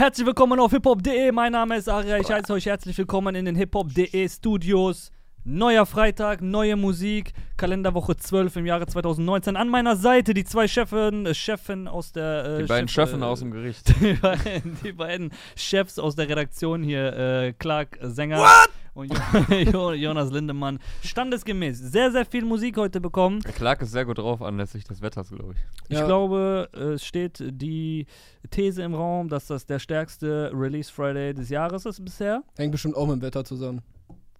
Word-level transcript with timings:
Herzlich 0.00 0.26
willkommen 0.26 0.58
auf 0.60 0.70
hiphop.de. 0.70 1.30
Mein 1.30 1.52
Name 1.52 1.76
ist 1.76 1.86
Aria. 1.86 2.16
Ich 2.16 2.30
heiße 2.30 2.54
euch 2.54 2.64
herzlich 2.64 2.96
willkommen 2.96 3.34
in 3.34 3.44
den 3.44 3.54
hiphop.de 3.54 4.26
Studios. 4.30 5.12
Neuer 5.44 5.84
Freitag, 5.84 6.40
neue 6.40 6.76
Musik, 6.76 7.34
Kalenderwoche 7.58 8.16
12 8.16 8.56
im 8.56 8.64
Jahre 8.64 8.86
2019. 8.86 9.56
An 9.56 9.68
meiner 9.68 9.96
Seite 9.96 10.32
die 10.32 10.44
zwei 10.44 10.68
Chefen, 10.68 11.26
äh, 11.26 11.34
Chefin 11.34 11.86
aus 11.86 12.12
der. 12.12 12.46
Äh, 12.46 12.62
Die 12.62 12.64
beiden 12.68 12.88
Chef- 12.88 13.10
Schöffen 13.10 13.20
äh, 13.20 13.26
aus 13.26 13.40
dem 13.40 13.50
Gericht. 13.50 13.92
die, 14.00 14.14
beiden, 14.14 14.78
die 14.82 14.92
beiden 14.92 15.32
Chefs 15.54 15.98
aus 15.98 16.16
der 16.16 16.30
Redaktion 16.30 16.82
hier, 16.82 17.12
äh, 17.12 17.52
Clark 17.52 17.98
Sänger 18.00 18.48
und 19.00 19.12
Jo- 19.12 19.54
Jo- 19.72 19.92
Jonas 19.92 20.30
Lindemann. 20.30 20.78
Standesgemäß 21.02 21.78
sehr, 21.78 22.12
sehr 22.12 22.24
viel 22.24 22.44
Musik 22.44 22.76
heute 22.76 23.00
bekommen. 23.00 23.40
Clark 23.42 23.82
ist 23.82 23.90
sehr 23.92 24.04
gut 24.04 24.18
drauf 24.18 24.42
anlässlich 24.42 24.84
des 24.84 25.02
Wetters, 25.02 25.30
glaube 25.30 25.54
ich. 25.54 25.58
Ich 25.88 25.98
Ja. 25.98 26.06
glaube, 26.06 26.68
es 26.72 27.04
steht 27.04 27.42
die 27.50 28.06
These 28.50 28.82
im 28.82 28.94
Raum, 28.94 29.28
dass 29.28 29.46
das 29.46 29.66
der 29.66 29.78
stärkste 29.78 30.50
Release 30.54 30.92
Friday 30.92 31.34
des 31.34 31.48
Jahres 31.48 31.86
ist 31.86 32.04
bisher. 32.04 32.42
Hängt 32.56 32.72
bestimmt 32.72 32.96
auch 32.96 33.06
mit 33.06 33.16
dem 33.16 33.22
Wetter 33.22 33.44
zusammen. 33.44 33.82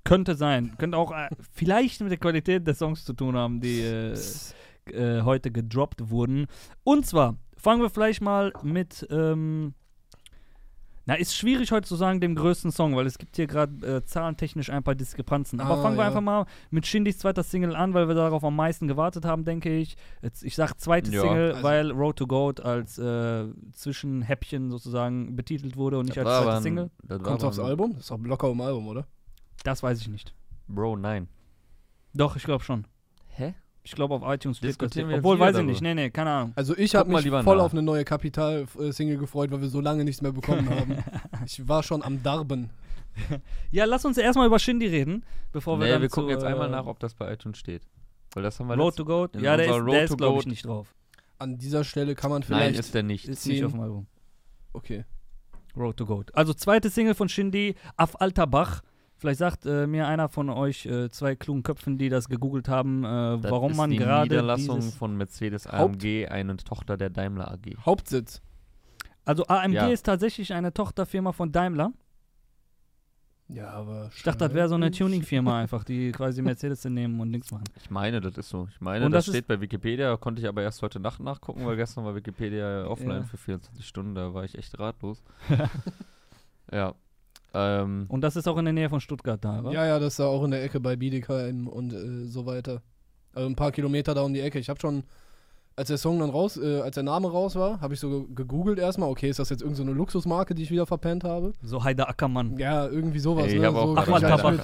Könnte 0.05 0.35
sein. 0.35 0.75
Könnte 0.79 0.97
auch 0.97 1.13
äh, 1.13 1.29
vielleicht 1.53 2.01
mit 2.01 2.11
der 2.11 2.19
Qualität 2.19 2.67
der 2.67 2.75
Songs 2.75 3.05
zu 3.05 3.13
tun 3.13 3.37
haben, 3.37 3.61
die 3.61 3.81
äh, 3.81 4.15
äh, 4.93 5.23
heute 5.23 5.51
gedroppt 5.51 6.11
wurden. 6.11 6.47
Und 6.85 7.07
zwar 7.07 7.37
fangen 7.57 7.83
wir 7.83 7.91
vielleicht 7.91 8.23
mal 8.23 8.53
mit. 8.63 9.07
Ähm, 9.11 9.75
na, 11.11 11.17
ist 11.17 11.35
schwierig 11.37 11.73
heute 11.73 11.89
zu 11.89 11.97
sagen, 11.97 12.21
dem 12.21 12.37
größten 12.37 12.71
Song, 12.71 12.95
weil 12.95 13.05
es 13.05 13.19
gibt 13.19 13.35
hier 13.35 13.49
gerade 13.49 13.97
äh, 13.97 14.05
zahlentechnisch 14.05 14.71
ein 14.71 14.85
paar 14.85 14.95
Diskrepanzen. 14.95 15.59
Aber 15.61 15.75
Ah, 15.79 15.83
fangen 15.83 15.97
wir 15.97 16.03
ja. 16.03 16.07
einfach 16.09 16.21
mal 16.21 16.47
mit 16.71 16.87
Shindys 16.87 17.19
zweiter 17.19 17.43
Single 17.43 17.75
an, 17.75 17.95
weil 17.95 18.07
wir 18.07 18.15
darauf 18.15 18.45
am 18.45 18.55
meisten 18.55 18.87
gewartet 18.87 19.25
haben, 19.25 19.45
denke 19.45 19.77
ich. 19.77 19.97
Jetzt, 20.23 20.45
ich 20.45 20.55
sag 20.55 20.75
zweite 20.79 21.11
Ja. 21.11 21.23
Single, 21.23 21.51
Also- 21.53 21.63
weil 21.65 21.91
Road 21.91 22.15
to 22.17 22.29
Goat 22.29 22.61
als 22.61 22.97
äh, 22.99 23.47
Zwischenhäppchen 23.73 24.71
sozusagen 24.71 25.35
betitelt 25.35 25.77
wurde 25.77 25.99
und 25.99 26.07
nicht 26.07 26.19
als 26.19 26.29
zweite 26.29 26.57
ein- 26.57 26.63
Single. 26.63 26.91
Kommt 27.23 27.43
aufs 27.43 27.59
Album? 27.59 27.95
Das 27.95 28.05
ist 28.05 28.13
auch 28.13 28.19
locker 28.21 28.49
im 28.51 28.61
Album, 28.61 28.87
oder? 28.87 29.07
Das 29.65 29.83
weiß 29.83 30.01
ich 30.01 30.07
nicht. 30.09 30.33
Bro, 30.69 30.97
nein. 30.97 31.27
Doch, 32.15 32.37
ich 32.37 32.45
glaube 32.45 32.63
schon. 32.63 32.87
Hä? 33.27 33.55
Ich 33.83 33.93
glaube 33.93 34.15
auf 34.15 34.23
iTunes 34.27 34.59
steht. 34.59 34.71
Diskutieren 34.71 35.09
wir 35.09 35.19
Obwohl, 35.19 35.39
weiß 35.39 35.51
ich 35.51 35.55
darüber. 35.55 35.71
nicht. 35.71 35.81
Nee, 35.83 35.95
nee, 35.95 36.11
keine 36.11 36.31
Ahnung. 36.31 36.53
Also 36.55 36.77
ich 36.77 36.95
habe 36.95 37.11
mich 37.11 37.25
lieber 37.25 37.43
voll 37.43 37.57
nach. 37.57 37.65
auf 37.65 37.73
eine 37.73 37.83
neue 37.83 38.05
Kapital-Single 38.05 39.17
gefreut, 39.17 39.51
weil 39.51 39.61
wir 39.63 39.69
so 39.69 39.81
lange 39.81 40.05
nichts 40.05 40.21
mehr 40.21 40.33
bekommen 40.33 40.69
haben. 40.79 40.99
ich 41.47 41.67
war 41.67 41.83
schon 41.83 42.03
am 42.03 42.23
Darben. 42.23 42.71
Ja, 43.73 43.85
lass 43.87 44.05
uns 44.05 44.17
erstmal 44.19 44.47
über 44.47 44.59
Shindy 44.59 44.87
reden, 44.87 45.25
bevor 45.53 45.79
wir 45.79 45.87
nee, 45.87 45.91
dann 45.93 46.03
wir 46.03 46.09
zu, 46.09 46.15
gucken 46.15 46.31
jetzt 46.31 46.45
einmal 46.45 46.69
äh, 46.69 46.71
nach, 46.71 46.87
ob 46.87 46.99
das 47.01 47.13
bei 47.15 47.31
iTunes 47.33 47.59
steht. 47.59 47.83
Weil 48.35 48.45
das 48.45 48.59
haben 48.61 48.69
wir 48.69 48.77
Road 48.77 48.97
to 48.97 49.05
Goat. 49.05 49.35
Ja, 49.35 49.57
der 49.57 49.67
ist, 49.67 49.73
der 49.73 49.81
Road 49.83 49.95
ist 49.97 50.11
to 50.11 50.17
glaube 50.17 50.39
ich, 50.41 50.47
nicht 50.47 50.65
drauf. 50.65 50.95
An 51.39 51.59
dieser 51.59 51.83
Stelle 51.85 52.15
kann 52.15 52.31
man 52.31 52.41
Nein, 52.41 52.47
vielleicht. 52.47 52.79
ist 52.79 52.95
der 52.95 53.03
nicht. 53.03 53.29
Ist 53.29 53.47
nicht 53.47 53.65
auf 53.65 53.73
dem 53.73 53.81
Album. 53.81 54.07
okay. 54.73 55.05
Road 55.77 55.97
to 55.97 56.07
Goat. 56.07 56.35
Also 56.35 56.55
zweite 56.55 56.89
Single 56.89 57.15
von 57.15 57.29
Shindy, 57.29 57.75
Af 57.97 58.15
Alter 58.21 58.47
Bach. 58.47 58.83
Vielleicht 59.21 59.39
sagt 59.39 59.67
äh, 59.67 59.87
mir 59.87 60.09
einer 60.09 60.31
von 60.31 60.49
euch, 60.49 60.87
äh, 60.87 61.11
zwei 61.11 61.37
klugen 61.37 61.63
Köpfen, 61.63 61.99
die 61.99 62.09
das 62.09 62.29
gegoogelt 62.31 62.69
haben, 62.69 63.05
äh, 63.05 63.39
Das 63.41 63.51
warum 63.51 63.73
ist 63.73 63.77
man 63.77 63.91
die 63.91 63.99
gerade 63.99 64.31
Niederlassung 64.31 64.77
dieses... 64.77 64.95
von 64.97 65.15
Mercedes 65.15 65.67
Haupt- 65.71 66.03
AMG, 66.03 66.27
eine 66.29 66.57
Tochter 66.57 66.97
der 66.97 67.11
Daimler 67.11 67.51
AG. 67.53 67.77
Hauptsitz. 67.85 68.41
Also 69.27 69.45
AMG 69.47 69.75
Ja. 69.75 69.89
ist 69.89 70.05
tatsächlich 70.07 70.55
eine 70.55 70.73
Tochterfirma 70.73 71.33
von 71.33 71.53
Daimler. 71.53 71.93
Ja, 73.49 73.71
aber. 73.73 74.11
Ich 74.17 74.23
dachte, 74.23 74.39
das 74.47 74.55
wäre 74.55 74.69
so 74.71 74.77
eine 74.77 74.91
Tuningfirma 74.91 75.59
einfach, 75.61 75.85
die 75.85 76.13
quasi 76.13 76.41
Mercedes 76.41 76.85
nehmen 76.87 77.21
und 77.21 77.31
nichts 77.31 77.51
machen. 77.51 77.65
Ich 77.77 77.91
meine, 77.91 78.21
das 78.23 78.39
ist 78.39 78.49
so. 78.49 78.69
Ich 78.71 78.81
meine, 78.81 79.05
Und 79.05 79.13
das, 79.13 79.27
das 79.27 79.35
steht 79.35 79.49
bei 79.49 79.61
Wikipedia, 79.61 80.17
konnte 80.17 80.41
ich 80.41 80.49
aber 80.49 80.63
erst 80.63 80.81
heute 80.83 80.99
Nacht 81.01 81.21
nachgucken, 81.21 81.67
weil 81.67 81.77
gestern 81.77 82.05
war 82.07 82.15
Wikipedia 82.15 82.85
offline 82.87 83.19
Ja. 83.19 83.25
für 83.25 83.37
24 83.37 83.87
Stunden, 83.87 84.15
da 84.15 84.33
war 84.33 84.45
ich 84.45 84.57
echt 84.57 84.79
ratlos. 84.79 85.23
ja. 86.73 86.95
Ähm, 87.53 88.07
Und 88.09 88.21
das 88.23 88.37
ist 88.37 88.47
auch 88.49 88.57
in 88.59 88.65
der 88.65 88.75
Nähe 88.75 88.89
von 88.89 89.01
Stuttgart 89.01 89.45
da, 89.45 89.61
oder? 89.61 89.73
Ja, 89.73 89.87
ja, 89.87 89.99
das 89.99 90.15
ist 90.15 90.19
da 90.21 90.27
auch 90.27 90.45
in 90.45 90.51
der 90.53 90.63
Ecke 90.63 90.79
bei 90.81 90.97
Biedekheim 90.97 91.67
und 91.67 91.93
äh, 91.93 92.27
so 92.27 92.47
weiter. 92.47 92.83
Also 93.35 93.49
ein 93.49 93.57
paar 93.57 93.73
Kilometer 93.73 94.15
da 94.15 94.23
um 94.23 94.33
die 94.35 94.41
Ecke. 94.41 94.59
Ich 94.59 94.69
habe 94.69 94.79
schon, 94.81 95.03
als 95.77 95.89
der 95.89 95.99
Song 95.99 96.19
dann 96.21 96.31
raus, 96.31 96.57
äh, 96.57 96.81
als 96.81 96.95
der 96.95 97.03
Name 97.05 97.31
raus 97.31 97.57
war, 97.57 97.81
habe 97.81 97.95
ich 97.95 98.01
so 98.01 98.09
ge- 98.25 98.35
gegoogelt 98.35 98.79
erstmal, 98.79 99.09
okay, 99.09 99.29
ist 99.31 99.39
das 99.39 99.49
jetzt 99.51 99.63
irgendeine 99.63 99.87
so 99.87 99.91
eine 99.91 99.99
Luxusmarke, 99.99 100.55
die 100.55 100.63
ich 100.63 100.71
wieder 100.71 100.87
verpennt 100.87 101.25
habe? 101.25 101.53
So 101.63 101.83
Heider 101.83 102.09
Ackermann. 102.09 102.57
Ja, 102.59 102.87
irgendwie 102.87 103.19
sowas. 103.19 103.47
Ey, 103.47 103.55
ich 103.55 103.61
ne? 103.61 103.67
hab 103.69 103.75
auch 103.77 104.05
so 104.07 104.13
halt 104.15 104.25
Heider 104.25 104.51
mit. 104.53 104.61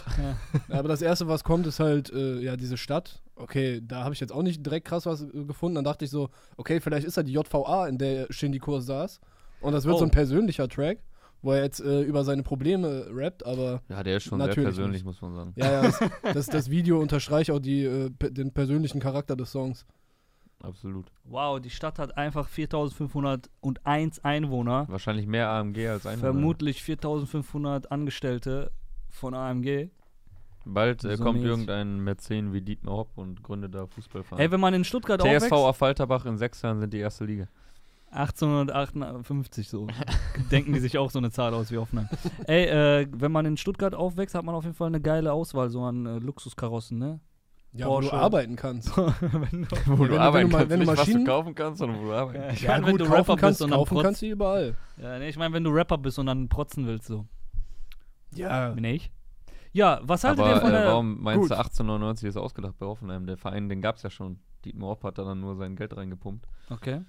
Ja. 0.69 0.79
Aber 0.79 0.89
das 0.89 1.03
erste, 1.03 1.27
was 1.29 1.43
kommt, 1.43 1.67
ist 1.67 1.81
halt, 1.81 2.13
äh, 2.13 2.41
ja, 2.41 2.57
diese 2.57 2.77
Stadt. 2.77 3.21
Okay, 3.35 3.83
da 3.87 4.05
habe 4.05 4.15
ich 4.15 4.21
jetzt 4.21 4.33
auch 4.33 4.43
nicht 4.43 4.65
direkt 4.65 4.87
krass 4.87 5.07
was 5.07 5.23
äh, 5.23 5.45
gefunden. 5.45 5.75
Dann 5.77 5.85
dachte 5.85 6.05
ich 6.05 6.11
so, 6.11 6.29
okay, 6.57 6.81
vielleicht 6.81 7.07
ist 7.07 7.17
da 7.17 7.23
die 7.25 7.33
JVA, 7.33 7.89
in 7.89 7.99
der 7.99 8.27
Shindy 8.31 8.59
Kurs 8.59 8.87
saß. 8.87 9.21
Und 9.61 9.73
das 9.73 9.85
wird 9.85 9.97
Oh. 9.97 9.99
so 9.99 10.05
ein 10.05 10.11
persönlicher 10.11 10.69
Track, 10.69 10.99
wo 11.43 11.53
er 11.53 11.63
jetzt 11.63 11.81
äh, 11.81 12.03
über 12.03 12.25
seine 12.25 12.43
Probleme 12.43 13.07
rappt, 13.11 13.45
aber 13.47 13.83
ja, 13.89 14.03
der 14.03 14.17
ist 14.17 14.25
schon 14.25 14.39
Natürlich 14.39 14.57
sehr 14.57 14.65
persönlich, 14.65 15.05
muss 15.05 15.21
man 15.23 15.35
sagen. 15.35 15.53
ja, 15.57 15.71
ja, 15.73 15.83
das, 15.83 16.01
das, 16.35 16.47
das 16.47 16.71
Video 16.71 17.01
unterstreicht 17.01 17.51
auch 17.51 17.61
die, 17.61 17.85
äh, 17.85 18.11
den 18.31 18.53
persönlichen 18.53 19.01
Charakter 19.01 19.37
des 19.37 19.53
Songs. 19.53 19.87
Absolut. 20.63 21.13
Wow, 21.25 21.61
die 21.61 21.71
Stadt 21.71 21.99
hat 21.99 22.17
einfach 22.17 22.49
4501 22.49 24.25
Einwohner. 24.25 24.87
Wahrscheinlich 24.89 25.27
mehr 25.27 25.49
AMG 25.51 25.87
als 25.89 26.07
ein. 26.07 26.19
Vermutlich 26.19 26.83
4500 26.83 27.93
Angestellte 27.93 28.71
von 29.11 29.35
AMG. 29.35 29.91
Bald 30.65 31.05
äh, 31.05 31.17
So 31.17 31.23
kommt 31.23 31.37
mäßig. 31.41 31.51
irgendein 31.51 32.01
Mäzen 32.01 32.53
wie 32.53 32.61
Dietmar 32.61 32.97
Hopp 32.97 33.17
und 33.17 33.43
gründet 33.43 33.75
da 33.75 33.83
Ey, 33.83 33.89
Fußballverein. 33.89 34.51
wenn 34.51 34.61
man 34.61 34.75
in 34.75 34.83
Stuttgart 34.85 35.21
TSV 35.21 35.27
aufwächst, 35.27 35.53
auf 35.53 35.77
Falterbach 35.77 36.27
in 36.27 36.39
sechs 36.39 36.63
Jahren 36.63 36.81
sind 36.81 36.93
die 36.93 36.99
erste 36.99 37.25
Liga. 37.25 37.47
1858 38.11 39.69
so, 39.69 39.87
denken 40.51 40.73
die 40.73 40.81
sich 40.81 40.97
auch 40.99 41.11
so 41.11 41.19
eine 41.19 41.31
Zahl 41.31 41.53
aus 41.55 41.71
wie 41.71 41.79
Hoffenheim. 41.79 42.09
Ey, 42.47 42.65
äh, 43.03 43.07
wenn 43.13 43.33
man 43.33 43.47
in 43.47 43.57
Stuttgart 43.57 43.95
aufwächst, 43.95 44.35
hat 44.35 44.45
man 44.45 44.55
auf 44.55 44.65
jeden 44.65 44.77
Fall 44.77 44.89
eine 44.89 45.01
geile 45.01 45.33
Auswahl 45.33 45.71
so 45.71 45.83
an 45.83 46.07
äh, 46.07 46.19
Luxuskarossen, 46.19 46.99
ne? 46.99 47.21
Ja, 47.73 47.87
wo 47.89 48.01
du 48.01 48.09
Porsche. 48.09 48.23
arbeiten 48.23 48.57
kannst. 48.57 48.97
wenn 48.97 49.11
du, 49.65 49.77
Wo 49.87 49.99
wenn 49.99 50.09
du- 50.09 50.33
wenn 50.33 50.49
du 50.51 50.57
mal- 50.57 50.71
wenn 50.71 50.81
du 50.81 50.87
nicht, 50.87 50.87
was 50.87 50.95
du 51.05 51.11
Maschinen- 51.13 51.27
kaufen 51.27 51.55
kannst, 51.55 51.79
sondern 51.81 52.01
wo 52.01 52.05
du 52.07 52.13
arbeiten 52.15 52.55
ich 52.55 52.63
Ja, 52.63 52.71
meine, 52.73 52.87
wenn 52.87 52.93
gut, 52.93 53.01
du 53.01 53.05
kaufen 53.05 53.17
Rapper 53.19 53.37
kannst, 53.37 53.59
bist 53.59 53.63
und 53.63 53.71
dann 53.71 53.79
kaufen 53.81 53.99
kannst 54.03 54.23
du 54.23 54.27
überall. 54.27 54.77
ja, 54.97 55.19
nee, 55.19 55.29
ich 55.29 55.37
meine, 55.37 55.53
wenn 55.55 55.65
du 55.65 55.71
Rapper 55.71 55.99
bist 55.99 56.19
und 56.19 56.27
dann 56.27 56.49
protzen 56.49 56.87
willst, 56.87 57.07
so. 57.07 57.27
Ja. 58.35 58.71
Bin 58.71 58.85
ich? 58.85 59.11
Ja, 59.73 60.01
was 60.05 60.25
haltet 60.25 60.41
Aber 60.45 60.55
ihr 60.55 60.61
von 60.61 60.71
äh, 60.71 60.73
der. 60.73 60.87
warum 60.87 61.21
meinst 61.23 61.43
Gut. 61.43 61.51
du 61.51 61.55
1899 61.59 62.29
ist 62.31 62.37
ausgedacht 62.39 62.79
bei 62.79 62.87
Hoffenheim? 62.87 63.27
Der 63.27 63.37
Verein, 63.37 63.69
den 63.69 63.83
gab 63.83 63.97
es 63.97 64.03
ja 64.03 64.09
schon. 64.11 64.39
Dietmar 64.65 64.91
Hopp 64.91 65.05
hat 65.05 65.19
da 65.19 65.25
dann 65.25 65.41
nur 65.41 65.55
sein 65.57 65.77
Geld 65.77 65.95
reingepumpt. 65.97 66.47
Okay. 66.71 67.03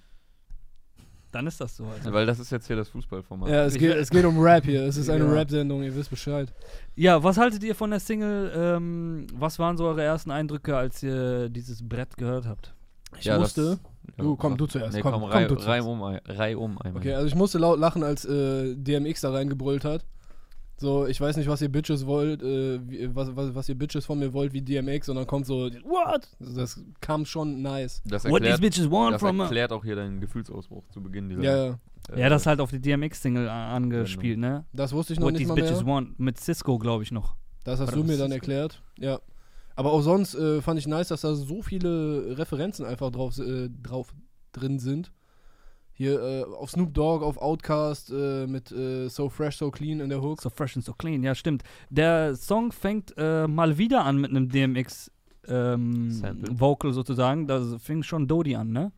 Dann 1.31 1.45
ist 1.45 1.59
das 1.59 1.75
so, 1.75 1.85
Alter. 1.85 2.13
Weil 2.13 2.25
das 2.25 2.39
ist 2.39 2.51
jetzt 2.51 2.67
hier 2.67 2.75
das 2.77 2.87
Fußballformat. 2.89 3.49
Ja, 3.49 3.65
es 3.65 3.73
Ich- 3.75 3.79
geht, 3.79 3.95
es 3.95 4.09
geht 4.09 4.23
um 4.25 4.39
Rap 4.39 4.63
hier. 4.65 4.83
Es 4.83 4.95
ist 4.97 5.09
eine 5.09 5.25
Ja. 5.25 5.31
Rap-Sendung, 5.31 5.83
ihr 5.83 5.93
wisst 5.95 6.09
Bescheid. 6.09 6.51
Ja, 6.95 7.21
was 7.21 7.37
haltet 7.37 7.63
ihr 7.63 7.75
von 7.75 7.89
der 7.91 7.99
Single? 7.99 8.51
Ähm, 8.55 9.27
was 9.33 9.59
waren 9.59 9.75
so 9.77 9.85
eure 9.85 10.03
ersten 10.03 10.31
Eindrücke, 10.31 10.75
als 10.75 11.03
ihr 11.03 11.49
dieses 11.49 11.87
Brett 11.87 12.15
gehört 12.17 12.45
habt? 12.45 12.73
Ich 13.19 13.25
Ja, 13.25 13.37
musste. 13.39 13.61
das- 13.61 13.79
Du, 14.17 14.37
komm, 14.37 14.55
du 14.57 14.65
zuerst. 14.67 14.95
Nee, 14.95 15.01
komm, 15.01 15.11
komm, 15.11 15.21
komm, 15.23 15.31
reih, 15.31 15.47
du 15.47 15.55
zuerst. 15.55 15.67
reih 15.67 15.81
um, 15.83 16.01
reih 16.01 16.55
um 16.57 16.81
einmal. 16.81 17.01
Okay, 17.01 17.13
also 17.13 17.27
ich 17.27 17.35
musste 17.35 17.57
laut 17.57 17.77
lachen, 17.77 18.03
als 18.03 18.23
äh, 18.23 18.73
DMX 18.75 19.19
da 19.21 19.31
reingebrüllt 19.31 19.83
hat. 19.83 20.05
So, 20.79 21.07
ich 21.07 21.19
weiß 21.19 21.37
nicht, 21.37 21.49
was 21.49 21.59
ihr 21.61 21.69
Bitches 21.69 22.05
wollt, 22.05 22.43
äh, 22.43 22.79
wie, 22.87 23.13
was, 23.15 23.35
was, 23.35 23.55
was 23.55 23.67
ihr 23.67 23.75
Bitches 23.75 24.05
von 24.05 24.19
mir 24.19 24.31
wollt 24.33 24.53
wie 24.53 24.61
DMX 24.61 25.09
und 25.09 25.15
dann 25.15 25.25
kommt 25.25 25.47
so, 25.47 25.69
what? 25.83 26.29
Das 26.39 26.79
kam 27.01 27.25
schon 27.25 27.63
nice. 27.63 28.01
Das 28.05 28.25
What 28.25 28.41
these 28.43 28.51
erklärt, 28.51 28.61
bitches 28.61 28.91
want 28.91 29.15
das 29.15 29.21
from 29.21 29.39
erklärt 29.39 29.71
auch 29.73 29.83
hier 29.83 29.95
deinen 29.95 30.21
Gefühlsausbruch 30.21 30.87
zu 30.89 31.01
Beginn 31.01 31.29
dieser. 31.29 31.41
Ja, 31.41 31.65
ja. 31.65 31.79
äh, 32.15 32.19
Ja, 32.21 32.29
das 32.29 32.45
halt 32.45 32.59
auf 32.59 32.69
die 32.69 32.79
DMX-Single 32.79 33.49
angespielt, 33.49 34.37
ne? 34.37 34.65
Das 34.71 34.93
wusste 34.93 35.13
ich 35.13 35.19
noch 35.19 35.25
What 35.25 35.33
nicht 35.33 35.39
these 35.41 35.49
mal 35.49 35.55
bitches 35.55 35.83
mehr. 35.83 35.93
want. 35.95 36.19
Mit 36.19 36.39
Cisco, 36.39 36.77
glaube 36.77 37.01
ich, 37.01 37.11
noch. 37.11 37.35
Das 37.63 37.79
hast 37.79 37.87
Warte, 37.87 37.99
du 38.01 38.05
mir 38.05 38.17
dann 38.17 38.27
ist- 38.29 38.35
erklärt. 38.35 38.83
Ja. 38.99 39.19
Aber 39.75 39.91
auch 39.91 40.01
sonst 40.01 40.35
äh, 40.35 40.61
fand 40.61 40.79
ich 40.79 40.87
nice, 40.87 41.07
dass 41.09 41.21
da 41.21 41.33
so 41.35 41.61
viele 41.63 42.37
Referenzen 42.37 42.85
einfach 42.85 43.11
drauf, 43.11 43.37
äh, 43.39 43.69
drauf 43.81 44.13
drin 44.51 44.77
sind. 44.79 45.11
Hier 45.97 46.21
äh, 46.21 46.43
auf 46.43 46.69
Snoop 46.69 46.93
Dogg, 46.93 47.25
auf 47.25 47.37
Outkast 47.39 48.11
äh, 48.11 48.45
mit 48.45 48.71
äh, 48.71 49.09
So 49.09 49.29
Fresh, 49.29 49.57
So 49.57 49.71
Clean 49.71 49.99
in 49.99 50.09
der 50.09 50.21
Hook. 50.21 50.41
So 50.41 50.51
fresh 50.51 50.75
and 50.75 50.85
so 50.85 50.93
clean, 50.93 51.23
ja, 51.23 51.33
stimmt. 51.33 51.63
Der 51.89 52.35
Song 52.35 52.71
fängt 52.71 53.15
äh, 53.17 53.47
mal 53.47 53.79
wieder 53.79 54.05
an 54.05 54.17
mit 54.21 54.29
einem 54.29 54.47
DMX 54.47 55.11
ähm. 55.47 56.21
Vocal 56.51 56.93
sozusagen. 56.93 57.47
Da 57.47 57.79
fing 57.79 58.03
schon 58.03 58.27
Dodi 58.27 58.55
an, 58.55 58.71
ne? 58.71 58.91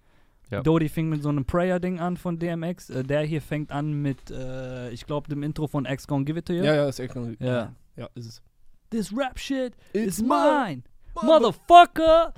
Ja. 0.51 0.61
Dodi 0.61 0.89
fing 0.89 1.07
mit 1.07 1.23
so 1.23 1.29
einem 1.29 1.45
Prayer-Ding 1.45 1.99
an 1.99 2.17
von 2.17 2.37
DMX. 2.37 2.89
Äh, 2.89 3.03
der 3.03 3.21
hier 3.21 3.41
fängt 3.41 3.71
an 3.71 3.93
mit, 4.01 4.29
äh, 4.29 4.89
ich 4.89 5.05
glaube, 5.05 5.29
dem 5.29 5.41
Intro 5.41 5.67
von 5.67 5.85
X 5.85 6.05
Gonna 6.05 6.25
Give 6.25 6.39
It 6.39 6.47
To 6.47 6.53
You. 6.53 6.63
Ja, 6.63 6.75
ja, 6.75 6.89
ist 6.89 6.99
echt 6.99 7.15
noch. 7.15 7.29
Ja. 7.39 7.73
Ja, 7.95 8.09
ist 8.15 8.25
es. 8.25 8.41
This 8.89 9.15
rap 9.15 9.39
shit 9.39 9.73
It's 9.93 10.17
is 10.17 10.21
mine, 10.21 10.83
motherfucker! 11.21 12.33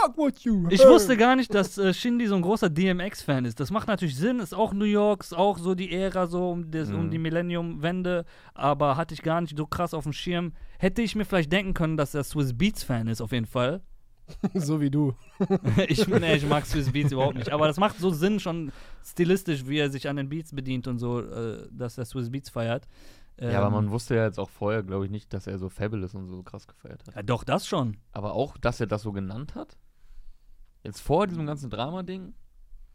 Fuck 0.00 0.16
what 0.16 0.38
you 0.40 0.66
Ich 0.70 0.84
wusste 0.86 1.16
gar 1.16 1.36
nicht, 1.36 1.54
dass 1.54 1.76
äh, 1.78 1.92
Shindy 1.92 2.26
so 2.26 2.34
ein 2.34 2.42
großer 2.42 2.70
DMX-Fan 2.70 3.44
ist. 3.44 3.60
Das 3.60 3.70
macht 3.70 3.88
natürlich 3.88 4.16
Sinn, 4.16 4.40
ist 4.40 4.54
auch 4.54 4.72
New 4.72 4.84
York, 4.86 5.22
ist 5.22 5.34
auch 5.36 5.58
so 5.58 5.74
die 5.74 5.92
Ära 5.92 6.26
so 6.26 6.50
um, 6.50 6.64
um 6.64 7.06
Mhm. 7.06 7.10
die 7.10 7.18
Millennium-Wende, 7.18 8.24
aber 8.54 8.96
hatte 8.96 9.14
ich 9.14 9.22
gar 9.22 9.40
nicht 9.40 9.56
so 9.56 9.66
krass 9.66 9.92
auf 9.94 10.04
dem 10.04 10.12
Schirm. 10.12 10.52
Hätte 10.78 11.02
ich 11.02 11.14
mir 11.14 11.24
vielleicht 11.24 11.52
denken 11.52 11.74
können, 11.74 11.96
dass 11.96 12.14
er 12.14 12.24
Swiss 12.24 12.56
Beats-Fan 12.56 13.06
ist, 13.08 13.20
auf 13.20 13.32
jeden 13.32 13.46
Fall. 13.46 13.82
so 14.54 14.80
wie 14.80 14.90
du. 14.90 15.14
ich, 15.88 16.06
nee, 16.06 16.36
ich 16.36 16.46
mag 16.48 16.64
Swiss 16.64 16.90
Beats 16.90 17.12
überhaupt 17.12 17.36
nicht. 17.36 17.50
Aber 17.52 17.66
das 17.66 17.76
macht 17.78 17.98
so 17.98 18.10
Sinn, 18.10 18.40
schon 18.40 18.72
stilistisch, 19.04 19.66
wie 19.66 19.78
er 19.78 19.90
sich 19.90 20.08
an 20.08 20.16
den 20.16 20.28
Beats 20.28 20.54
bedient 20.54 20.86
und 20.86 20.98
so, 20.98 21.20
äh, 21.20 21.68
dass 21.70 21.98
er 21.98 22.04
Swiss 22.04 22.30
Beats 22.30 22.48
feiert. 22.48 22.86
Ja, 23.50 23.58
aber 23.58 23.66
Ähm, 23.68 23.72
man 23.74 23.90
wusste 23.90 24.14
ja 24.14 24.24
jetzt 24.24 24.38
auch 24.38 24.50
vorher, 24.50 24.82
glaube 24.82 25.04
ich, 25.04 25.10
nicht, 25.10 25.32
dass 25.32 25.46
er 25.46 25.58
so 25.58 25.68
Fabulous 25.68 26.14
und 26.14 26.28
so 26.28 26.42
krass 26.42 26.66
gefeiert 26.66 27.02
hat. 27.06 27.14
Ja, 27.16 27.22
doch, 27.22 27.44
das 27.44 27.66
schon. 27.66 27.96
Aber 28.12 28.34
auch, 28.34 28.56
dass 28.58 28.80
er 28.80 28.86
das 28.86 29.02
so 29.02 29.12
genannt 29.12 29.54
hat? 29.54 29.76
Jetzt 30.82 31.00
vor 31.00 31.26
diesem 31.26 31.46
ganzen 31.46 31.70
Drama-Ding? 31.70 32.34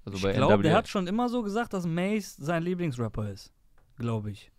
Also 0.06 0.28
ich 0.28 0.36
glaube, 0.36 0.64
der 0.64 0.76
hat 0.76 0.88
schon 0.88 1.08
immer 1.08 1.28
so 1.30 1.44
gesagt, 1.44 1.74
dass 1.74 1.86
Mace 1.86 2.36
sein 2.38 2.64
Lieblingsrapper 2.64 3.30
ist. 3.30 3.52
Glaube 3.98 4.32
ich. 4.32 4.52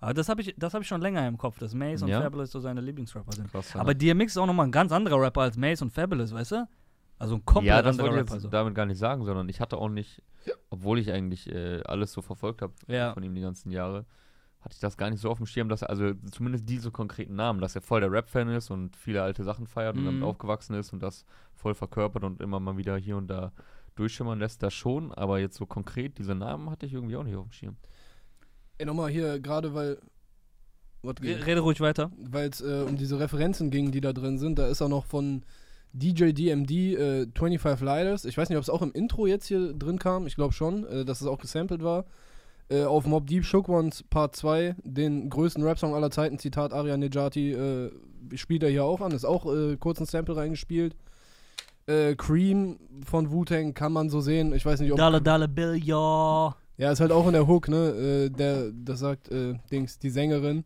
Aber 0.00 0.14
das 0.14 0.28
habe 0.28 0.40
ich, 0.40 0.54
das 0.58 0.72
hab 0.74 0.82
ich 0.82 0.88
schon 0.88 1.00
länger 1.00 1.26
im 1.28 1.36
Kopf, 1.38 1.58
dass 1.58 1.74
Mace 1.74 2.02
und 2.02 2.08
Ja? 2.08 2.20
Fabulous 2.22 2.50
so 2.50 2.60
seine 2.60 2.80
Lieblingsrapper 2.80 3.32
sind. 3.32 3.50
Krass, 3.50 3.74
ja. 3.74 3.80
Aber 3.80 3.94
DMX 3.94 4.32
ist 4.32 4.38
auch 4.38 4.46
nochmal 4.46 4.66
ein 4.66 4.72
ganz 4.72 4.92
anderer 4.92 5.20
Rapper 5.20 5.42
als 5.42 5.56
Mace 5.56 5.82
und 5.82 5.90
Fabulous, 5.92 6.32
weißt 6.32 6.52
du? 6.52 6.68
Also 7.18 7.34
ein 7.36 7.44
komplett 7.44 7.68
ja, 7.68 7.82
das 7.82 7.98
anderer 7.98 8.08
wollte 8.16 8.24
ich 8.24 8.30
Rapper. 8.30 8.40
So. 8.40 8.48
damit 8.48 8.74
gar 8.74 8.86
nicht 8.86 8.98
sagen, 8.98 9.24
sondern 9.26 9.46
ich 9.50 9.60
hatte 9.60 9.76
auch 9.76 9.90
nicht, 9.90 10.22
obwohl 10.70 10.98
ich 10.98 11.12
eigentlich 11.12 11.50
äh, 11.52 11.82
alles 11.82 12.12
so 12.12 12.22
verfolgt 12.22 12.62
habe 12.62 12.72
Ja. 12.86 13.12
von 13.12 13.22
ihm 13.22 13.34
die 13.34 13.42
ganzen 13.42 13.70
Jahre, 13.70 14.06
hatte 14.60 14.74
ich 14.74 14.80
das 14.80 14.96
gar 14.96 15.08
nicht 15.10 15.20
so 15.20 15.30
auf 15.30 15.38
dem 15.38 15.46
Schirm, 15.46 15.68
dass 15.68 15.82
er, 15.82 15.90
also 15.90 16.12
zumindest 16.30 16.68
diese 16.68 16.90
konkreten 16.90 17.34
Namen, 17.34 17.60
dass 17.60 17.74
er 17.74 17.80
voll 17.82 18.00
der 18.00 18.12
Rap-Fan 18.12 18.48
ist 18.50 18.70
und 18.70 18.96
viele 18.96 19.22
alte 19.22 19.42
Sachen 19.44 19.66
feiert 19.66 19.96
und 19.96 20.04
damit 20.04 20.20
Mhm. 20.20 20.26
aufgewachsen 20.26 20.74
ist 20.74 20.92
und 20.92 21.02
das 21.02 21.24
voll 21.54 21.74
verkörpert 21.74 22.24
und 22.24 22.40
immer 22.42 22.60
mal 22.60 22.76
wieder 22.76 22.96
hier 22.96 23.16
und 23.16 23.28
da 23.28 23.52
durchschimmern 23.96 24.38
lässt, 24.38 24.62
das 24.62 24.72
schon, 24.74 25.12
aber 25.12 25.38
jetzt 25.40 25.56
so 25.56 25.66
konkret 25.66 26.18
diese 26.18 26.34
Namen 26.34 26.70
hatte 26.70 26.86
ich 26.86 26.92
irgendwie 26.94 27.16
auch 27.16 27.24
nicht 27.24 27.36
auf 27.36 27.44
dem 27.48 27.52
Schirm. 27.52 27.76
Ey, 28.78 28.86
nochmal 28.86 29.10
hier, 29.10 29.40
gerade 29.40 29.74
weil. 29.74 29.98
Rede 31.22 31.60
ruhig 31.60 31.80
weiter. 31.80 32.10
weil 32.18 32.50
es 32.50 32.60
äh, 32.60 32.84
um 32.86 32.96
diese 32.96 33.18
Referenzen 33.18 33.70
ging, 33.70 33.90
die 33.90 34.02
da 34.02 34.12
drin 34.12 34.38
sind. 34.38 34.58
Da 34.58 34.66
ist 34.68 34.82
auch 34.82 34.88
noch 34.88 35.06
von 35.06 35.42
DJ 35.94 36.32
DMD 36.32 36.70
äh, 36.70 37.26
25 37.34 37.80
Lighters. 37.84 38.24
Ich 38.26 38.36
weiß 38.36 38.50
nicht, 38.50 38.58
ob 38.58 38.62
es 38.62 38.68
auch 38.70 38.82
im 38.82 38.92
Intro 38.92 39.26
jetzt 39.26 39.46
hier 39.46 39.72
drin 39.72 39.98
kam. 39.98 40.26
Ich 40.26 40.34
glaube 40.36 40.52
schon, 40.52 40.84
äh, 40.86 41.04
dass 41.06 41.22
es 41.22 41.26
auch 41.26 41.38
gesampelt 41.38 41.82
war. 41.82 42.04
Äh, 42.70 42.84
auf 42.84 43.04
Mob 43.06 43.26
Deep 43.26 43.44
Shook 43.44 43.68
Ones 43.68 44.04
Part 44.10 44.36
2, 44.36 44.76
den 44.84 45.28
größten 45.28 45.62
Rap-Song 45.64 45.94
aller 45.94 46.10
Zeiten, 46.10 46.38
Zitat 46.38 46.72
Arya 46.72 46.96
Nejati, 46.96 47.52
äh, 47.52 47.90
spielt 48.36 48.62
er 48.62 48.70
hier 48.70 48.84
auch 48.84 49.00
an. 49.00 49.10
Ist 49.12 49.24
auch 49.24 49.44
äh, 49.52 49.76
kurz 49.76 49.98
ein 50.00 50.06
Sample 50.06 50.36
reingespielt. 50.36 50.94
Äh, 51.86 52.14
Cream 52.14 52.78
von 53.04 53.30
Wu-Tang 53.32 53.74
kann 53.74 53.92
man 53.92 54.08
so 54.08 54.20
sehen. 54.20 54.52
Ich 54.54 54.64
weiß 54.64 54.80
nicht, 54.80 54.92
ob. 54.92 54.98
Dollar 54.98 55.20
Dollar 55.20 55.48
Bill, 55.48 55.74
ja. 55.82 56.54
Ja, 56.76 56.92
ist 56.92 57.00
halt 57.00 57.10
auch 57.12 57.26
in 57.26 57.32
der 57.32 57.46
Hook, 57.46 57.68
ne? 57.68 57.88
Äh, 58.26 58.30
der, 58.30 58.70
das 58.72 59.00
sagt, 59.00 59.28
äh, 59.30 59.54
Dings, 59.72 59.98
die 59.98 60.10
Sängerin. 60.10 60.64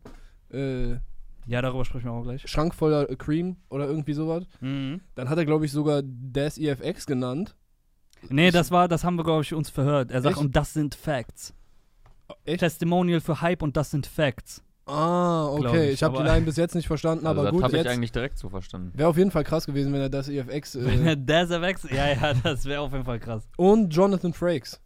Äh, 0.53 0.91
Ja, 1.47 1.61
darüber 1.61 1.83
sprechen 1.85 2.05
wir 2.05 2.11
auch 2.11 2.23
gleich. 2.23 2.47
Schrank 2.47 2.75
voller 2.75 3.07
Cream 3.15 3.55
oder 3.69 3.87
irgendwie 3.87 4.13
sowas. 4.13 4.45
Mhm. 4.61 5.01
Dann 5.15 5.29
hat 5.29 5.37
er, 5.39 5.45
glaube 5.45 5.65
ich, 5.65 5.71
sogar 5.71 6.03
Das 6.03 6.57
EFX 6.59 7.05
genannt. 7.07 7.55
Nee, 8.29 8.51
das 8.51 8.71
war, 8.71 8.87
das 8.87 9.03
haben 9.03 9.15
wir, 9.17 9.23
glaube 9.23 9.41
ich, 9.41 9.53
uns 9.53 9.69
verhört. 9.69 10.11
Er 10.11 10.21
sagt, 10.21 10.35
Echt? 10.37 10.45
und 10.45 10.55
das 10.55 10.73
sind 10.73 10.95
Facts. 10.95 11.53
Echt? 12.45 12.59
Testimonial 12.59 13.21
für 13.21 13.41
Hype 13.41 13.61
und 13.61 13.75
das 13.77 13.91
sind 13.91 14.07
Facts. 14.07 14.63
Ah, 14.87 15.47
okay. 15.47 15.87
ich, 15.87 15.93
Ich, 15.95 16.03
habe 16.03 16.17
die 16.17 16.23
Line 16.23 16.45
bis 16.45 16.57
jetzt 16.57 16.75
nicht 16.75 16.85
verstanden, 16.87 17.25
Also 17.25 17.39
aber 17.41 17.45
das 17.49 17.53
gut, 17.53 17.63
habe 17.63 17.75
ich 17.77 17.83
jetzt 17.83 17.91
eigentlich 17.91 18.11
direkt 18.11 18.37
so 18.37 18.49
verstanden. 18.49 18.91
wäre 18.95 19.09
auf 19.09 19.17
jeden 19.17 19.31
Fall 19.31 19.43
krass 19.43 19.65
gewesen, 19.65 19.91
wenn 19.93 20.01
er 20.01 20.09
Das 20.09 20.27
EFX 20.29 20.75
Wenn 20.75 21.05
äh, 21.07 21.09
er 21.11 21.15
das 21.15 21.49
erwächst, 21.49 21.89
ja, 21.89 22.11
ja, 22.13 22.33
das 22.35 22.65
wäre 22.65 22.81
auf 22.81 22.91
jeden 22.91 23.05
Fall 23.05 23.19
krass. 23.19 23.47
und 23.57 23.89
Jonathan 23.95 24.33
Frakes. 24.33 24.79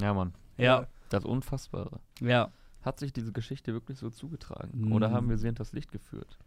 Ja, 0.00 0.14
Mann. 0.14 0.32
Ja, 0.56 0.86
Das 1.10 1.24
Unfassbare. 1.24 2.00
ja. 2.20 2.50
Hat 2.80 3.00
sich 3.00 3.12
diese 3.12 3.32
Geschichte 3.32 3.72
wirklich 3.74 3.98
so 3.98 4.08
zugetragen? 4.08 4.70
Mm. 4.88 4.92
Oder 4.92 5.10
haben 5.10 5.28
wir 5.28 5.36
sie 5.36 5.46
hinters 5.46 5.72
Licht 5.72 5.90
geführt? 5.92 6.38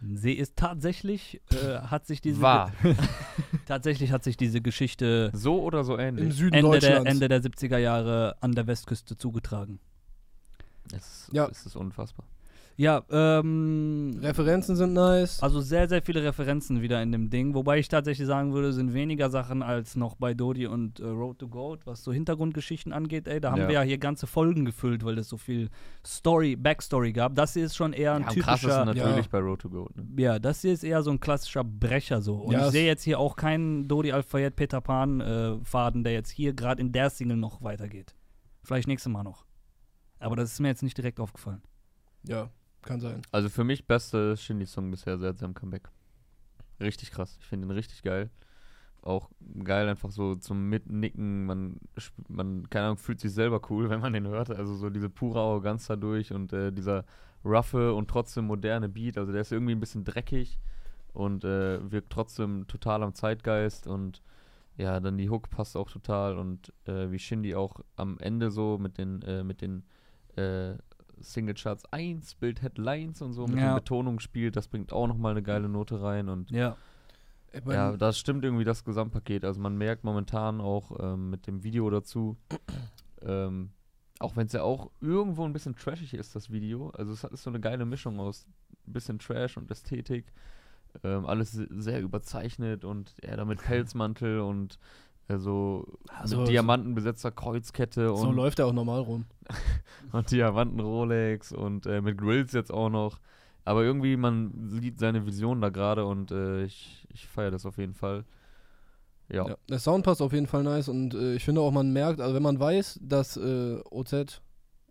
Sie 0.00 0.32
ist 0.34 0.56
tatsächlich, 0.56 1.40
äh, 1.52 1.78
hat 1.80 2.06
sich 2.06 2.20
diese. 2.20 2.40
Wahr. 2.40 2.72
tatsächlich 3.66 4.12
hat 4.12 4.22
sich 4.24 4.36
diese 4.36 4.60
Geschichte 4.60 5.30
So 5.34 5.60
oder 5.62 5.82
so 5.84 5.94
Im 5.94 6.18
ähnlich? 6.18 6.34
Süden 6.36 6.54
Ende 6.54 6.78
der, 6.78 6.80
Deutschlands. 6.98 7.10
Ende 7.10 7.28
der 7.28 7.42
70er 7.42 7.78
Jahre 7.78 8.36
an 8.40 8.52
der 8.52 8.66
Westküste 8.66 9.16
zugetragen. 9.16 9.80
Es, 10.94 11.28
Ja. 11.32 11.48
es 11.48 11.66
ist 11.66 11.76
unfassbar. 11.76 12.24
Ja, 12.80 13.02
ähm. 13.10 14.20
Referenzen 14.22 14.76
sind 14.76 14.92
nice. 14.92 15.42
Also 15.42 15.60
sehr, 15.60 15.88
sehr 15.88 16.00
viele 16.00 16.22
Referenzen 16.22 16.80
wieder 16.80 17.02
in 17.02 17.10
dem 17.10 17.28
Ding. 17.28 17.52
Wobei 17.54 17.78
ich 17.80 17.88
tatsächlich 17.88 18.28
sagen 18.28 18.52
würde, 18.54 18.72
sind 18.72 18.94
weniger 18.94 19.30
Sachen 19.30 19.64
als 19.64 19.96
noch 19.96 20.14
bei 20.14 20.32
Dodi 20.32 20.68
und 20.68 21.00
äh, 21.00 21.04
Road 21.06 21.40
to 21.40 21.48
Gold, 21.48 21.86
was 21.86 22.04
so 22.04 22.12
Hintergrundgeschichten 22.12 22.92
angeht. 22.92 23.26
Ey, 23.26 23.40
da 23.40 23.50
haben 23.50 23.62
Ja. 23.62 23.66
wir 23.68 23.74
ja 23.74 23.82
hier 23.82 23.98
ganze 23.98 24.28
Folgen 24.28 24.64
gefüllt, 24.64 25.04
weil 25.04 25.18
es 25.18 25.28
so 25.28 25.36
viel 25.36 25.70
Story, 26.06 26.54
Backstory 26.54 27.12
gab. 27.12 27.34
Das 27.34 27.52
hier 27.54 27.64
ist 27.66 27.74
schon 27.74 27.92
eher 27.92 28.14
ein 28.14 28.22
Ja, 28.22 28.28
am 28.28 28.34
krassesten 28.36 28.70
typischer. 28.70 28.84
natürlich 28.84 29.26
Ja. 29.26 29.30
bei 29.32 29.38
Road 29.40 29.60
to 29.60 29.70
Gold. 29.70 29.96
Ne? 29.96 30.06
Ja, 30.22 30.38
das 30.38 30.60
hier 30.62 30.72
ist 30.72 30.84
eher 30.84 31.02
so 31.02 31.10
ein 31.10 31.18
klassischer 31.18 31.64
Brecher 31.64 32.22
so. 32.22 32.36
Und 32.36 32.52
Ja, 32.52 32.60
ich 32.60 32.66
es- 32.66 32.72
sehe 32.72 32.86
jetzt 32.86 33.02
hier 33.02 33.18
auch 33.18 33.34
keinen 33.34 33.88
Dodi 33.88 34.12
Al-Fayed 34.12 34.54
Peter 34.54 34.80
Pan 34.80 35.20
äh, 35.20 35.56
Faden, 35.64 36.04
der 36.04 36.12
jetzt 36.12 36.30
hier 36.30 36.52
gerade 36.52 36.80
in 36.80 36.92
der 36.92 37.10
Single 37.10 37.38
noch 37.38 37.60
weitergeht. 37.60 38.14
Vielleicht 38.62 38.86
nächstes 38.86 39.10
Mal 39.12 39.24
noch. 39.24 39.46
Aber 40.20 40.36
das 40.36 40.52
ist 40.52 40.60
mir 40.60 40.68
jetzt 40.68 40.84
nicht 40.84 40.96
direkt 40.96 41.18
aufgefallen. 41.18 41.60
ja, 42.22 42.50
kann 42.82 43.00
sein. 43.00 43.22
Also 43.32 43.48
für 43.48 43.64
mich 43.64 43.86
beste 43.86 44.36
Shindy-Song 44.36 44.90
bisher 44.90 45.18
seit 45.18 45.38
seinem 45.38 45.54
Comeback. 45.54 45.88
Richtig 46.80 47.10
krass. 47.10 47.36
Ich 47.40 47.46
finde 47.46 47.66
ihn 47.66 47.70
richtig 47.70 48.02
geil. 48.02 48.30
Auch 49.02 49.30
geil 49.64 49.88
einfach 49.88 50.10
so 50.10 50.36
zum 50.36 50.68
Mitnicken. 50.68 51.46
Man, 51.46 51.80
man, 52.28 52.68
keine 52.70 52.86
Ahnung, 52.86 52.98
fühlt 52.98 53.20
sich 53.20 53.32
selber 53.32 53.60
cool, 53.70 53.90
wenn 53.90 54.00
man 54.00 54.12
den 54.12 54.26
hört. 54.26 54.50
Also 54.50 54.74
so 54.74 54.90
diese 54.90 55.10
pure 55.10 55.40
Arroganz 55.40 55.86
dadurch 55.86 56.32
und 56.32 56.52
äh, 56.52 56.72
dieser 56.72 57.04
roughe 57.44 57.94
und 57.94 58.08
trotzdem 58.08 58.46
moderne 58.46 58.88
Beat. 58.88 59.18
Also 59.18 59.32
der 59.32 59.42
ist 59.42 59.52
irgendwie 59.52 59.72
ein 59.72 59.80
bisschen 59.80 60.04
dreckig 60.04 60.58
und 61.12 61.44
äh, 61.44 61.90
wirkt 61.90 62.10
trotzdem 62.10 62.66
total 62.68 63.02
am 63.02 63.14
Zeitgeist 63.14 63.86
und 63.86 64.22
ja, 64.76 65.00
dann 65.00 65.18
die 65.18 65.28
Hook 65.28 65.50
passt 65.50 65.76
auch 65.76 65.90
total 65.90 66.38
und 66.38 66.72
äh, 66.86 67.10
wie 67.10 67.18
Shindy 67.18 67.56
auch 67.56 67.80
am 67.96 68.18
Ende 68.20 68.52
so 68.52 68.78
mit 68.78 68.96
den, 68.96 69.22
äh, 69.22 69.42
mit 69.42 69.60
den 69.60 69.82
äh, 70.36 70.74
Singlecharts 71.20 71.84
1, 71.92 72.34
Bild 72.36 72.62
Headlines 72.62 73.20
und 73.22 73.32
so 73.32 73.46
mit 73.46 73.58
Ja. 73.58 73.72
den 73.72 73.74
Betonungen 73.76 74.20
spielt, 74.20 74.56
das 74.56 74.68
bringt 74.68 74.92
auch 74.92 75.06
nochmal 75.06 75.32
eine 75.32 75.42
geile 75.42 75.68
Note 75.68 76.00
rein 76.02 76.28
und 76.28 76.50
Ja. 76.50 76.76
Ja, 77.66 77.96
das 77.96 78.18
stimmt 78.18 78.44
irgendwie 78.44 78.64
das 78.64 78.84
Gesamtpaket. 78.84 79.44
Also 79.44 79.58
man 79.60 79.76
merkt 79.78 80.04
momentan 80.04 80.60
auch 80.60 80.92
ähm, 81.00 81.30
mit 81.30 81.46
dem 81.46 81.64
Video 81.64 81.88
dazu, 81.88 82.36
ähm, 83.22 83.70
auch 84.20 84.36
wenn 84.36 84.46
es 84.46 84.52
ja 84.52 84.62
auch 84.62 84.90
irgendwo 85.00 85.44
ein 85.44 85.52
bisschen 85.52 85.74
trashig 85.74 86.12
ist, 86.14 86.36
das 86.36 86.50
Video. 86.50 86.90
Also 86.90 87.12
es 87.12 87.24
hat- 87.24 87.32
ist 87.32 87.42
so 87.44 87.50
eine 87.50 87.60
geile 87.60 87.86
Mischung 87.86 88.20
aus 88.20 88.46
ein 88.86 88.92
bisschen 88.92 89.18
Trash 89.18 89.56
und 89.56 89.70
Ästhetik. 89.70 90.26
Ähm, 91.04 91.24
alles 91.26 91.52
se- 91.52 91.68
sehr 91.70 92.00
überzeichnet 92.00 92.84
und 92.84 93.14
er 93.22 93.36
da 93.36 93.44
mit 93.44 93.58
Pelzmantel 93.94 94.40
und 94.40 94.78
so 95.36 95.86
Also, 96.08 96.38
mit 96.38 96.48
diamantenbesetzter 96.48 97.30
Kreuzkette 97.30 98.08
so 98.08 98.28
und, 98.28 98.34
läuft 98.34 98.58
er 98.58 98.66
auch 98.66 98.72
normal 98.72 99.00
rum. 99.00 99.26
und 100.12 100.30
Diamanten 100.30 100.80
Rolex 100.80 101.52
und 101.52 101.86
äh, 101.86 102.00
mit 102.00 102.16
Grills 102.16 102.52
jetzt 102.52 102.72
auch 102.72 102.88
noch. 102.88 103.18
Aber 103.64 103.84
irgendwie, 103.84 104.16
man 104.16 104.52
sieht 104.68 104.98
seine 104.98 105.26
Vision 105.26 105.60
da 105.60 105.68
gerade 105.68 106.06
und 106.06 106.30
äh, 106.30 106.64
ich, 106.64 107.06
ich 107.12 107.26
feiere 107.26 107.50
das 107.50 107.66
auf 107.66 107.76
jeden 107.76 107.92
Fall. 107.92 108.24
Ja. 109.30 109.46
Ja. 109.46 109.56
Der 109.68 109.78
Sound 109.78 110.04
passt 110.04 110.22
auf 110.22 110.32
jeden 110.32 110.46
Fall 110.46 110.62
nice 110.62 110.88
und 110.88 111.12
äh, 111.14 111.34
ich 111.34 111.44
finde 111.44 111.60
auch, 111.60 111.70
man 111.70 111.92
merkt, 111.92 112.22
also 112.22 112.34
wenn 112.34 112.42
man 112.42 112.58
weiß, 112.58 112.98
dass 113.02 113.36
äh, 113.36 113.78
OZ 113.90 114.40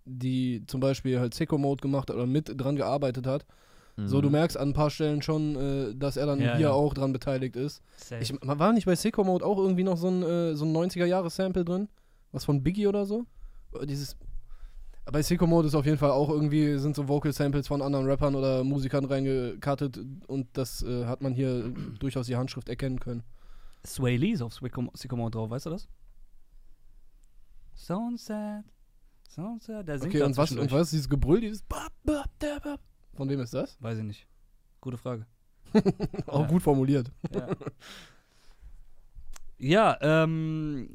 die 0.06 0.63
zum 0.67 0.79
Beispiel 0.79 1.20
halt 1.20 1.34
Sicko 1.34 1.58
Mode 1.58 1.82
gemacht 1.82 2.10
hat 2.10 2.15
oder 2.15 2.27
mit 2.27 2.53
dran 2.56 2.75
gearbeitet 2.75 3.27
hat, 3.27 3.46
so 4.06 4.18
Mhm. 4.18 4.22
du 4.22 4.30
merkst 4.30 4.58
an 4.58 4.70
ein 4.70 4.74
paar 4.74 4.89
Stellen 4.92 5.22
schon, 5.22 5.56
äh, 5.56 5.96
dass 5.96 6.18
er 6.18 6.25
dann 6.27 6.39
Ja, 6.39 6.56
hier 6.56 6.68
ja. 6.68 6.72
auch 6.72 6.94
dran 6.94 7.12
beteiligt 7.13 7.56
ist. 7.56 7.82
Ich, 8.20 8.34
war 8.42 8.72
nicht 8.74 8.86
bei 8.86 8.96
Sicko 8.96 9.24
Mode 9.24 9.44
auch 9.46 9.58
irgendwie 9.58 9.84
noch 9.84 9.98
so 9.98 10.08
ein, 10.08 10.22
äh, 10.24 10.56
so 10.56 10.66
ein 10.66 10.72
90er-Jahre-Sample 10.72 11.66
drin? 11.66 11.89
Was 12.32 12.46
von 12.46 12.62
Biggie 12.62 12.88
oder 12.88 13.06
so? 13.06 13.25
Oder 13.74 13.86
Dieses. 13.86 14.16
Bei 15.10 15.22
Sicko 15.24 15.48
Mode 15.48 15.68
ist 15.70 15.74
auf 15.75 15.86
jeden 15.86 15.98
Fall 15.98 16.12
auch 16.12 16.30
irgendwie, 16.30 16.77
sind 16.77 16.96
so 16.96 17.08
Vocal-Samples 17.08 17.68
von 17.68 17.82
anderen 17.82 18.06
Rappern 18.06 18.36
oder 18.36 18.63
Musikern 18.66 19.06
reingekattet 19.06 20.00
und 20.27 20.48
das 20.54 20.84
äh, 20.84 21.06
hat 21.06 21.22
man 21.22 21.34
hier 21.34 21.74
durchaus 22.00 22.27
die 22.27 22.36
Handschrift 22.36 22.68
erkennen 22.70 23.00
können. 23.00 23.24
Sway 23.86 24.18
Lee 24.18 24.32
ist 24.32 24.42
auf 24.42 24.54
Sycamore 24.54 25.32
drauf, 25.32 25.50
weißt 25.50 25.68
du 25.68 25.70
das? 25.72 25.88
So 27.74 28.00
so 28.18 29.58
sad. 29.60 29.88
Der 29.88 30.00
singt 30.00 30.12
Okay, 30.12 30.20
da 30.20 30.25
und 30.25 30.36
was, 30.38 30.51
und 30.51 30.72
was 30.72 30.82
ist 30.84 30.92
dieses 30.94 31.10
Gebrüll, 31.10 31.42
dieses 31.42 31.62
Bap, 31.63 31.92
Bap, 32.04 32.30
da, 32.39 32.60
Bap? 32.60 32.80
Von 33.18 33.30
wem 33.30 33.40
ist 33.40 33.54
das? 33.54 33.76
Weiß 33.82 33.98
ich 33.98 34.04
nicht. 34.04 34.28
Gute 34.80 34.98
Frage. 34.98 35.26
Auch 36.28 36.42
Ja. 36.42 36.48
gut 36.48 36.62
formuliert. 36.62 37.12
Ja, 37.34 37.48
ja 39.58 39.98
ähm, 40.02 40.88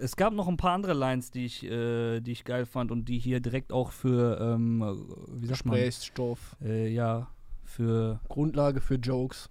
es 0.00 0.16
gab 0.16 0.32
noch 0.32 0.48
ein 0.48 0.56
paar 0.56 0.72
andere 0.72 0.94
Lines, 0.94 1.30
die 1.30 1.44
ich, 1.44 1.62
äh, 1.64 2.20
die 2.20 2.32
ich 2.32 2.44
geil 2.44 2.64
fand 2.64 2.90
und 2.90 3.04
die 3.08 3.18
hier 3.18 3.40
direkt 3.40 3.72
auch 3.72 3.92
für, 3.92 4.40
ähm, 4.40 4.80
wie 5.28 5.46
sagt 5.46 5.66
man? 5.66 5.74
Gesprächsstoff. 5.74 6.56
Äh, 6.62 6.88
ja, 6.88 7.28
für, 7.64 8.20
Grundlage 8.28 8.80
für 8.80 8.94
Jokes. 8.94 9.50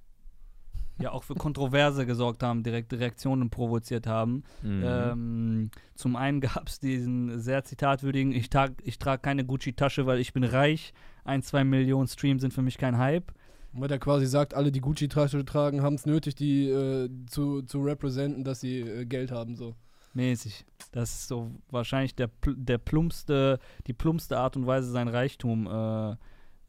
Ja, 1.00 1.12
auch 1.12 1.24
für 1.24 1.36
Kontroverse 1.36 2.06
gesorgt 2.06 2.44
haben, 2.44 2.64
direkte 2.64 3.00
Reaktionen 3.00 3.50
provoziert 3.50 4.08
haben. 4.08 4.44
Mhm. 4.64 4.84
Ähm, 4.84 5.72
zum 5.96 6.16
einen 6.16 6.42
gab 6.42 6.68
es 6.68 6.80
diesen 6.80 7.40
sehr 7.40 7.64
zitatwürdigen, 7.64 8.32
ich, 8.32 8.50
trag, 8.50 8.72
ich 8.84 8.98
trage 8.98 9.22
keine 9.22 9.46
Gucci-Tasche, 9.46 10.06
weil 10.06 10.20
ich 10.20 10.34
bin 10.34 10.44
reich. 10.44 10.94
Ein, 11.24 11.44
zwei 11.44 11.64
Millionen 11.64 12.08
Streams 12.08 12.42
sind 12.42 12.54
für 12.54 12.62
mich 12.62 12.78
kein 12.78 12.98
Hype. 12.98 13.32
Weil 13.74 13.92
er 13.92 14.00
quasi 14.00 14.26
sagt, 14.26 14.54
alle, 14.54 14.72
die 14.72 14.82
Gucci-Tasche 14.82 15.46
tragen, 15.46 15.82
haben 15.82 15.96
es 15.96 16.06
nötig, 16.06 16.36
die 16.36 16.70
äh, 16.70 17.10
zu, 17.28 17.62
zu 17.62 17.84
representen, 17.84 18.44
dass 18.44 18.62
sie 18.62 18.80
äh, 18.80 19.06
Geld 19.06 19.30
haben. 19.32 19.56
So. 19.56 19.76
Mäßig. 20.14 20.66
Das 20.94 21.12
ist 21.12 21.28
so 21.28 21.52
wahrscheinlich 21.70 22.16
der, 22.16 22.30
pl- 22.30 22.56
der 22.58 22.80
plumpste, 22.80 23.60
die 23.86 23.94
plumpste 23.94 24.38
Art 24.38 24.56
und 24.56 24.66
Weise, 24.66 24.90
sein 24.90 25.10
Reichtum, 25.10 25.68
äh, 25.68 26.12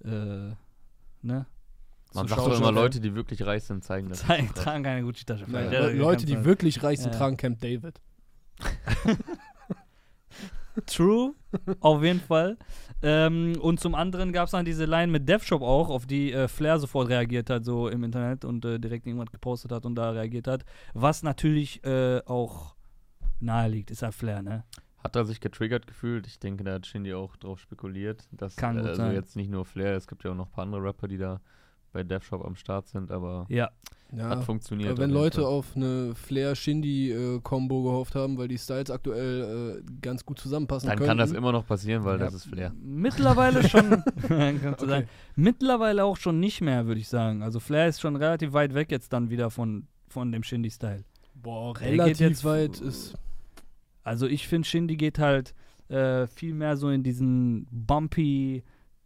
äh, 0.07 0.53
ne? 1.23 1.47
Man 2.15 2.27
sagt 2.29 2.41
doch 2.41 2.59
immer. 2.59 2.73
Leute, 2.73 3.01
die 3.01 3.15
wirklich 3.15 3.45
reich 3.45 3.65
sind, 3.65 3.85
zeigen 3.85 4.09
das. 4.09 4.21
Zeigen, 4.21 4.53
tragen 4.55 4.83
keine 4.85 5.03
Gucci-Tasche. 5.03 5.45
Ja, 5.53 5.71
Ja, 5.71 5.87
Leute, 5.89 6.27
die 6.27 6.45
wirklich 6.45 6.83
reich 6.83 7.01
sind, 7.01 7.13
Ja. 7.13 7.19
tragen 7.19 7.37
Camp 7.37 7.61
David. 7.61 8.01
True, 10.87 11.35
auf 11.81 12.03
jeden 12.05 12.21
Fall. 12.21 12.57
Ähm, 13.03 13.57
und 13.61 13.81
zum 13.81 13.95
anderen 13.97 14.33
gab 14.33 14.47
es 14.47 14.53
dann 14.53 14.65
diese 14.65 14.85
Line 14.85 15.11
mit 15.11 15.29
DevShop 15.29 15.61
auch, 15.63 15.89
auf 15.91 16.07
die 16.07 16.33
äh, 16.33 16.47
Flair 16.47 16.79
sofort 16.79 17.09
reagiert 17.09 17.51
hat, 17.51 17.65
so 17.65 17.89
im 17.89 18.05
Internet 18.05 18.45
und 18.45 18.65
äh, 18.65 18.79
direkt 18.79 19.07
irgendwas 19.07 19.31
gepostet 19.33 19.73
hat 19.73 19.85
und 19.87 19.97
da 19.97 20.11
reagiert 20.11 20.47
hat. 20.47 20.65
Was 20.95 21.23
natürlich 21.25 21.83
äh, 21.85 22.21
auch 22.27 22.77
nahe 23.41 23.69
liegt, 23.69 23.91
ist 23.91 24.03
ja 24.03 24.13
Flair, 24.13 24.43
ne? 24.43 24.65
Hat 25.03 25.17
er 25.17 25.25
sich 25.25 25.41
getriggert 25.41 25.87
gefühlt? 25.87 26.27
Ich 26.29 26.39
denke, 26.39 26.63
da 26.65 26.75
hat 26.75 26.87
Shindy 26.87 27.13
auch 27.15 27.37
drauf 27.37 27.59
spekuliert. 27.61 28.29
Dass, 28.33 28.55
Kann 28.57 28.77
äh, 28.77 28.81
gut 28.81 28.89
also 28.91 29.03
sein. 29.03 29.15
jetzt 29.15 29.35
nicht 29.37 29.51
nur 29.51 29.65
Flair, 29.65 29.97
es 29.97 30.07
gibt 30.07 30.23
ja 30.25 30.31
auch 30.31 30.37
noch 30.37 30.47
ein 30.47 30.53
paar 30.53 30.65
andere 30.65 30.83
Rapper, 30.83 31.09
die 31.09 31.19
da 31.19 31.41
bei 31.93 32.03
DevShop 32.03 32.45
am 32.45 32.55
Start 32.57 32.87
sind, 32.89 33.11
aber 33.11 33.47
Ja, 33.49 33.71
Ja. 34.15 34.29
hat 34.31 34.45
funktioniert. 34.45 34.91
Aber 34.91 35.01
wenn 35.03 35.11
Leute 35.11 35.43
Fall. 35.43 35.51
auf 35.51 35.77
eine 35.77 36.15
Flair-Shindy-Kombo 36.15 37.83
gehofft 37.83 38.15
haben, 38.15 38.39
weil 38.39 38.49
die 38.49 38.59
Styles 38.59 38.91
aktuell 38.91 39.79
äh, 39.79 39.93
ganz 40.01 40.25
gut 40.25 40.39
zusammenpassen 40.39 40.89
Dann 40.89 40.99
könnten. 40.99 41.09
kann 41.09 41.19
das 41.19 41.33
immer 41.33 41.53
noch 41.53 41.67
passieren, 41.67 42.05
weil 42.05 42.19
Ja. 42.19 42.25
das 42.27 42.35
ist 42.35 42.47
Flair. 42.47 42.73
mittlerweile 42.81 43.63
schon, 43.69 43.93
Okay. 44.25 44.75
sagen, 44.79 45.09
mittlerweile 45.37 46.05
auch 46.05 46.17
schon 46.17 46.41
nicht 46.41 46.61
mehr, 46.61 46.87
würde 46.87 47.01
ich 47.01 47.09
sagen. 47.09 47.43
Also 47.43 47.61
Flair 47.61 47.89
ist 47.89 48.01
schon 48.01 48.17
relativ 48.17 48.53
weit 48.53 48.75
weg 48.75 48.91
jetzt 48.91 49.13
dann 49.13 49.31
wieder 49.31 49.51
von, 49.51 49.87
von 50.09 50.33
dem 50.33 50.43
Shindy-Style. 50.43 51.05
Boah, 51.35 51.79
relativ 51.79 52.21
jetzt- 52.21 52.45
weit 52.45 52.81
ist. 52.81 53.15
Also 54.03 54.27
ich 54.27 54.49
finde, 54.49 54.67
Shindy 54.67 54.97
geht 54.97 55.19
halt 55.19 55.55
äh, 55.89 56.27
viel 56.27 56.55
mehr 56.55 56.77
so 56.77 56.89
in 56.91 57.03
diesen 57.03 57.67
bumpy 57.71 58.63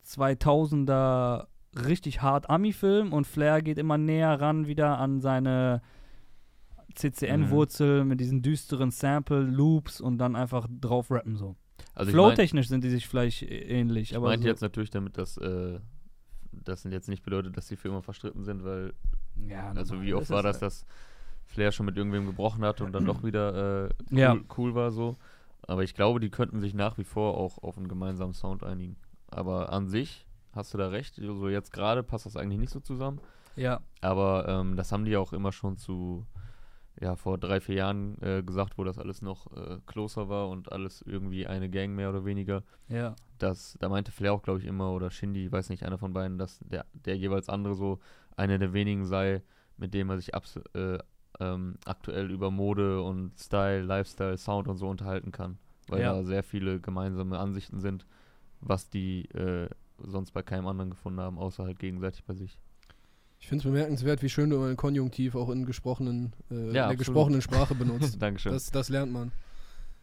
2000er 0.07 1.47
richtig 1.75 2.23
hart 2.23 2.51
Ami-Film 2.51 3.13
und 3.13 3.27
Flair 3.27 3.63
geht 3.63 3.79
immer 3.79 3.99
näher 3.99 4.41
ran 4.41 4.67
wieder 4.67 4.99
an 4.99 5.21
seine 5.21 5.83
CCN-Wurzel 6.95 8.05
mit 8.05 8.21
diesen 8.21 8.43
düsteren 8.43 8.91
Sample-Loops 8.91 10.01
und 10.01 10.19
dann 10.19 10.37
einfach 10.37 10.67
drauf 10.81 11.11
rappen 11.11 11.37
so. 11.37 11.57
Also 11.95 12.11
Flow-technisch 12.13 12.69
sind 12.69 12.85
die 12.85 12.91
sich 12.91 13.09
vielleicht 13.09 13.43
ähnlich, 13.43 14.11
Ich 14.11 14.17
aber 14.17 14.27
meinte 14.27 14.45
so, 14.45 14.49
jetzt 14.49 14.61
natürlich 14.61 14.91
damit, 14.91 15.19
dass 15.19 15.37
äh, 15.39 15.81
das 16.53 16.85
jetzt 16.85 17.09
nicht 17.09 17.23
bedeutet, 17.23 17.57
dass 17.57 17.67
die 17.69 17.77
für 17.77 17.89
immer 17.89 18.03
verstritten 18.03 18.45
sind, 18.45 18.65
weil, 18.65 18.93
ja, 19.37 19.73
also 19.73 20.03
wie 20.03 20.15
oft 20.15 20.31
war 20.31 20.43
das, 20.43 20.59
dass 20.59 20.85
Flair 21.47 21.73
schon 21.73 21.87
mit 21.87 21.97
irgendwem 21.97 22.27
gebrochen 22.27 22.65
hat 22.65 22.81
und 22.81 22.93
dann 22.93 23.05
doch 23.05 23.23
wieder 23.25 23.87
äh, 23.87 23.91
cool, 24.11 24.19
Ja. 24.19 24.37
cool 24.57 24.75
war 24.75 24.91
so. 24.91 25.17
Aber 25.63 25.83
ich 25.83 25.95
glaube, 25.95 26.21
die 26.21 26.31
könnten 26.31 26.61
sich 26.61 26.75
nach 26.75 26.99
wie 26.99 27.05
vor 27.05 27.37
auch 27.37 27.59
auf 27.63 27.79
einen 27.79 27.89
gemeinsamen 27.89 28.35
Sound 28.35 28.65
einigen. 28.65 28.97
Aber 29.29 29.73
an 29.73 29.89
sich 29.89 30.27
hast 30.53 30.73
du 30.75 30.79
da 30.79 30.89
recht, 30.89 31.17
so 31.17 31.49
jetzt 31.49 31.73
gerade 31.73 32.03
passt 32.03 32.27
das 32.27 32.37
eigentlich 32.37 32.59
nicht 32.61 32.73
so 32.73 32.81
zusammen. 32.81 33.21
Ja, 33.57 33.81
Aber 34.01 34.47
ähm, 34.49 34.77
das 34.77 34.93
haben 34.93 35.05
die 35.05 35.17
auch 35.17 35.33
immer 35.33 35.53
schon 35.53 35.77
zu, 35.77 36.27
ja, 37.01 37.17
vor 37.17 37.39
drei, 37.39 37.61
vier 37.61 37.77
Jahren 37.77 38.21
äh, 38.23 38.43
gesagt, 38.43 38.79
wo 38.79 38.85
das 38.85 38.99
alles 38.99 39.21
noch 39.23 39.47
äh, 39.57 39.79
closer 39.87 40.29
war 40.29 40.49
und 40.49 40.73
alles 40.73 41.03
irgendwie 41.03 41.47
eine 41.47 41.69
Gang 41.69 41.95
mehr 41.95 42.09
oder 42.11 42.25
weniger. 42.25 42.63
ja. 42.89 43.15
Das, 43.39 43.77
da 43.81 43.89
meinte 43.89 44.13
Flair 44.13 44.33
auch, 44.35 44.43
glaube 44.43 44.61
ich, 44.61 44.67
immer, 44.67 44.93
oder 44.93 45.11
Shindy, 45.11 45.51
weiß 45.51 45.69
nicht, 45.71 45.83
einer 45.85 45.99
von 45.99 46.13
beiden, 46.13 46.39
dass 46.39 46.61
der, 46.61 46.87
der 46.93 47.17
jeweils 47.17 47.49
andere 47.49 47.75
so 47.75 47.99
einer 48.37 48.57
der 48.57 48.73
wenigen 48.73 49.05
sei, 49.05 49.43
mit 49.77 49.95
dem 49.95 50.11
er 50.11 50.19
sich 50.19 50.33
abs 50.33 50.61
äh, 50.75 50.99
ähm, 51.41 51.77
aktuell 51.85 52.31
über 52.31 52.53
Mode 52.53 53.03
und 53.03 53.37
Style, 53.41 53.83
Lifestyle, 53.83 54.37
Sound 54.39 54.69
und 54.69 54.77
so 54.77 54.89
unterhalten 54.89 55.33
kann. 55.33 55.59
Weil 55.89 56.03
Ja. 56.03 56.13
da 56.13 56.23
sehr 56.23 56.45
viele 56.45 56.79
gemeinsame 56.81 57.37
Ansichten 57.39 57.81
sind, 57.81 58.07
was 58.61 58.89
die 58.91 59.25
äh, 59.31 59.69
sonst 60.07 60.33
bei 60.33 60.43
keinem 60.43 60.67
anderen 60.67 60.91
gefunden 60.91 61.21
haben, 61.21 61.39
außer 61.39 61.65
halt 61.65 61.79
gegenseitig 61.79 62.25
bei 62.25 62.35
sich. 62.35 62.59
Ich 63.39 63.49
finde 63.49 63.67
es 63.67 63.73
bemerkenswert, 63.73 64.23
wie 64.23 64.29
schön 64.29 64.51
du 64.51 64.63
einen 64.63 64.77
Konjunktiv 64.77 65.35
auch 65.35 65.51
in 65.51 65.67
gesprochenen, 65.67 66.33
äh, 66.51 66.55
in 66.55 66.73
der 66.75 66.85
absolut. 66.85 66.99
gesprochenen 66.99 67.43
Sprache 67.43 67.75
benutzt. 67.77 68.21
Dankeschön. 68.23 68.53
das, 68.53 68.71
das 68.71 68.89
lernt 68.89 69.13
man. 69.13 69.33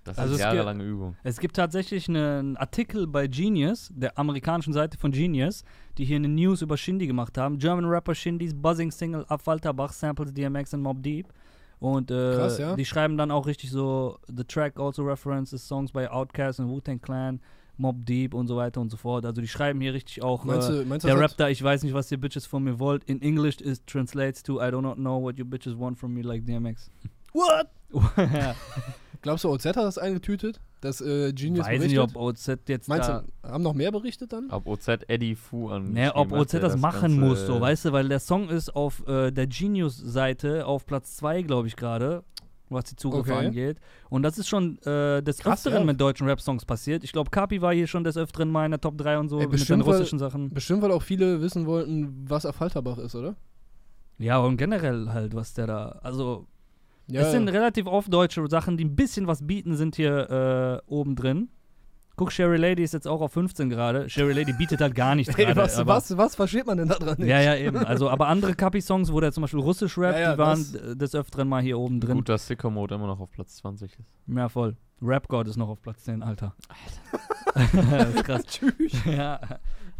Das 0.04 0.18
Also 0.18 0.34
ist 0.36 0.40
jahrelange 0.42 0.84
Übung. 0.84 1.16
Es 1.24 1.40
gibt 1.40 1.56
tatsächlich 1.58 2.08
eine- 2.10 2.40
einen 2.40 2.58
Artikel 2.58 3.06
bei 3.06 3.28
Genius, 3.28 3.90
der 3.94 4.18
amerikanischen 4.18 4.74
Seite 4.74 4.98
von 4.98 5.12
Genius, 5.12 5.64
die 5.98 6.06
hier 6.06 6.16
eine 6.16 6.30
News 6.30 6.62
über 6.62 6.78
Shindy 6.78 7.06
gemacht 7.06 7.38
haben. 7.38 7.60
German 7.60 7.86
Rapper 7.86 8.16
Shindy's 8.16 8.54
Buzzing 8.54 8.92
Single 8.92 9.26
Ab 9.28 9.46
Walterbach 9.46 9.92
samples 9.94 10.34
DMX 10.34 10.74
and 10.74 10.84
Mob 10.84 11.04
Deep. 11.04 11.28
Und 11.80 12.12
äh, 12.12 12.34
Krass, 12.36 12.58
ja. 12.58 12.76
die 12.76 12.86
schreiben 12.86 13.18
dann 13.18 13.32
auch 13.32 13.46
richtig 13.46 13.72
so, 13.72 14.18
the 14.28 14.44
track 14.44 14.78
also 14.80 15.04
references 15.04 15.66
songs 15.66 15.92
by 15.94 16.08
Outkast 16.08 16.60
and 16.60 16.70
Wu-Tang 16.70 17.00
Clan, 17.00 17.40
Mob 17.80 18.06
Deep 18.06 18.34
und 18.34 18.48
so 18.48 18.58
weiter 18.58 18.82
und 18.82 18.90
so 18.90 18.98
fort. 18.98 19.26
Also 19.26 19.42
die 19.42 19.48
schreiben 19.48 19.80
hier 19.82 19.94
richtig 19.94 20.22
auch, 20.22 20.44
Meinst 20.44 20.70
äh, 20.70 20.84
du, 20.84 20.86
meinst 20.86 21.04
du 21.04 21.08
der 21.08 21.16
das 21.16 21.24
Rap 21.24 21.32
hat- 21.32 21.40
da, 21.40 21.50
ich 21.50 21.64
weiß 21.64 21.84
nicht, 21.84 21.94
was 21.94 22.12
ihr 22.12 22.20
Bitches 22.20 22.46
von 22.46 22.64
mir 22.64 22.78
wollt. 22.80 23.04
In 23.06 23.22
English 23.22 23.62
it 23.62 23.88
translates 23.88 24.44
to, 24.44 24.62
I 24.62 24.70
do 24.70 24.82
not 24.82 24.96
know 24.96 25.22
what 25.22 25.38
you 25.38 25.46
bitches 25.46 25.78
want 25.78 25.98
from 25.98 26.14
me 26.14 26.22
like 26.22 26.46
DMX. 26.46 26.92
What? 27.34 27.70
Glaubst 29.22 29.44
du, 29.44 29.50
OZ 29.50 29.66
hat 29.66 29.76
das 29.76 29.98
eingetütet? 29.98 30.62
Dass 30.82 31.02
äh, 31.02 31.34
Genius 31.34 31.66
Weiß 31.66 31.78
berichtet? 31.80 31.90
nicht, 31.92 32.00
ob 32.00 32.16
OZ 32.16 32.48
jetzt 32.68 32.88
Meinst 32.88 33.10
da... 33.10 33.26
du, 33.44 33.50
haben 33.50 33.64
noch 33.64 33.74
mehr 33.74 33.92
berichtet 33.92 34.32
dann? 34.32 34.50
Ob 34.50 34.66
OZ 34.66 34.88
Eddie 35.08 35.36
Fu 35.36 35.70
an. 35.70 35.92
Ne, 35.92 36.16
ob 36.16 36.32
OZ 36.32 36.54
das, 36.54 36.78
machen 36.78 37.02
Ganze, 37.02 37.20
muss, 37.20 37.46
so, 37.46 37.58
äh, 37.58 37.62
weißt 37.62 37.86
du, 37.86 37.92
weil 37.92 38.08
der 38.08 38.20
Song 38.20 38.48
ist 38.50 38.74
auf 38.74 39.06
äh, 39.08 39.32
der 39.32 39.48
Genius-Seite 39.48 40.66
auf 40.66 40.86
Platz 40.86 41.18
2, 41.18 41.42
glaube 41.42 41.68
ich, 41.68 41.76
gerade, 41.76 42.24
was 42.70 42.86
die 42.86 42.96
Zugriffe 42.96 43.34
Okay. 43.34 43.48
angeht. 43.48 43.78
Und 44.10 44.24
das 44.24 44.38
ist 44.38 44.48
schon 44.48 44.78
äh, 44.84 45.22
des 45.22 45.40
Krass, 45.40 45.60
Öfteren 45.66 45.82
ja. 45.84 45.86
mit 45.92 46.00
deutschen 46.02 46.28
Rap-Songs 46.28 46.66
passiert. 46.66 47.04
Ich 47.04 47.12
glaube, 47.12 47.30
Kapi 47.30 47.62
war 47.62 47.74
hier 47.74 47.88
schon 47.88 48.04
des 48.04 48.18
Öfteren 48.18 48.50
mal 48.52 48.66
in 48.66 48.72
der 48.72 48.82
Top 48.82 48.98
3 48.98 49.18
und 49.20 49.30
so 49.30 49.38
Ey, 49.38 49.44
mit 49.44 49.48
den 49.48 49.52
bestimmt, 49.60 49.86
weil- 49.86 49.94
russischen 49.94 50.20
Sachen. 50.20 50.50
Bestimmt, 50.54 50.82
weil 50.82 50.92
auch 50.92 51.02
viele 51.04 51.42
wissen 51.42 51.66
wollten, 51.66 52.26
was 52.30 52.46
Affalterbach 52.46 52.98
ist, 52.98 53.16
oder? 53.16 53.36
Ja, 54.18 54.38
und 54.40 54.58
generell 54.58 55.10
halt, 55.10 55.34
was 55.34 55.54
der 55.54 55.68
da. 55.68 56.00
Also, 56.04 56.46
Ja, 57.08 57.22
es 57.22 57.32
sind 57.32 57.48
relativ 57.48 57.88
oft 57.88 58.12
deutsche 58.14 58.46
Sachen, 58.48 58.78
die 58.78 58.86
ein 58.86 58.96
bisschen 58.96 59.28
was 59.28 59.46
bieten, 59.46 59.76
sind 59.76 59.96
hier 59.96 60.82
äh, 60.88 60.92
oben 60.92 61.16
drin. 61.16 61.50
Guck, 62.20 62.32
Sherry 62.34 62.58
Lady 62.58 62.84
ist 62.84 62.94
jetzt 62.94 63.08
auch 63.08 63.22
auf 63.22 63.32
15 63.32 63.70
gerade. 63.70 64.10
Sherry 64.10 64.34
Lady 64.34 64.52
bietet 64.52 64.82
halt 64.82 64.94
gar 64.94 65.16
nichts 65.16 65.34
gerade. 65.38 65.56
was, 65.56 65.86
was, 65.88 66.18
was 66.18 66.36
versteht 66.36 66.66
man 66.68 66.78
denn 66.78 66.90
da 66.90 66.96
dran 66.96 67.16
nicht? 67.18 67.30
Ja, 67.30 67.40
ja, 67.40 67.56
eben. 67.56 67.78
Also, 67.78 68.10
aber 68.10 68.28
andere 68.28 68.56
Kapi-Songs, 68.56 69.14
wo 69.14 69.20
der 69.22 69.32
zum 69.32 69.42
Beispiel 69.42 69.62
russisch 69.62 69.98
rappt, 69.98 70.16
Ja, 70.16 70.22
ja, 70.22 70.32
die 70.34 70.38
waren 70.38 70.66
das- 70.74 70.98
des 70.98 71.16
Öfteren 71.16 71.48
mal 71.48 71.62
hier 71.62 71.80
oben 71.80 72.02
drin. 72.02 72.16
Gut, 72.16 72.28
dass 72.28 72.46
Sicko 72.48 72.70
Mode 72.70 72.96
immer 72.96 73.08
noch 73.08 73.20
auf 73.22 73.32
Platz 73.32 73.56
20 73.56 73.94
ist. 73.98 74.08
Ja, 74.28 74.50
voll. 74.50 74.76
Rap 75.02 75.30
God 75.30 75.48
ist 75.48 75.56
noch 75.56 75.70
auf 75.70 75.82
Platz 75.82 76.04
10, 76.04 76.22
Alter. 76.22 76.54
das 77.56 78.14
ist 78.16 78.24
krass. 78.26 78.44
Tschüss. 78.48 79.06
Ja. 79.06 79.40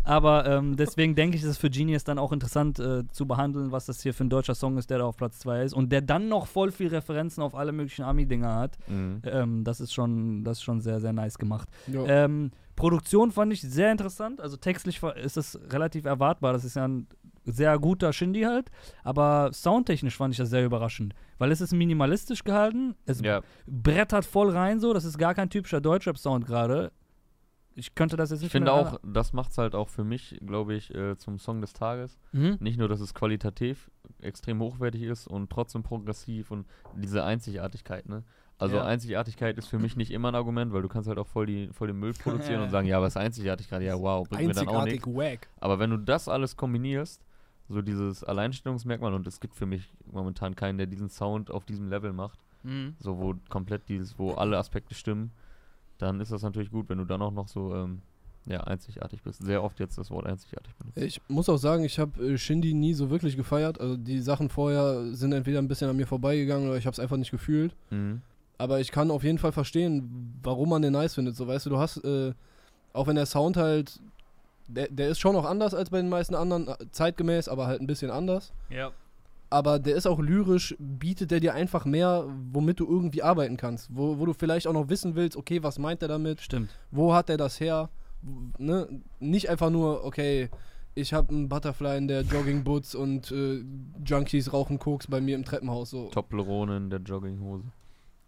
Aber 0.10 0.48
ähm, 0.48 0.76
deswegen 0.76 1.14
denke 1.14 1.38
ich, 1.38 1.44
ist 1.44 1.50
es 1.50 1.58
für 1.60 1.70
Genius 1.70 2.04
dann 2.04 2.18
auch 2.18 2.32
interessant 2.32 2.80
äh, 2.80 3.08
zu 3.12 3.28
behandeln, 3.28 3.72
was 3.72 3.86
das 3.86 4.02
hier 4.02 4.12
für 4.12 4.24
ein 4.24 4.30
deutscher 4.30 4.56
Song 4.56 4.78
ist, 4.80 4.90
der 4.90 4.98
da 4.98 5.06
auf 5.06 5.18
Platz 5.18 5.38
2 5.38 5.64
ist 5.66 5.74
und 5.74 5.92
der 5.92 6.02
dann 6.02 6.30
noch 6.30 6.48
voll 6.48 6.72
viel 6.72 6.88
Referenzen 6.88 7.44
auf 7.44 7.54
alle 7.54 7.72
möglichen 7.72 8.04
Ami-Dinger 8.04 8.56
hat. 8.56 8.78
Mhm. 8.88 9.22
Ähm, 9.24 9.64
das 9.64 9.80
ist 9.80 9.94
schon, 9.94 10.44
das 10.44 10.58
ist 10.58 10.64
schon 10.64 10.82
sehr, 10.82 11.00
sehr 11.00 11.14
nice 11.14 11.38
gemacht. 11.38 11.70
Ähm, 12.08 12.50
Produktion 12.76 13.32
fand 13.32 13.54
ich 13.54 13.62
sehr 13.62 13.92
interessant. 13.92 14.42
Also 14.42 14.58
textlich 14.58 15.00
ist 15.04 15.38
es 15.38 15.60
relativ 15.70 16.06
erwartbar. 16.06 16.54
Das 16.54 16.64
ist 16.64 16.76
ja 16.76 16.88
ein 16.88 17.06
sehr 17.46 17.78
guter 17.78 18.12
Shindy 18.12 18.42
halt. 18.42 18.72
Aber 19.04 19.52
soundtechnisch 19.54 20.18
fand 20.18 20.34
ich 20.34 20.40
das 20.40 20.50
sehr 20.50 20.66
überraschend. 20.66 21.14
Weil 21.38 21.52
es 21.52 21.62
ist 21.62 21.74
minimalistisch 21.74 22.44
gehalten. 22.44 22.96
Es 23.06 23.22
Ja, 23.22 23.42
brettert 23.68 24.26
voll 24.26 24.50
rein 24.50 24.80
so. 24.80 24.94
Das 24.94 25.06
ist 25.06 25.20
gar 25.20 25.36
kein 25.36 25.52
typischer 25.52 25.82
Deutschrap-Sound 25.82 26.48
gerade. 26.48 26.92
Ich 27.80 27.96
könnte 27.96 28.18
das 28.18 28.30
jetzt 28.32 28.40
nicht 28.42 28.48
ich 28.48 28.52
finde 28.52 28.72
auch, 28.74 29.00
das 29.04 29.32
macht 29.34 29.52
es 29.52 29.58
halt 29.58 29.74
auch 29.76 29.88
für 29.90 30.04
mich, 30.04 30.38
glaube 30.46 30.74
ich, 30.76 30.94
äh, 30.94 31.18
zum 31.18 31.40
Song 31.40 31.62
des 31.62 31.74
Tages. 31.74 32.18
Mhm. 32.34 32.58
Nicht 32.60 32.78
nur, 32.78 32.88
dass 32.90 33.00
es 33.00 33.14
qualitativ 33.14 33.90
extrem 34.22 34.60
hochwertig 34.60 35.04
ist 35.04 35.28
und 35.28 35.50
trotzdem 35.50 35.84
progressiv 35.84 36.52
und 36.52 36.66
diese 36.96 37.24
Einzigartigkeit, 37.24 38.08
ne? 38.10 38.24
Also 38.58 38.76
Ja. 38.76 38.84
Einzigartigkeit 38.84 39.58
ist 39.58 39.68
für 39.68 39.80
mich 39.80 39.96
nicht 39.96 40.12
immer 40.12 40.28
ein 40.28 40.36
Argument, 40.36 40.74
weil 40.74 40.82
du 40.82 40.90
kannst 40.90 41.08
halt 41.08 41.18
auch 41.18 41.28
voll, 41.28 41.46
die, 41.46 41.70
voll 41.72 41.88
den 41.88 41.98
Müll 41.98 42.12
produzieren 42.24 42.62
und 42.62 42.70
sagen, 42.70 42.88
ja, 42.88 43.02
was 43.02 43.14
ist 43.14 43.18
Einzigartigkeit? 43.18 43.82
Ja, 43.82 43.98
wow, 43.98 44.28
bringt 44.28 44.48
mir 44.48 44.54
dann 44.54 44.68
auch 44.68 44.82
Einzigartig 44.82 45.06
nichts. 45.06 45.18
wack. 45.18 45.48
Aber 45.62 45.80
wenn 45.80 45.92
du 45.92 45.98
das 45.98 46.28
alles 46.28 46.58
kombinierst, 46.58 47.24
so 47.70 47.82
dieses 47.82 48.24
Alleinstellungsmerkmal, 48.26 49.14
und 49.14 49.26
es 49.28 49.40
gibt 49.40 49.56
für 49.56 49.66
mich 49.66 49.94
momentan 50.12 50.56
keinen, 50.56 50.78
der 50.78 50.88
diesen 50.88 51.10
Sound 51.10 51.52
auf 51.52 51.64
diesem 51.66 51.88
Level 51.88 52.12
macht, 52.12 52.40
Mhm. 52.64 52.96
so 53.00 53.18
wo 53.20 53.36
komplett 53.48 53.88
dieses, 53.88 54.20
wo 54.20 54.32
alle 54.34 54.58
Aspekte 54.58 54.94
stimmen, 54.94 55.32
dann 56.00 56.20
ist 56.20 56.32
das 56.32 56.42
natürlich 56.42 56.72
gut, 56.72 56.90
wenn 56.90 56.98
du 56.98 57.06
dann 57.06 57.22
auch 57.22 57.32
noch 57.32 57.48
so 57.48 57.76
ähm, 57.76 58.02
ja, 58.46 58.62
einzigartig 58.62 59.22
bist. 59.22 59.44
Sehr 59.44 59.64
oft 59.64 59.80
jetzt 59.80 59.98
das 59.98 60.10
Wort 60.10 60.26
einzigartig 60.26 60.74
benutzt. 60.76 60.98
Ich 60.98 61.22
muss 61.28 61.48
auch 61.50 61.58
sagen, 61.58 61.84
ich 61.84 62.00
habe 62.00 62.24
äh, 62.26 62.38
Shindy 62.38 62.74
nie 62.74 62.94
so 62.94 63.10
wirklich 63.10 63.38
gefeiert. 63.38 63.80
Also 63.80 63.96
die 63.96 64.20
Sachen 64.20 64.50
vorher 64.50 65.14
sind 65.14 65.34
entweder 65.34 65.60
ein 65.60 65.68
bisschen 65.68 65.90
an 65.90 65.96
mir 65.96 66.08
vorbeigegangen 66.08 66.68
oder 66.68 66.78
ich 66.78 66.86
habe 66.86 66.94
es 66.94 67.00
einfach 67.00 67.18
nicht 67.18 67.32
gefühlt. 67.32 67.76
Mhm. 67.92 68.22
Aber 68.58 68.80
ich 68.80 68.92
kann 68.92 69.12
auf 69.12 69.24
jeden 69.24 69.38
Fall 69.38 69.52
verstehen, 69.52 70.40
warum 70.44 70.70
man 70.70 70.82
den 70.82 70.94
nice 70.94 71.16
findet. 71.16 71.36
So 71.36 71.48
weißt 71.48 71.68
du, 71.68 71.70
du 71.70 71.78
hast, 71.78 72.04
äh, 72.04 72.34
auch 72.92 73.08
wenn 73.08 73.16
der 73.16 73.26
Sound 73.26 73.56
halt 73.56 74.02
der, 74.70 74.88
der 74.90 75.10
ist 75.10 75.20
schon 75.20 75.34
noch 75.34 75.46
anders 75.46 75.74
als 75.74 75.90
bei 75.90 75.98
den 75.98 76.10
meisten 76.10 76.36
anderen, 76.36 76.68
äh, 76.68 76.76
zeitgemäß, 76.92 77.50
aber 77.50 77.68
halt 77.68 77.82
ein 77.82 77.88
bisschen 77.88 78.12
anders. 78.12 78.54
Ja. 78.70 78.92
Aber 79.50 79.80
der 79.80 79.96
ist 79.96 80.06
auch 80.06 80.20
lyrisch, 80.20 80.76
bietet 80.78 81.32
der 81.32 81.40
dir 81.40 81.54
einfach 81.56 81.86
mehr, 81.86 82.26
womit 82.52 82.80
du 82.80 82.88
irgendwie 82.88 83.24
arbeiten 83.24 83.58
kannst. 83.58 83.90
Wo, 83.92 84.20
wo 84.20 84.26
du 84.26 84.34
vielleicht 84.34 84.68
auch 84.68 84.74
noch 84.74 84.90
wissen 84.90 85.16
willst, 85.16 85.36
okay, 85.36 85.64
was 85.64 85.80
meint 85.80 86.02
er 86.02 86.08
damit? 86.08 86.42
Stimmt. 86.42 86.70
Wo 86.92 87.14
hat 87.14 87.30
er 87.30 87.38
das 87.38 87.60
her? 87.60 87.90
Ne? 88.60 89.02
Nicht 89.20 89.50
einfach 89.50 89.72
nur, 89.72 90.04
okay, 90.04 90.50
ich 90.94 91.14
habe 91.14 91.30
einen 91.30 91.50
Butterfly 91.50 91.98
in 91.98 92.08
der 92.08 92.22
Joggingboots 92.22 92.94
und 92.94 93.32
äh, 93.32 93.64
Junkies 94.06 94.54
rauchen 94.54 94.78
Koks 94.78 95.08
bei 95.08 95.22
mir 95.22 95.36
im 95.36 95.46
Treppenhaus. 95.46 95.90
So. 95.90 96.10
Toplerone 96.10 96.78
in 96.78 96.90
der 96.90 97.00
Jogginghose. 97.00 97.72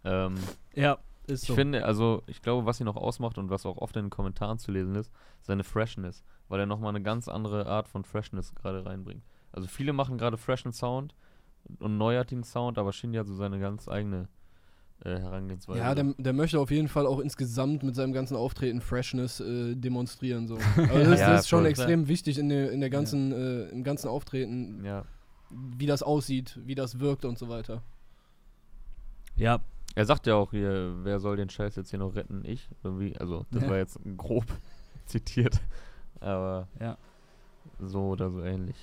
Ähm, 0.04 0.34
Ja, 0.74 0.98
ist 1.26 1.42
ich 1.42 1.48
so. 1.48 1.54
finde, 1.54 1.84
also 1.84 2.22
ich 2.26 2.42
glaube, 2.42 2.66
was 2.66 2.80
ihn 2.80 2.86
noch 2.86 2.96
ausmacht 2.96 3.38
und 3.38 3.50
was 3.50 3.66
auch 3.66 3.78
oft 3.78 3.96
in 3.96 4.06
den 4.06 4.10
Kommentaren 4.10 4.58
zu 4.58 4.72
lesen 4.72 4.96
ist, 4.96 5.12
seine 5.40 5.62
Freshness, 5.64 6.24
weil 6.48 6.60
er 6.60 6.66
nochmal 6.66 6.90
eine 6.90 7.02
ganz 7.02 7.28
andere 7.28 7.66
Art 7.66 7.88
von 7.88 8.04
Freshness 8.04 8.54
gerade 8.54 8.84
reinbringt. 8.84 9.22
Also 9.52 9.68
viele 9.68 9.92
machen 9.92 10.18
gerade 10.18 10.36
freshen 10.36 10.72
Sound 10.72 11.14
und 11.78 11.98
neuartigen 11.98 12.44
Sound, 12.44 12.78
aber 12.78 12.92
Shindy 12.92 13.18
hat 13.18 13.26
so 13.26 13.34
seine 13.34 13.58
ganz 13.60 13.88
eigene 13.88 14.28
äh, 15.04 15.18
Herangehensweise. 15.18 15.78
Ja, 15.80 15.94
der, 15.94 16.14
der 16.16 16.32
möchte 16.32 16.58
auf 16.58 16.70
jeden 16.70 16.88
Fall 16.88 17.06
auch 17.06 17.18
insgesamt 17.20 17.82
mit 17.82 17.94
seinem 17.94 18.12
ganzen 18.12 18.36
Auftreten 18.36 18.80
Freshness 18.80 19.40
äh, 19.40 19.74
demonstrieren. 19.74 20.46
So. 20.48 20.56
Aber 20.76 21.00
das, 21.04 21.20
Ja, 21.20 21.30
das 21.32 21.40
ist 21.42 21.48
schon 21.48 21.66
extrem 21.66 22.08
wichtig 22.08 22.38
in 22.38 22.48
der, 22.48 22.72
in 22.72 22.80
der 22.80 22.90
ganzen, 22.90 23.32
äh, 23.32 23.64
im 23.68 23.84
ganzen 23.84 24.08
Auftreten, 24.08 24.84
ja. 24.84 25.04
wie 25.50 25.86
das 25.86 26.02
aussieht, 26.02 26.58
wie 26.64 26.74
das 26.74 26.98
wirkt 26.98 27.24
und 27.24 27.38
so 27.38 27.48
weiter. 27.48 27.82
Ja, 29.36 29.60
Er 29.94 30.06
sagt 30.06 30.26
ja 30.26 30.34
auch 30.36 30.50
hier, 30.52 30.94
wer 31.02 31.18
soll 31.20 31.36
den 31.36 31.50
Scheiß 31.50 31.76
jetzt 31.76 31.90
hier 31.90 31.98
noch 31.98 32.14
retten? 32.14 32.42
Ich? 32.44 32.68
Irgendwie, 32.82 33.16
also 33.18 33.44
das 33.50 33.62
Ja. 33.64 33.70
war 33.70 33.76
jetzt 33.76 33.98
grob 34.16 34.46
zitiert, 35.06 35.60
aber 36.20 36.68
Ja. 36.80 36.96
so 37.78 38.08
oder 38.10 38.30
so 38.30 38.42
ähnlich. 38.42 38.76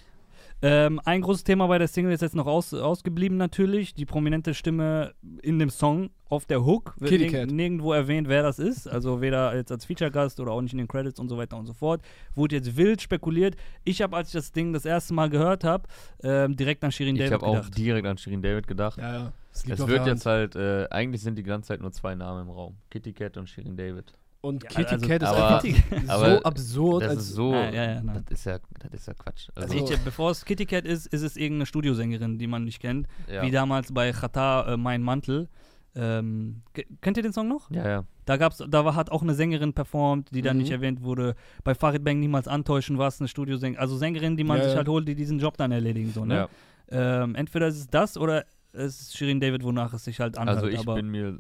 Ähm, 0.62 1.00
ein 1.06 1.22
großes 1.22 1.46
Thema 1.46 1.68
bei 1.68 1.78
der 1.78 1.88
Single 1.88 2.12
ist 2.12 2.22
jetzt 2.22 2.36
noch 2.36 2.46
aus, 2.46 2.74
ausgeblieben 2.74 3.38
natürlich. 3.38 3.94
Die 3.94 4.06
prominente 4.06 4.54
Stimme 4.54 5.14
in 5.42 5.58
dem 5.58 5.70
Song 5.70 6.10
auf 6.28 6.46
der 6.46 6.66
Hook. 6.66 6.96
Wird 7.00 7.12
Kitty 7.12 7.26
nirg- 7.28 7.32
Cat. 7.32 7.52
nirgendwo 7.52 7.94
erwähnt, 7.94 8.28
wer 8.28 8.44
das 8.44 8.60
ist. 8.60 8.86
Also 8.88 9.22
weder 9.22 9.56
jetzt 9.56 9.72
als 9.72 9.86
Feature-Gast 9.86 10.40
oder 10.42 10.52
auch 10.52 10.62
nicht 10.62 10.74
in 10.74 10.80
den 10.80 10.88
Credits 10.90 11.18
und 11.20 11.30
so 11.30 11.38
weiter 11.38 11.58
und 11.58 11.66
so 11.66 11.74
fort. 11.74 12.02
Wurde 12.36 12.56
jetzt 12.58 12.76
wild 12.76 13.02
spekuliert. 13.02 13.56
Ich 13.86 14.02
habe, 14.02 14.18
als 14.18 14.30
ich 14.30 14.34
das 14.34 14.52
Ding 14.52 14.74
das 14.74 14.84
erste 14.86 15.14
Mal 15.14 15.30
gehört 15.30 15.64
habe, 15.64 15.88
ähm, 16.24 16.56
direkt 16.58 16.84
an 16.84 16.92
Shirin 16.92 17.16
Ich 17.16 17.22
David 17.22 17.34
habe 17.36 17.46
auch 17.46 17.56
gedacht. 17.56 17.78
direkt 17.78 18.08
an 18.08 18.18
Shirin 18.18 18.42
David 18.42 18.68
gedacht. 18.68 18.98
Ja, 18.98 19.14
ja. 19.14 19.34
Es 19.54 19.66
wird 19.88 20.06
jetzt 20.08 20.26
halt, 20.26 20.56
äh, 20.56 20.88
eigentlich 20.92 21.22
sind 21.22 21.38
die 21.38 21.44
ganze 21.44 21.70
Zeit 21.70 21.82
nur 21.82 21.92
zwei 21.92 22.16
Namen 22.16 22.44
im 22.44 22.50
Raum. 22.50 22.76
Kitty 22.90 23.14
Cat 23.14 23.38
und 23.38 23.48
Shirin 23.50 23.76
David. 23.78 24.14
Und 24.42 24.64
Ja, 24.64 24.70
Kitty 24.70 24.94
also- 24.96 25.08
Cat 25.08 25.22
ist 25.22 25.28
aber- 25.28 25.62
einfach 25.62 26.18
so 26.38 26.44
absurd. 26.44 27.04
Das 27.04 27.10
als, 27.12 27.20
ist 27.24 27.34
so, 27.34 27.54
Ah, 27.54 27.70
ja, 27.70 27.84
ja, 27.96 28.02
das, 28.02 28.24
ist 28.40 28.46
ja, 28.46 28.60
das 28.80 28.94
ist 28.94 29.08
ja 29.08 29.14
Quatsch. 29.14 29.50
Also 29.56 29.74
Also, 29.80 29.94
ich, 29.94 30.00
bevor 30.00 30.32
es 30.32 30.46
Kitty 30.46 30.66
Cat 30.66 30.86
ist, 30.86 31.08
ist 31.08 31.22
es 31.24 31.36
irgendeine 31.36 31.66
Studiosängerin, 31.66 32.38
die 32.38 32.48
man 32.48 32.64
nicht 32.64 32.80
kennt. 32.80 33.08
ja. 33.30 33.42
Wie 33.42 33.52
damals 33.52 33.92
bei 33.94 34.12
Chata 34.14 34.74
äh, 34.74 34.78
Mein 34.78 35.04
Mantel. 35.04 35.50
Ähm, 35.96 36.62
ke- 36.74 36.86
kennt 37.02 37.18
ihr 37.18 37.24
den 37.24 37.34
Song 37.34 37.48
noch? 37.48 37.70
ja, 37.72 37.88
ja. 37.88 38.04
Da 38.26 38.38
gab's, 38.38 38.64
da 38.70 38.86
war, 38.86 38.94
hat 38.94 39.12
auch 39.12 39.24
eine 39.24 39.34
Sängerin 39.34 39.74
performt, 39.74 40.30
die 40.32 40.44
dann 40.44 40.58
Mhm. 40.58 40.62
nicht 40.62 40.72
erwähnt 40.72 41.02
wurde. 41.02 41.34
Bei 41.64 41.74
Farid 41.74 42.04
Bang 42.04 42.20
niemals 42.20 42.48
antäuschen 42.48 43.00
war 43.00 43.08
es 43.08 43.20
eine 43.20 43.28
Studiosängerin. 43.28 43.82
Also 43.82 43.98
Sängerin, 43.98 44.38
die 44.38 44.44
man 44.44 44.60
Ja, 44.60 44.66
sich 44.66 44.76
halt 44.76 44.88
holt, 44.88 45.08
die 45.08 45.16
diesen 45.16 45.40
Job 45.40 45.58
dann 45.58 45.72
erledigen. 45.72 46.12
So, 46.14 46.26
ne? 46.26 46.48
ja. 46.92 47.24
ähm, 47.24 47.34
entweder 47.36 47.68
ist 47.68 47.78
es 47.78 47.88
das 47.88 48.18
oder 48.18 48.46
es 48.72 49.02
ist 49.02 49.18
Shirin 49.18 49.40
David, 49.40 49.64
wonach 49.64 49.94
es 49.94 50.04
sich 50.06 50.20
halt 50.20 50.38
anhört. 50.38 50.58
Also 50.58 50.70
ich 50.70 50.80
aber 50.80 50.94
bin 50.96 51.10
mir, 51.10 51.40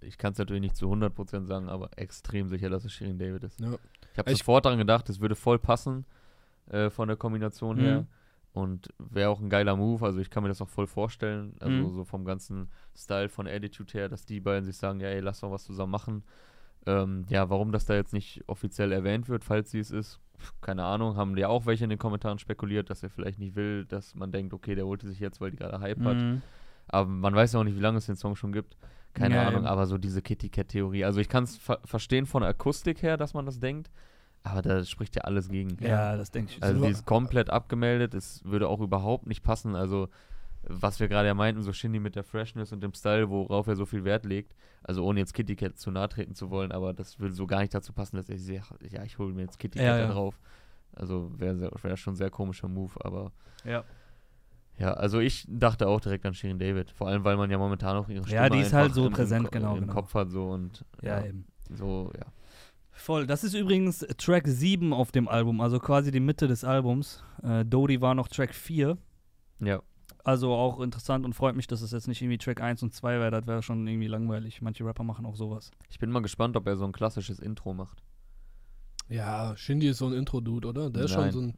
ich 0.00 0.18
kann 0.18 0.32
es 0.32 0.38
natürlich 0.38 0.62
nicht 0.62 0.76
zu 0.76 0.86
100% 0.90 1.46
sagen, 1.46 1.68
aber 1.68 1.90
extrem 1.96 2.48
sicher, 2.48 2.70
dass 2.70 2.84
es 2.84 2.92
Shirin 2.92 3.18
David 3.18 3.44
ist. 3.44 3.60
Ja. 3.60 3.74
Ich 4.12 4.18
habe 4.18 4.30
Ich- 4.32 4.38
sofort 4.38 4.64
daran 4.64 4.78
gedacht, 4.78 5.08
es 5.08 5.20
würde 5.20 5.34
voll 5.34 5.58
passen 5.58 6.04
äh, 6.70 6.90
von 6.90 7.08
der 7.08 7.16
Kombination 7.16 7.76
Mhm. 7.76 7.80
her. 7.80 8.06
Und 8.52 8.88
wäre 8.98 9.30
auch 9.30 9.40
ein 9.40 9.50
geiler 9.50 9.76
Move, 9.76 10.04
also 10.04 10.18
ich 10.18 10.30
kann 10.30 10.42
mir 10.42 10.48
das 10.48 10.60
auch 10.60 10.68
voll 10.68 10.86
vorstellen, 10.86 11.54
also 11.60 11.74
Mhm. 11.76 11.92
so 11.94 12.04
vom 12.04 12.24
ganzen 12.24 12.68
Style 12.96 13.28
von 13.28 13.46
Attitude 13.46 13.92
her, 13.92 14.08
dass 14.08 14.24
die 14.24 14.40
beiden 14.40 14.64
sich 14.64 14.76
sagen, 14.76 15.00
ja 15.00 15.08
ey, 15.08 15.20
lass 15.20 15.40
doch 15.40 15.50
was 15.50 15.64
zusammen 15.64 15.92
machen. 15.92 16.24
Ähm, 16.86 17.24
ja, 17.28 17.48
warum 17.50 17.72
das 17.72 17.84
da 17.86 17.94
jetzt 17.94 18.12
nicht 18.12 18.42
offiziell 18.46 18.92
erwähnt 18.92 19.28
wird, 19.28 19.44
falls 19.44 19.70
sie 19.70 19.78
es 19.78 19.90
ist, 19.90 20.18
keine 20.60 20.84
Ahnung, 20.84 21.16
haben 21.16 21.36
ja 21.36 21.48
auch 21.48 21.66
welche 21.66 21.84
in 21.84 21.90
den 21.90 21.98
Kommentaren 21.98 22.38
spekuliert, 22.38 22.90
dass 22.90 23.02
er 23.02 23.10
vielleicht 23.10 23.38
nicht 23.38 23.54
will, 23.54 23.84
dass 23.84 24.14
man 24.14 24.32
denkt, 24.32 24.52
okay, 24.54 24.74
der 24.74 24.86
holte 24.86 25.06
sich 25.08 25.20
jetzt, 25.20 25.40
weil 25.40 25.50
die 25.50 25.56
gerade 25.58 25.80
Hype 25.80 26.00
hat. 26.04 26.16
Mhm. 26.16 26.42
Aber 26.88 27.08
man 27.08 27.34
weiß 27.34 27.52
ja 27.52 27.60
auch 27.60 27.64
nicht, 27.64 27.76
wie 27.76 27.80
lange 27.82 27.98
es 27.98 28.06
den 28.06 28.16
Song 28.16 28.34
schon 28.36 28.52
gibt. 28.52 28.76
Keine 29.18 29.34
Ja, 29.36 29.42
Ahnung, 29.48 29.60
eben. 29.60 29.66
aber 29.66 29.86
so 29.86 29.98
diese 29.98 30.22
Kitty 30.22 30.48
Cat 30.48 30.68
Theorie. 30.68 31.04
Also 31.04 31.20
ich 31.20 31.28
kann 31.28 31.44
es 31.44 31.56
ver 31.56 31.80
verstehen 31.84 32.26
von 32.26 32.42
der 32.42 32.50
Akustik 32.50 33.02
her, 33.02 33.16
dass 33.16 33.34
man 33.34 33.46
das 33.46 33.58
denkt, 33.60 33.90
aber 34.42 34.62
da 34.62 34.84
spricht 34.84 35.16
ja 35.16 35.22
alles 35.22 35.48
gegen. 35.48 35.76
Ja, 35.84 36.16
das 36.16 36.30
denke 36.30 36.52
ich. 36.56 36.62
Also 36.62 36.78
So- 36.80 36.84
die 36.86 36.90
ist 36.92 37.04
komplett 37.06 37.50
abgemeldet, 37.50 38.14
es 38.14 38.44
würde 38.44 38.68
auch 38.68 38.80
überhaupt 38.80 39.26
nicht 39.26 39.42
passen. 39.42 39.74
Also 39.76 40.08
was 40.70 40.98
wir 41.00 41.08
gerade 41.08 41.28
ja 41.28 41.34
meinten, 41.34 41.62
so 41.62 41.72
Shindy 41.72 42.00
mit 42.00 42.16
der 42.16 42.24
Freshness 42.24 42.72
und 42.72 42.82
dem 42.82 42.92
Style, 42.92 43.30
worauf 43.30 43.68
er 43.68 43.76
so 43.76 43.86
viel 43.86 44.04
Wert 44.04 44.24
legt. 44.26 44.54
Also 44.82 45.04
ohne 45.04 45.20
jetzt 45.20 45.32
Kitty 45.32 45.54
Cat 45.56 45.78
zu 45.78 45.90
nahe 45.90 46.08
treten 46.08 46.34
zu 46.34 46.50
wollen, 46.50 46.72
aber 46.72 46.92
das 46.92 47.18
würde 47.20 47.32
so 47.34 47.46
gar 47.46 47.60
nicht 47.60 47.72
dazu 47.72 47.92
passen, 47.92 48.16
dass 48.16 48.28
er 48.28 48.38
sich, 48.38 48.60
ja, 48.90 49.02
ich 49.04 49.18
hole 49.18 49.32
mir 49.32 49.42
jetzt 49.42 49.58
Kitty 49.58 49.78
Cat 49.78 49.86
Ja, 49.86 49.96
da 49.96 50.02
ja. 50.04 50.12
drauf. 50.12 50.38
Also 50.94 51.30
wäre 51.38 51.70
wär 51.82 51.96
schon 51.96 52.14
ein 52.14 52.16
sehr 52.16 52.30
komischer 52.30 52.66
Move, 52.68 52.92
aber 53.04 53.30
ja. 53.64 53.84
Ja, 54.78 54.92
also 54.94 55.18
ich 55.20 55.44
dachte 55.48 55.88
auch 55.88 56.00
direkt 56.00 56.24
an 56.26 56.34
Shirin 56.34 56.58
David. 56.58 56.90
Vor 56.90 57.08
allem, 57.08 57.24
weil 57.24 57.36
man 57.36 57.50
ja 57.50 57.58
momentan 57.58 57.96
auch 57.96 58.08
ihre 58.08 58.24
Stimme 58.24 58.40
Ja, 58.42 58.48
die 58.48 58.60
ist 58.60 58.72
halt 58.72 58.94
so 58.94 59.06
im, 59.06 59.12
präsent, 59.12 59.46
im, 59.46 59.50
genau, 59.50 59.74
im 59.74 59.80
genau. 59.82 59.92
Kopf 59.92 60.14
hat 60.14 60.30
so 60.30 60.50
und 60.50 60.84
ja, 61.02 61.20
ja, 61.20 61.26
eben. 61.26 61.46
so, 61.70 62.10
ja. 62.16 62.26
Voll. 62.92 63.26
Das 63.26 63.44
ist 63.44 63.54
übrigens 63.54 64.04
Track 64.18 64.46
7 64.46 64.92
auf 64.92 65.12
dem 65.12 65.28
Album, 65.28 65.60
also 65.60 65.78
quasi 65.78 66.10
die 66.10 66.20
Mitte 66.20 66.48
des 66.48 66.64
Albums. 66.64 67.22
Äh, 67.42 67.64
Dodie 67.64 68.00
war 68.00 68.14
noch 68.14 68.28
Track 68.28 68.54
4. 68.54 68.98
Ja, 69.60 69.80
Also 70.24 70.52
auch 70.52 70.80
interessant 70.80 71.24
und 71.24 71.32
freut 71.34 71.54
mich, 71.56 71.66
dass 71.68 71.80
es 71.82 71.92
jetzt 71.92 72.08
nicht 72.08 72.20
irgendwie 72.22 72.38
Track 72.38 72.60
1 72.60 72.82
und 72.82 72.92
2 72.94 73.18
wäre. 73.20 73.30
Das 73.30 73.46
wäre 73.46 73.62
schon 73.62 73.86
irgendwie 73.86 74.08
langweilig. 74.08 74.62
Manche 74.62 74.84
Rapper 74.84 75.04
machen 75.04 75.26
auch 75.26 75.36
sowas. 75.36 75.70
ich 75.88 75.98
bin 75.98 76.10
mal 76.10 76.22
gespannt, 76.22 76.56
ob 76.56 76.66
er 76.66 76.76
so 76.76 76.84
ein 76.84 76.92
klassisches 76.92 77.38
Intro 77.38 77.72
macht. 77.74 78.02
Ja, 79.08 79.56
Shindy 79.56 79.88
ist 79.88 79.98
so 79.98 80.06
ein 80.06 80.12
Intro-Dude, 80.12 80.68
oder? 80.68 80.90
Der 80.90 81.04
ist 81.04 81.12
schon 81.12 81.22
Nein. 81.22 81.32
so 81.32 81.40
ein. 81.40 81.54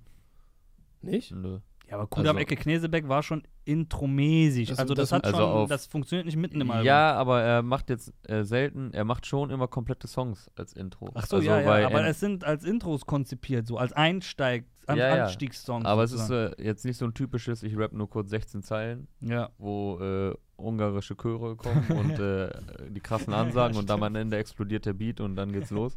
Nicht? 1.02 1.32
Nö. 1.32 1.58
Ja, 1.90 1.96
aber 1.96 2.06
Kudam 2.06 2.36
Also- 2.36 2.38
Ecke 2.42 2.56
Knesebeck 2.56 3.08
war 3.08 3.22
schon 3.22 3.42
intromäßig. 3.64 4.68
Das- 4.68 4.78
also 4.78 4.94
das, 4.94 5.08
das- 5.10 5.16
hat 5.18 5.24
also 5.24 5.38
schon, 5.38 5.48
auf- 5.48 5.68
das 5.68 5.86
funktioniert 5.86 6.26
nicht 6.26 6.36
mitten 6.36 6.60
im 6.60 6.70
Album. 6.70 6.86
Ja, 6.86 7.14
aber 7.14 7.42
er 7.42 7.62
macht 7.62 7.90
jetzt 7.90 8.12
äh, 8.28 8.44
selten, 8.44 8.92
er 8.92 9.04
macht 9.04 9.26
schon 9.26 9.50
immer 9.50 9.66
komplette 9.68 10.06
Songs 10.06 10.50
als 10.56 10.72
Intro. 10.72 11.10
Ach 11.14 11.26
so, 11.26 11.36
also 11.36 11.48
ja, 11.48 11.60
ja, 11.80 11.86
aber 11.86 12.06
es 12.06 12.20
sind 12.20 12.44
als 12.44 12.64
Intros 12.64 13.06
konzipiert, 13.06 13.66
so 13.66 13.76
als 13.76 13.92
Einsteig, 13.92 14.64
An 14.86 14.96
Ja, 14.98 15.16
ja. 15.16 15.24
Anstiegssongs. 15.24 15.84
aber 15.84 16.02
es 16.04 16.12
ist 16.12 16.26
sozusagen. 16.26 16.54
äh, 16.60 16.64
jetzt 16.64 16.84
nicht 16.84 16.96
so 16.96 17.04
ein 17.04 17.14
typisches, 17.14 17.62
ich 17.62 17.76
rap 17.76 17.92
nur 17.92 18.08
kurz 18.10 18.30
16 18.30 18.62
Zeilen, 18.62 19.06
ja. 19.20 19.50
wo 19.58 19.98
äh, 20.00 20.34
ungarische 20.56 21.16
Chöre 21.16 21.54
kommen 21.56 21.86
und 21.90 22.18
äh, 22.18 22.50
die 22.90 23.00
krassen 23.00 23.32
Ansagen 23.32 23.76
und 23.76 23.88
dann 23.88 24.02
am 24.02 24.14
Ende 24.16 24.36
explodiert 24.36 24.86
der 24.86 24.92
Beat 24.94 25.20
und 25.20 25.36
dann 25.36 25.52
geht's 25.52 25.70
los. 25.70 25.96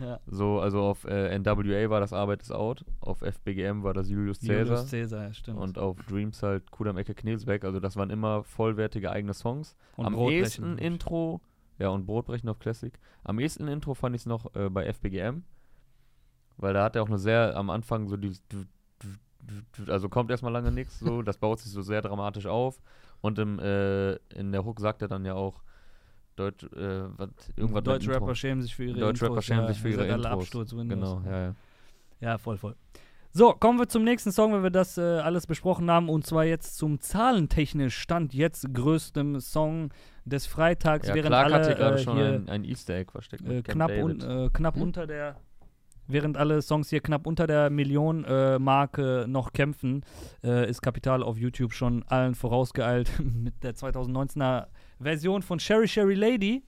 Ja. 0.00 0.20
So, 0.26 0.60
also 0.60 0.80
auf 0.82 1.04
äh, 1.04 1.38
NWA 1.38 1.90
war 1.90 2.00
das 2.00 2.12
Arbeit 2.12 2.42
ist 2.42 2.52
out, 2.52 2.84
auf 3.00 3.22
FBGM 3.22 3.82
war 3.82 3.94
das 3.94 4.08
Julius 4.08 4.40
Caesar 4.40 4.58
Julius 4.60 4.90
Caesar, 4.90 5.22
ja, 5.24 5.32
stimmt. 5.32 5.58
und 5.58 5.78
auf 5.78 5.96
Dreams 6.08 6.42
halt 6.42 6.70
Kudam 6.70 6.96
Ecke 6.96 7.14
Knilsbeck. 7.14 7.64
Also 7.64 7.80
das 7.80 7.96
waren 7.96 8.10
immer 8.10 8.42
vollwertige 8.44 9.10
eigene 9.10 9.34
Songs. 9.34 9.76
Und 9.96 10.06
Am 10.06 10.14
ehesten 10.16 10.78
Intro, 10.78 11.40
ja 11.78 11.88
und 11.88 12.06
Brotbrechen 12.06 12.48
auf 12.48 12.58
Classic. 12.58 12.98
Am 13.24 13.38
ehesten 13.38 13.68
Intro 13.68 13.94
fand 13.94 14.14
ich 14.16 14.22
es 14.22 14.26
noch 14.26 14.54
äh, 14.54 14.68
bei 14.70 14.86
FBGM, 14.92 15.42
weil 16.56 16.74
da 16.74 16.84
hat 16.84 16.96
er 16.96 17.02
auch 17.02 17.08
eine 17.08 17.18
sehr 17.18 17.56
am 17.56 17.70
Anfang 17.70 18.08
so 18.08 18.16
dieses 18.16 18.42
also 19.88 20.08
kommt 20.08 20.30
erstmal 20.30 20.52
lange 20.52 20.70
nichts 20.70 21.00
so, 21.00 21.22
das 21.22 21.38
baut 21.38 21.60
sich 21.60 21.72
so 21.72 21.82
sehr 21.82 22.02
dramatisch 22.02 22.46
auf 22.46 22.80
und 23.20 23.38
im, 23.38 23.58
äh, 23.58 24.14
in 24.34 24.52
der 24.52 24.64
Hook 24.64 24.80
sagt 24.80 25.02
er 25.02 25.08
dann 25.08 25.24
ja 25.24 25.34
auch 25.34 25.62
Deutsch, 26.36 26.64
äh, 26.64 27.02
was, 27.16 27.28
irgendwas 27.56 27.84
Deutsche. 27.84 28.14
Rapper 28.14 28.34
schämen 28.34 28.62
sich 28.62 28.74
für 28.74 28.84
ihre 28.84 28.98
Deutsche 28.98 29.24
Rapper 29.24 29.34
Intros. 29.34 29.44
schämen 29.44 29.62
ja, 29.62 29.68
sich 29.68 29.82
für 29.82 29.88
ihr 29.88 29.94
ihre 29.96 30.06
Intros. 30.06 30.26
Absturz 30.26 30.72
Windows. 30.74 30.98
Genau, 30.98 31.22
ja, 31.24 31.42
ja. 31.42 31.54
Ja, 32.20 32.38
voll, 32.38 32.56
voll. 32.58 32.76
So, 33.32 33.52
kommen 33.52 33.78
wir 33.78 33.88
zum 33.88 34.02
nächsten 34.02 34.32
Song, 34.32 34.52
wenn 34.52 34.64
wir 34.64 34.70
das 34.70 34.98
äh, 34.98 35.02
alles 35.02 35.46
besprochen 35.46 35.88
haben. 35.88 36.08
Und 36.08 36.26
zwar 36.26 36.44
jetzt 36.44 36.76
zum 36.76 37.00
zahlentechnisch 37.00 37.96
Stand 37.96 38.34
jetzt 38.34 38.74
größtem 38.74 39.38
Song 39.40 39.90
des 40.24 40.46
Freitags, 40.46 41.06
ja 41.08 41.14
während 41.14 41.28
Clark 41.28 41.46
alle 41.46 41.54
hat 41.54 41.66
hier 41.66 41.76
gerade 41.76 41.96
äh, 41.96 42.02
schon 42.02 42.18
ein, 42.18 42.48
ein 42.48 42.64
Easter 42.64 42.94
Egg 42.94 43.12
versteckt. 43.12 43.48
äh, 43.48 43.62
knapp, 43.62 43.90
un, 43.90 44.20
äh, 44.20 44.50
knapp 44.52 44.74
Hm? 44.74 44.82
unter 44.82 45.06
der, 45.06 45.36
während 46.08 46.36
alle 46.36 46.60
Songs 46.60 46.90
hier 46.90 47.00
knapp 47.00 47.24
unter 47.24 47.46
der 47.46 47.70
Million-Marke 47.70 49.26
noch 49.28 49.52
kämpfen, 49.52 50.04
äh, 50.42 50.68
ist 50.68 50.82
Kapital 50.82 51.22
auf 51.22 51.38
YouTube 51.38 51.72
schon 51.72 52.02
allen 52.08 52.34
vorausgeeilt 52.34 53.12
mit 53.24 53.62
der 53.62 53.74
2019er 53.76 54.66
Version 55.00 55.42
von 55.42 55.58
Sherry 55.60 55.88
Sherry 55.88 56.14
Lady. 56.14 56.62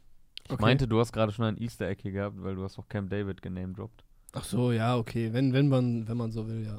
ich 0.50 0.58
meinte, 0.58 0.86
du 0.88 0.98
hast 1.00 1.12
gerade 1.12 1.32
schon 1.32 1.44
ein 1.44 1.58
Easter 1.58 1.86
Egg 1.88 2.02
hier 2.02 2.12
gehabt, 2.12 2.36
weil 2.42 2.54
du 2.54 2.62
hast 2.64 2.78
auch 2.78 2.88
Camp 2.88 3.10
David 3.10 3.42
genamedroppt. 3.42 4.04
Ach 4.32 4.44
so, 4.44 4.72
ja, 4.72 4.96
okay. 4.96 5.32
Wenn, 5.32 5.52
wenn, 5.52 5.68
man, 5.68 6.08
wenn 6.08 6.16
man 6.16 6.30
so 6.32 6.48
will, 6.48 6.64
ja. 6.64 6.78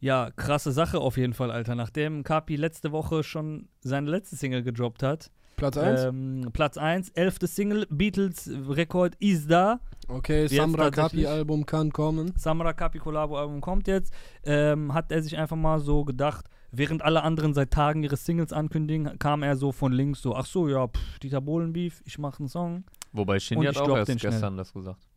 Ja, 0.00 0.30
krasse 0.34 0.72
Sache 0.72 0.98
auf 0.98 1.16
jeden 1.16 1.34
Fall, 1.34 1.50
Alter. 1.50 1.74
Nachdem 1.74 2.24
Kapi 2.24 2.56
letzte 2.56 2.90
Woche 2.90 3.22
schon 3.22 3.68
seine 3.80 4.10
letzte 4.10 4.34
Single 4.36 4.62
gedroppt 4.62 5.02
hat, 5.02 5.30
Platz 5.56 5.76
1. 5.76 6.04
Ähm, 6.04 6.48
Platz 6.54 6.78
1, 6.78 7.10
elfte 7.10 7.46
Single, 7.46 7.86
Beatles-Rekord 7.90 9.14
ist 9.18 9.50
da. 9.50 9.78
okay, 10.08 10.42
jetzt 10.42 10.54
Samra 10.56 10.90
tatsächlich- 10.90 11.24
Kapi 11.26 11.36
Album 11.38 11.66
kann 11.66 11.92
kommen. 11.92 12.32
Samra 12.38 12.72
Kapi 12.72 12.98
Collabo 12.98 13.36
Album 13.36 13.60
kommt 13.60 13.86
jetzt. 13.86 14.12
Ähm, 14.42 14.94
hat 14.94 15.12
er 15.12 15.22
sich 15.22 15.36
einfach 15.36 15.56
mal 15.56 15.78
so 15.78 16.04
gedacht, 16.06 16.46
während 16.72 17.02
alle 17.02 17.22
anderen 17.22 17.54
seit 17.54 17.70
Tagen 17.70 18.02
ihre 18.02 18.16
Singles 18.16 18.52
ankündigen, 18.52 19.18
kam 19.18 19.42
er 19.42 19.56
so 19.56 19.72
von 19.72 19.92
links 19.92 20.22
so, 20.22 20.34
ach 20.34 20.46
so, 20.46 20.68
ja, 20.68 20.86
pff, 20.86 21.18
Dieter 21.18 21.40
Bohlen 21.40 21.72
Beef, 21.72 22.02
ich 22.04 22.18
mache 22.18 22.40
einen 22.40 22.48
Song. 22.48 22.84
Wobei 23.12 23.40
Shindy 23.40 23.66
hat 23.66 23.76
auch 23.78 23.96
erst 23.96 24.08
den 24.08 24.18
schnell. 24.18 24.32
gestern 24.32 24.56
das 24.56 24.72
gesagt. 24.72 25.08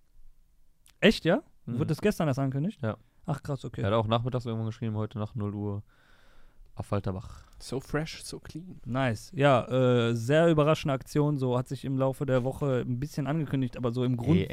Echt, 0.99 1.25
ja? 1.25 1.41
Mhm. 1.65 1.79
Wurde 1.79 1.87
das 1.87 2.01
gestern 2.01 2.27
erst 2.27 2.39
angekündigt? 2.39 2.79
Ja. 2.81 2.97
Ach 3.25 3.41
krass, 3.41 3.63
okay. 3.63 3.81
Er 3.81 3.87
hat 3.87 3.93
auch 3.93 4.07
nachmittags 4.07 4.45
irgendwann 4.45 4.67
geschrieben, 4.67 4.95
heute 4.95 5.19
nach 5.19 5.35
0 5.35 5.53
Uhr 5.53 5.83
auf 6.75 6.91
Walterbach. 6.91 7.43
So 7.63 7.80
fresh, 7.80 8.21
so 8.26 8.39
clean. 8.39 8.82
Nice. 8.84 9.32
Ja, 9.34 9.65
äh, 10.10 10.15
sehr 10.15 10.49
überraschende 10.49 10.93
Aktion, 10.93 11.38
so 11.38 11.58
hat 11.58 11.69
sich 11.69 11.86
im 11.86 11.97
Laufe 11.97 12.26
der 12.26 12.43
Woche 12.43 12.84
ein 12.86 12.99
bisschen 12.99 13.26
angekündigt, 13.26 13.78
aber 13.78 13.93
so 13.93 14.04
im 14.04 14.17
Grund 14.17 14.38
Ey, 14.38 14.47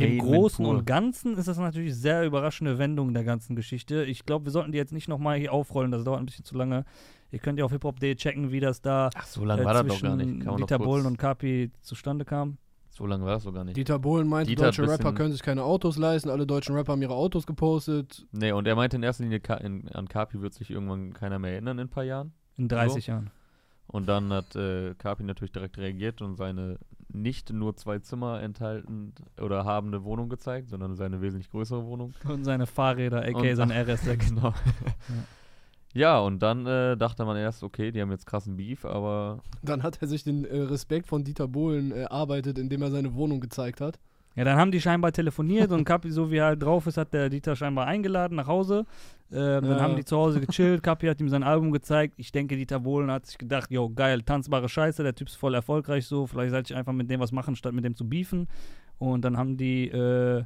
Im 0.00 0.18
Großen 0.18 0.64
pur. 0.64 0.74
und 0.74 0.84
Ganzen 0.84 1.36
ist 1.36 1.46
das 1.46 1.58
natürlich 1.58 1.94
sehr 1.94 2.24
überraschende 2.26 2.76
Wendung 2.78 3.14
der 3.14 3.22
ganzen 3.22 3.54
Geschichte. 3.54 4.02
Ich 4.04 4.26
glaube, 4.26 4.46
wir 4.46 4.50
sollten 4.50 4.72
die 4.72 4.78
jetzt 4.78 4.92
nicht 4.92 5.06
nochmal 5.06 5.38
hier 5.38 5.52
aufrollen, 5.52 5.92
das 5.92 6.02
dauert 6.02 6.18
ein 6.18 6.26
bisschen 6.26 6.44
zu 6.44 6.56
lange. 6.56 6.84
Ihr 7.30 7.38
könnt 7.38 7.60
ja 7.60 7.64
auf 7.64 7.70
hiphop.de 7.70 8.16
checken, 8.16 8.50
wie 8.50 8.58
das 8.58 8.82
da 8.82 9.10
Ach, 9.14 9.26
so 9.26 9.44
lange 9.44 9.62
äh, 9.62 9.64
war 9.64 9.74
das 9.74 9.82
doch 9.82 9.90
zwischen 9.90 10.06
gar 10.06 10.16
nicht. 10.16 10.60
Dieter 10.60 10.78
Bohlen 10.80 11.06
und 11.06 11.18
Kapi 11.18 11.70
zustande 11.82 12.24
kam. 12.24 12.58
so 12.90 13.06
lange 13.06 13.24
war 13.24 13.34
das 13.34 13.44
doch 13.44 13.54
gar 13.54 13.62
nicht. 13.62 13.76
Dieter 13.76 14.00
Bohlen 14.00 14.26
meinte, 14.26 14.48
Dieter 14.48 14.64
deutsche 14.64 14.88
Rapper 14.88 15.12
können 15.12 15.30
sich 15.30 15.42
keine 15.42 15.62
Autos 15.62 15.98
leisten. 15.98 16.30
Alle 16.30 16.48
deutschen 16.48 16.74
Rapper 16.74 16.94
haben 16.94 17.02
ihre 17.02 17.14
Autos 17.14 17.46
gepostet. 17.46 18.26
Nee, 18.32 18.50
und 18.50 18.66
er 18.66 18.74
meinte 18.74 18.96
in 18.96 19.04
erster 19.04 19.22
Linie, 19.22 19.38
Ka 19.38 19.54
in, 19.54 19.88
an 19.90 20.08
Kapi 20.08 20.40
wird 20.40 20.52
sich 20.52 20.72
irgendwann 20.72 21.12
keiner 21.12 21.38
mehr 21.38 21.52
erinnern 21.52 21.78
in 21.78 21.86
ein 21.86 21.90
paar 21.90 22.02
Jahren. 22.02 22.32
In 22.56 22.68
30 22.68 23.06
Jahren. 23.08 23.30
Und 23.88 24.08
dann 24.08 24.32
hat 24.32 24.56
äh, 24.56 24.94
Kapi 24.94 25.22
natürlich 25.22 25.52
direkt 25.52 25.78
reagiert 25.78 26.20
und 26.20 26.36
seine 26.36 26.78
nicht 27.08 27.52
nur 27.52 27.76
zwei 27.76 28.00
Zimmer 28.00 28.42
enthalten 28.42 29.14
oder 29.40 29.64
habende 29.64 30.02
Wohnung 30.02 30.28
gezeigt, 30.28 30.68
sondern 30.70 30.96
seine 30.96 31.20
wesentlich 31.20 31.50
größere 31.50 31.84
Wohnung. 31.84 32.12
Und 32.24 32.44
seine 32.44 32.66
Fahrräder, 32.66 33.22
aka 33.22 33.38
Und- 33.38 33.56
sein 33.56 33.70
RS6. 33.72 34.16
Genau. 34.28 34.52
ja, 35.94 36.18
und 36.18 36.40
dann 36.40 36.66
äh, 36.66 36.96
dachte 36.96 37.24
man 37.24 37.36
erst, 37.36 37.62
okay, 37.62 37.92
die 37.92 38.02
haben 38.02 38.10
jetzt 38.10 38.26
krassen 38.26 38.56
Beef, 38.56 38.84
aber 38.84 39.40
Dann 39.62 39.82
hat 39.84 40.02
er 40.02 40.08
sich 40.08 40.24
den 40.24 40.44
äh, 40.44 40.58
Respekt 40.62 41.06
von 41.06 41.22
Dieter 41.24 41.46
Bohlen 41.48 41.92
erarbeitet, 41.92 42.58
indem 42.58 42.82
er 42.82 42.90
seine 42.90 43.14
Wohnung 43.14 43.40
gezeigt 43.40 43.80
hat. 43.80 43.98
Ja, 44.36 44.44
dann 44.44 44.58
haben 44.58 44.70
die 44.70 44.80
scheinbar 44.80 45.12
telefoniert 45.12 45.72
und 45.72 45.84
Kapi, 45.84 46.10
so 46.10 46.30
wie 46.30 46.36
er 46.36 46.46
halt 46.46 46.62
drauf 46.62 46.86
ist, 46.86 46.98
hat 46.98 47.12
der 47.14 47.30
Dieter 47.30 47.56
scheinbar 47.56 47.86
eingeladen 47.86 48.36
nach 48.36 48.46
Hause. 48.46 48.84
Ähm, 49.32 49.64
Dann 49.64 49.78
Ja. 49.78 49.80
haben 49.80 49.96
die 49.96 50.04
zu 50.04 50.16
Hause 50.16 50.40
gechillt, 50.40 50.82
Kapi 50.82 51.06
hat 51.08 51.18
ihm 51.20 51.28
sein 51.28 51.42
Album 51.42 51.72
gezeigt. 51.72 52.14
Ich 52.18 52.30
denke, 52.32 52.54
Dieter 52.56 52.78
Bohlen 52.78 53.10
hat 53.10 53.26
sich 53.26 53.38
gedacht, 53.38 53.70
yo, 53.72 53.90
geil, 53.90 54.22
tanzbare 54.22 54.68
Scheiße, 54.68 55.02
der 55.02 55.14
Typ 55.14 55.28
ist 55.28 55.36
voll 55.36 55.54
erfolgreich 55.54 56.06
so, 56.06 56.26
vielleicht 56.26 56.50
sollte 56.52 56.72
ich 56.72 56.76
einfach 56.78 56.92
mit 56.92 57.10
dem 57.10 57.18
was 57.18 57.32
machen, 57.32 57.56
statt 57.56 57.72
mit 57.72 57.84
dem 57.84 57.96
zu 57.96 58.06
beefen. 58.08 58.46
Und 58.98 59.24
dann 59.24 59.36
haben 59.38 59.56
die 59.56 59.88
äh, 59.88 60.44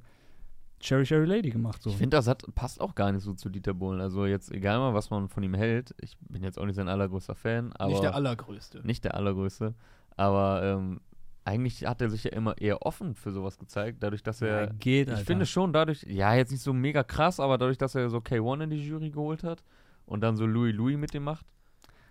Cherry 0.80 1.04
Cherry 1.04 1.26
Lady 1.26 1.50
gemacht 1.50 1.82
so. 1.82 1.90
ich 1.90 1.96
finde, 1.96 2.16
das 2.16 2.26
hat, 2.26 2.42
passt 2.54 2.80
auch 2.80 2.94
gar 2.94 3.12
nicht 3.12 3.22
so 3.22 3.34
zu 3.34 3.50
Dieter 3.50 3.74
Bohlen. 3.74 4.00
Also 4.00 4.24
jetzt, 4.24 4.50
egal 4.50 4.78
mal, 4.78 4.94
was 4.94 5.10
man 5.10 5.28
von 5.28 5.42
ihm 5.42 5.52
hält, 5.54 5.94
ich 6.00 6.16
bin 6.20 6.42
jetzt 6.42 6.58
auch 6.58 6.64
nicht 6.64 6.76
sein 6.76 6.88
allergrößter 6.88 7.34
Fan, 7.34 7.72
aber 7.74 7.90
Nicht 7.90 8.02
der 8.04 8.14
allergrößte. 8.14 8.80
nicht 8.86 9.04
der 9.04 9.14
allergrößte, 9.14 9.74
aber 10.16 10.62
ähm, 10.62 11.00
eigentlich 11.44 11.86
hat 11.86 12.00
er 12.00 12.10
sich 12.10 12.24
ja 12.24 12.32
immer 12.32 12.58
eher 12.58 12.82
offen 12.82 13.14
für 13.14 13.30
sowas 13.32 13.58
gezeigt, 13.58 14.02
dadurch, 14.02 14.22
dass 14.22 14.40
ja, 14.40 14.46
er 14.46 14.66
geht, 14.68 15.08
Ich 15.08 15.20
finde 15.20 15.46
schon 15.46 15.72
dadurch, 15.72 16.02
ja, 16.04 16.34
jetzt 16.34 16.52
nicht 16.52 16.62
so 16.62 16.72
mega 16.72 17.02
krass, 17.02 17.40
aber 17.40 17.58
dadurch, 17.58 17.78
dass 17.78 17.94
er 17.94 18.10
so 18.10 18.18
K1 18.18 18.64
in 18.64 18.70
die 18.70 18.86
Jury 18.86 19.10
geholt 19.10 19.42
hat 19.42 19.62
und 20.06 20.20
dann 20.20 20.36
so 20.36 20.46
Louis 20.46 20.74
Louis 20.74 20.96
mit 20.96 21.14
dem 21.14 21.24
macht. 21.24 21.46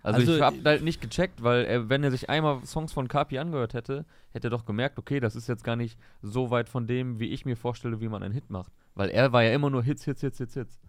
Also, 0.02 0.20
Also, 0.20 0.36
ich 0.36 0.40
habe 0.40 0.56
halt 0.64 0.82
nicht 0.82 1.00
gecheckt, 1.00 1.42
weil 1.42 1.64
er, 1.64 1.88
wenn 1.88 2.02
er 2.02 2.10
sich 2.10 2.30
einmal 2.30 2.64
Songs 2.64 2.92
von 2.92 3.06
Kapi 3.06 3.38
angehört 3.38 3.74
hätte, 3.74 4.06
hätte 4.30 4.48
er 4.48 4.50
doch 4.50 4.64
gemerkt, 4.64 4.98
okay, 4.98 5.20
das 5.20 5.36
ist 5.36 5.46
jetzt 5.46 5.62
gar 5.62 5.76
nicht 5.76 5.98
so 6.22 6.50
weit 6.50 6.68
von 6.68 6.86
dem, 6.86 7.20
wie 7.20 7.28
ich 7.28 7.44
mir 7.44 7.56
vorstelle, 7.56 8.00
wie 8.00 8.08
man 8.08 8.22
einen 8.22 8.32
Hit 8.32 8.48
macht. 8.48 8.72
Weil 8.94 9.10
er 9.10 9.32
war 9.32 9.42
ja 9.42 9.52
immer 9.52 9.68
nur 9.68 9.82
Hits, 9.82 10.04
Hits, 10.04 10.22
Hits, 10.22 10.38
Hits, 10.38 10.54
Hits. 10.54 10.80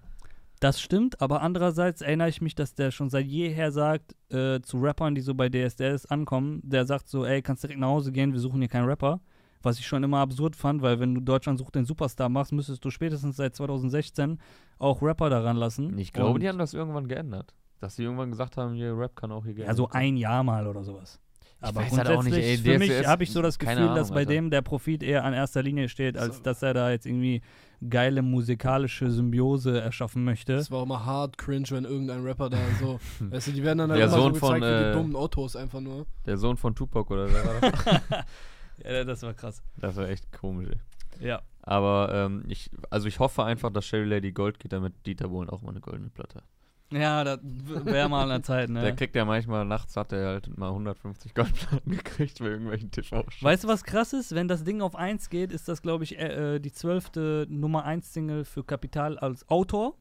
Das 0.61 0.79
stimmt, 0.79 1.19
aber 1.21 1.41
andererseits 1.41 2.01
erinnere 2.01 2.29
ich 2.29 2.39
mich, 2.39 2.53
dass 2.53 2.75
der 2.75 2.91
schon 2.91 3.09
seit 3.09 3.25
jeher 3.25 3.71
sagt, 3.71 4.15
äh, 4.31 4.61
zu 4.61 4.77
Rappern, 4.77 5.15
die 5.15 5.21
so 5.21 5.33
bei 5.33 5.49
DSDS 5.49 6.05
ankommen, 6.05 6.61
der 6.63 6.85
sagt 6.85 7.09
so, 7.09 7.25
ey, 7.25 7.41
kannst 7.41 7.63
direkt 7.63 7.79
nach 7.79 7.87
Hause 7.87 8.11
gehen, 8.11 8.31
wir 8.31 8.39
suchen 8.39 8.59
hier 8.61 8.69
keinen 8.69 8.85
Rapper. 8.87 9.19
Was 9.63 9.79
ich 9.79 9.87
schon 9.87 10.03
immer 10.03 10.19
absurd 10.19 10.55
fand, 10.55 10.81
weil 10.83 10.99
wenn 10.99 11.15
du 11.15 11.21
Deutschland 11.21 11.57
sucht 11.57 11.73
den 11.75 11.85
Superstar 11.85 12.29
machst, 12.29 12.51
müsstest 12.51 12.85
du 12.85 12.91
spätestens 12.91 13.37
seit 13.37 13.55
2016 13.55 14.39
auch 14.77 15.01
Rapper 15.01 15.29
daran 15.31 15.57
lassen. 15.57 15.97
Ich 15.97 16.13
glaube, 16.13 16.35
Und- 16.35 16.41
die 16.41 16.47
haben 16.49 16.59
das 16.59 16.73
irgendwann 16.75 17.07
geändert. 17.07 17.53
Dass 17.79 17.95
sie 17.95 18.03
irgendwann 18.03 18.29
gesagt 18.29 18.57
haben, 18.57 18.75
hier 18.75 18.95
Rap 18.95 19.15
kann 19.15 19.31
auch 19.31 19.43
hier 19.43 19.55
gerne. 19.55 19.69
Ja, 19.69 19.75
so 19.75 19.89
ein 19.89 20.15
Jahr 20.15 20.43
mal 20.43 20.67
oder 20.67 20.83
sowas. 20.83 21.19
Ich 21.59 21.67
Aber 21.67 21.81
weiß 21.81 21.97
halt 21.97 22.07
auch 22.09 22.23
nicht, 22.23 22.33
grundsätzlich, 22.33 22.65
ey, 22.67 22.73
für 22.73 22.79
mich 22.79 23.07
habe 23.07 23.23
ich 23.23 23.31
so 23.31 23.41
das 23.41 23.57
Gefühl, 23.57 23.77
Ahnung, 23.79 23.95
dass 23.95 24.09
bei 24.11 24.17
Alter. 24.21 24.31
dem 24.31 24.49
der 24.51 24.61
Profit 24.61 25.01
eher 25.03 25.23
an 25.25 25.33
erster 25.33 25.61
Linie 25.63 25.89
steht, 25.89 26.17
als 26.17 26.37
So. 26.37 26.43
dass 26.43 26.61
er 26.63 26.73
da 26.75 26.91
jetzt 26.91 27.05
irgendwie 27.07 27.41
geile 27.89 28.21
musikalische 28.21 29.09
Symbiose 29.09 29.81
erschaffen 29.81 30.23
möchte. 30.23 30.55
Das 30.55 30.69
war 30.71 30.79
auch 30.79 30.85
mal 30.85 31.03
hart 31.05 31.37
cringe, 31.37 31.67
wenn 31.71 31.85
irgendein 31.85 32.23
Rapper 32.23 32.49
da 32.49 32.57
so. 32.79 32.99
weißt 33.19 33.47
du, 33.47 33.51
die 33.51 33.63
werden 33.63 33.79
dann 33.79 33.91
halt 33.91 33.99
Der 33.99 34.07
immer 34.07 34.15
Sohn 34.15 34.33
so 34.35 34.39
gezeigt 34.39 34.51
von, 34.51 34.61
wie 34.61 34.83
die 34.83 34.89
äh, 34.89 34.93
dummen 34.93 35.15
Autos 35.15 35.55
einfach 35.55 35.79
nur. 35.79 36.05
Der 36.25 36.37
Sohn 36.37 36.57
von 36.57 36.75
Tupac 36.75 37.11
oder 37.11 37.27
wer 37.31 37.45
war 37.45 37.71
das? 37.71 37.85
ja, 38.83 39.03
das 39.03 39.23
war 39.23 39.33
krass. 39.33 39.63
das 39.77 39.95
war 39.95 40.07
echt 40.09 40.31
komisch, 40.31 40.69
ey. 40.69 41.27
Ja. 41.27 41.41
Aber 41.63 42.09
ähm, 42.13 42.43
ich, 42.47 42.71
also 42.89 43.07
ich 43.07 43.19
hoffe 43.19 43.43
einfach, 43.43 43.71
dass 43.71 43.85
Sherry 43.85 44.05
Lady 44.05 44.31
Gold 44.31 44.59
geht, 44.59 44.73
damit 44.73 44.93
Dieter 45.05 45.27
Bohlen 45.27 45.49
auch 45.49 45.61
mal 45.61 45.69
eine 45.69 45.79
goldene 45.79 46.09
Platte 46.09 46.37
hat. 46.37 46.45
Ja, 46.91 47.23
das 47.23 47.39
wäre 47.43 48.09
mal 48.09 48.23
an 48.23 48.29
der 48.29 48.43
Zeit, 48.43 48.69
ne? 48.69 48.81
Der 48.81 48.95
kriegt 48.95 49.15
ja 49.15 49.23
manchmal, 49.25 49.63
nachts 49.65 49.95
hat 49.95 50.11
er 50.11 50.27
halt 50.27 50.57
mal 50.57 50.69
150 50.69 51.33
Goldplatten 51.33 51.91
gekriegt 51.97 52.39
bei 52.39 52.45
irgendwelchen 52.47 52.91
TV-Shows. 52.91 53.41
Weißt 53.43 53.63
du, 53.63 53.67
was 53.69 53.83
krass 53.83 54.11
ist? 54.13 54.35
Wenn 54.35 54.47
das 54.47 54.63
Ding 54.63 54.81
auf 54.81 54.95
1 54.95 55.29
geht, 55.29 55.51
ist 55.51 55.67
das, 55.69 55.81
glaube 55.81 56.03
ich, 56.03 56.19
äh, 56.19 56.55
äh, 56.55 56.59
die 56.59 56.71
zwölfte 56.71 57.47
Nummer 57.49 57.85
1 57.85 58.11
Single 58.13 58.43
für 58.45 58.63
Kapital 58.63 59.17
als 59.17 59.47
Autor. 59.49 59.95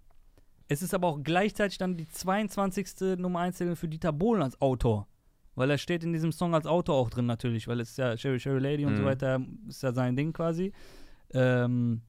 Es 0.68 0.82
ist 0.82 0.92
aber 0.94 1.08
auch 1.08 1.18
gleichzeitig 1.22 1.78
dann 1.78 1.96
die 1.96 2.06
22. 2.08 3.18
Nummer 3.18 3.40
1 3.40 3.58
Single 3.58 3.76
für 3.76 3.88
Dieter 3.88 4.12
Bohlen 4.12 4.42
als 4.42 4.60
Autor. 4.60 5.06
Weil 5.56 5.70
er 5.70 5.78
steht 5.78 6.04
in 6.04 6.12
diesem 6.12 6.32
Song 6.32 6.54
als 6.54 6.66
Autor 6.66 6.94
auch 6.96 7.10
drin 7.10 7.26
natürlich, 7.26 7.66
weil 7.68 7.80
es 7.80 7.90
ist 7.90 7.98
ja 7.98 8.16
Sherry 8.16 8.38
Sherry 8.40 8.60
Lady 8.60 8.86
und 8.86 8.96
so 8.96 9.02
Mhm. 9.02 9.06
weiter, 9.06 9.40
ist 9.68 9.82
ja 9.82 9.92
sein 9.92 10.16
Ding 10.16 10.32
quasi. 10.32 10.72
Ähm, 11.32 12.02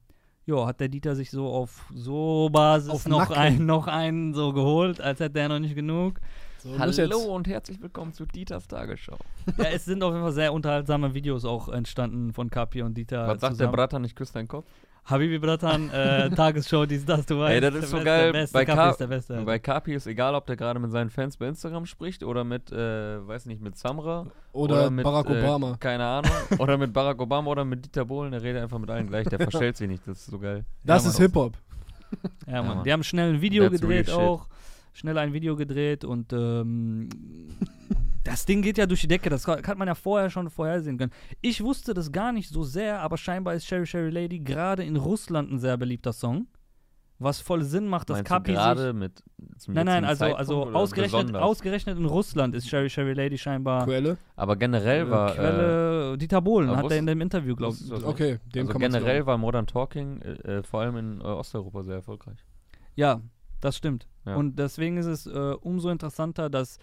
ja, 0.46 0.66
hat 0.66 0.80
der 0.80 0.88
Dieter 0.88 1.14
sich 1.14 1.30
so 1.30 1.48
auf 1.48 1.84
so 1.94 2.50
Basis 2.50 2.90
Auf 2.90 3.06
noch, 3.06 3.28
Nacken. 3.28 3.36
ein, 3.36 3.66
noch 3.66 3.86
einen 3.86 4.34
so 4.34 4.52
geholt, 4.52 5.00
als 5.00 5.20
hätte 5.20 5.38
er 5.38 5.48
noch 5.48 5.58
nicht 5.58 5.74
genug. 5.74 6.20
So, 6.58 6.78
Hallo 6.78 7.34
und 7.34 7.48
herzlich 7.48 7.80
willkommen 7.82 8.12
zu 8.12 8.24
Dieters 8.24 8.68
Tagesschau. 8.68 9.18
Ja, 9.58 9.64
es 9.64 9.84
sind 9.84 10.02
auf 10.02 10.12
jeden 10.12 10.22
Fall 10.22 10.32
sehr 10.32 10.52
unterhaltsame 10.52 11.14
Videos 11.14 11.44
auch 11.44 11.68
entstanden 11.68 12.32
von 12.32 12.50
Kapi 12.50 12.82
und 12.82 12.94
Dieter. 12.94 13.26
Was 13.26 13.40
sagt 13.40 13.60
der. 13.60 13.68
Bratan, 13.68 14.04
ich 14.04 14.14
küsse 14.14 14.34
deinen 14.34 14.48
Kopf? 14.48 14.66
Habibi 15.04 15.38
Bratan, 15.38 15.90
äh, 15.90 16.30
Tagesschau, 16.36 16.86
dies, 16.86 17.04
das, 17.04 17.26
du 17.26 17.38
weißt. 17.38 17.54
Ey, 17.54 17.60
das 17.60 17.74
ist 17.84 17.90
so 17.90 18.00
geil. 18.02 18.30
Beste, 18.32 18.52
Bei 18.54 18.64
Kapi 18.64 18.76
Ka- 18.78 18.90
ist 18.90 19.00
der 19.00 19.06
Beste. 19.08 19.42
Bei 19.44 19.58
Kapi 19.58 19.94
ist 19.94 20.06
egal, 20.06 20.34
ob 20.36 20.46
der 20.46 20.56
gerade 20.56 20.78
mit 20.78 20.92
seinen 20.92 21.10
Fans 21.10 21.36
bei 21.36 21.48
Instagram 21.48 21.86
spricht 21.86 22.22
oder 22.22 22.44
mit, 22.44 22.70
äh, 22.70 23.26
weiß 23.26 23.46
nicht, 23.46 23.60
mit 23.60 23.76
Samra. 23.76 24.26
oder, 24.52 24.90
mit, 24.90 25.02
Barack 25.04 25.28
äh, 25.28 25.40
Obama. 25.42 25.76
Keine 25.80 26.04
Ahnung. 26.04 26.30
oder 26.58 26.78
mit 26.78 26.92
Barack 26.92 27.20
Obama 27.20 27.50
oder 27.50 27.64
mit 27.64 27.84
Dieter 27.84 28.04
Bohlen. 28.04 28.30
Der 28.30 28.42
redet 28.42 28.62
einfach 28.62 28.78
mit 28.78 28.90
allen 28.90 29.08
gleich. 29.08 29.26
Der 29.26 29.38
verstellt 29.40 29.76
sich 29.76 29.88
nicht. 29.88 30.06
Das 30.06 30.18
ist 30.18 30.26
so 30.26 30.38
geil. 30.38 30.64
Das 30.84 31.02
Ja, 31.04 31.10
ist. 31.10 31.18
Hip-Hop. 31.18 31.54
Ja, 32.46 32.52
Ja, 32.54 32.62
Mann. 32.62 32.84
Die 32.84 32.92
haben 32.92 33.02
schnell 33.02 33.34
ein 33.34 33.40
Video 33.40 33.64
That's 33.68 33.80
gedreht 33.80 34.06
shit. 34.06 34.14
auch. 34.14 34.46
Schnell 34.92 35.18
ein 35.18 35.32
Video 35.32 35.56
gedreht 35.56 36.04
und 36.04 36.32
ähm, 36.32 37.08
das 38.24 38.44
Ding 38.46 38.62
geht 38.62 38.78
ja 38.78 38.86
durch 38.86 39.00
die 39.00 39.08
Decke. 39.08 39.30
Das 39.30 39.44
kann 39.44 39.62
kann 39.62 39.78
man 39.78 39.88
ja 39.88 39.94
vorher 39.94 40.30
schon 40.30 40.50
vorhersehen 40.50 40.98
können. 40.98 41.12
Ich 41.40 41.62
wusste 41.62 41.94
das 41.94 42.12
gar 42.12 42.32
nicht 42.32 42.48
so 42.48 42.62
sehr, 42.62 43.00
aber 43.00 43.16
scheinbar 43.16 43.54
ist 43.54 43.66
Sherry 43.66 43.86
Sherry 43.86 44.10
Lady 44.10 44.38
gerade 44.38 44.84
in 44.84 44.96
Russland 44.96 45.50
ein 45.50 45.58
sehr 45.58 45.76
beliebter 45.76 46.12
Song. 46.12 46.46
Was 47.18 47.40
voll 47.40 47.62
Sinn 47.62 47.86
macht, 47.86 48.10
dass 48.10 48.16
Meinst 48.16 48.30
du 48.30 48.34
Kapi 48.34 48.50
sich 48.50 48.58
gerade 48.58 48.92
mit 48.92 49.22
zum 49.56 49.74
Nein, 49.74 49.86
nein, 49.86 50.04
also, 50.04 50.18
Zeitpunkt 50.24 50.40
also 50.40 50.66
ausgerechnet, 50.72 51.20
besonders? 51.20 51.42
ausgerechnet 51.42 51.98
in 51.98 52.04
Russland 52.04 52.54
ist 52.56 52.68
Sherry 52.68 52.90
Sherry 52.90 53.12
Lady 53.12 53.38
scheinbar 53.38 53.84
Quelle. 53.84 54.18
Aber 54.34 54.56
generell 54.56 55.08
war. 55.08 55.30
Äh, 55.30 55.34
Quelle 55.34 56.18
Dieter 56.18 56.40
Bohlen, 56.40 56.76
hat 56.76 56.90
er 56.90 56.98
in 56.98 57.06
dem 57.06 57.20
Interview, 57.20 57.54
glaube 57.54 57.76
ich. 57.80 57.92
Okay, 57.92 58.40
dem 58.52 58.62
also 58.62 58.72
kann 58.72 58.82
man 58.82 58.92
generell 58.92 59.24
war 59.24 59.38
Modern 59.38 59.68
Talking 59.68 60.20
äh, 60.20 60.58
äh, 60.58 60.62
vor 60.64 60.80
allem 60.80 60.96
in 60.96 61.20
äh, 61.20 61.24
Osteuropa 61.24 61.84
sehr 61.84 61.96
erfolgreich. 61.96 62.38
Ja, 62.96 63.20
das 63.60 63.76
stimmt. 63.76 64.08
Ja. 64.26 64.34
Und 64.34 64.58
deswegen 64.58 64.96
ist 64.96 65.06
es 65.06 65.26
äh, 65.26 65.54
umso 65.60 65.90
interessanter, 65.90 66.50
dass 66.50 66.78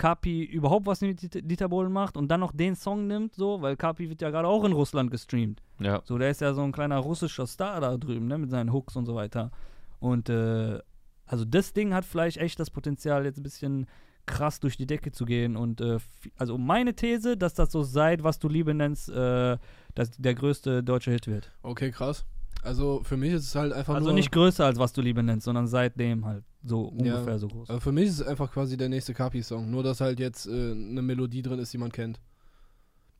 Kapi 0.00 0.42
überhaupt 0.44 0.86
was 0.86 1.02
mit 1.02 1.20
Dieter- 1.22 1.68
Bohlen 1.68 1.92
macht 1.92 2.16
und 2.16 2.28
dann 2.28 2.40
noch 2.40 2.52
den 2.52 2.74
Song 2.74 3.06
nimmt, 3.06 3.34
so, 3.34 3.60
weil 3.60 3.76
Kapi 3.76 4.08
wird 4.08 4.22
ja 4.22 4.30
gerade 4.30 4.48
auch 4.48 4.64
in 4.64 4.72
Russland 4.72 5.10
gestreamt. 5.10 5.62
Ja. 5.78 6.00
So, 6.04 6.16
der 6.16 6.30
ist 6.30 6.40
ja 6.40 6.54
so 6.54 6.62
ein 6.62 6.72
kleiner 6.72 6.96
russischer 6.98 7.46
Star 7.46 7.80
da 7.80 7.96
drüben, 7.98 8.26
ne, 8.26 8.38
mit 8.38 8.50
seinen 8.50 8.72
Hooks 8.72 8.96
und 8.96 9.04
so 9.04 9.14
weiter. 9.14 9.50
Und 9.98 10.30
äh, 10.30 10.78
also 11.26 11.44
das 11.44 11.74
Ding 11.74 11.92
hat 11.92 12.04
vielleicht 12.06 12.38
echt 12.38 12.58
das 12.58 12.70
Potenzial, 12.70 13.24
jetzt 13.26 13.38
ein 13.38 13.42
bisschen 13.42 13.86
krass 14.26 14.58
durch 14.60 14.76
die 14.78 14.86
Decke 14.86 15.12
zu 15.12 15.24
gehen. 15.26 15.56
Und 15.56 15.80
äh, 15.82 15.98
also 16.36 16.56
meine 16.56 16.94
These, 16.94 17.36
dass 17.36 17.52
das 17.54 17.70
so 17.70 17.82
seit, 17.82 18.24
was 18.24 18.38
du 18.38 18.48
Liebe 18.48 18.72
nennst, 18.74 19.10
äh, 19.10 19.58
dass 19.94 20.10
der 20.12 20.34
größte 20.34 20.82
deutsche 20.82 21.10
Hit 21.10 21.26
wird. 21.26 21.52
Okay, 21.62 21.90
krass. 21.90 22.24
Also 22.62 23.02
für 23.04 23.16
mich 23.16 23.32
ist 23.32 23.44
es 23.44 23.54
halt 23.54 23.72
einfach 23.72 23.94
Also 23.94 24.06
nur. 24.08 24.14
nicht 24.14 24.32
größer 24.32 24.64
als 24.64 24.78
was 24.78 24.92
du 24.92 25.00
Liebe 25.02 25.22
nennst, 25.22 25.44
sondern 25.44 25.66
seitdem 25.66 26.24
halt 26.26 26.44
so 26.62 26.92
Ja. 26.98 27.14
ungefähr 27.16 27.38
so 27.38 27.48
groß. 27.48 27.70
Also 27.70 27.80
für 27.80 27.92
mich 27.92 28.06
ist 28.08 28.20
es 28.20 28.26
einfach 28.26 28.50
quasi 28.52 28.76
der 28.76 28.88
nächste 28.88 29.14
Kapi-Song. 29.14 29.70
Nur, 29.70 29.82
dass 29.82 30.00
halt 30.00 30.20
jetzt 30.20 30.46
äh, 30.46 30.72
eine 30.72 31.02
Melodie 31.02 31.42
drin 31.42 31.58
ist, 31.58 31.72
die 31.72 31.78
man 31.78 31.90
kennt. 31.92 32.20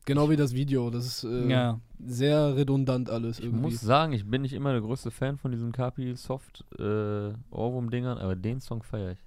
Genau 0.05 0.29
wie 0.31 0.35
das 0.35 0.53
Video. 0.55 0.89
Das 0.89 1.05
ist 1.05 1.23
äh, 1.23 1.47
Ja. 1.47 1.79
sehr 2.03 2.55
redundant 2.55 3.09
alles 3.09 3.37
Ich 3.39 3.45
irgendwie. 3.45 3.61
muss 3.63 3.81
sagen, 3.81 4.13
ich 4.13 4.25
bin 4.27 4.41
nicht 4.41 4.53
immer 4.53 4.71
der 4.71 4.81
größte 4.81 5.11
Fan 5.11 5.37
von 5.37 5.51
diesen 5.51 5.71
Kapi 5.71 6.15
Soft 6.15 6.65
äh, 6.79 7.33
aber 7.51 8.35
den 8.35 8.59
Song 8.59 8.81
feiere 8.83 9.11
ich. 9.11 9.19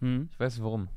Hm. 0.00 0.28
Ich 0.32 0.38
weiß 0.40 0.54
nicht 0.56 0.64
warum. 0.64 0.88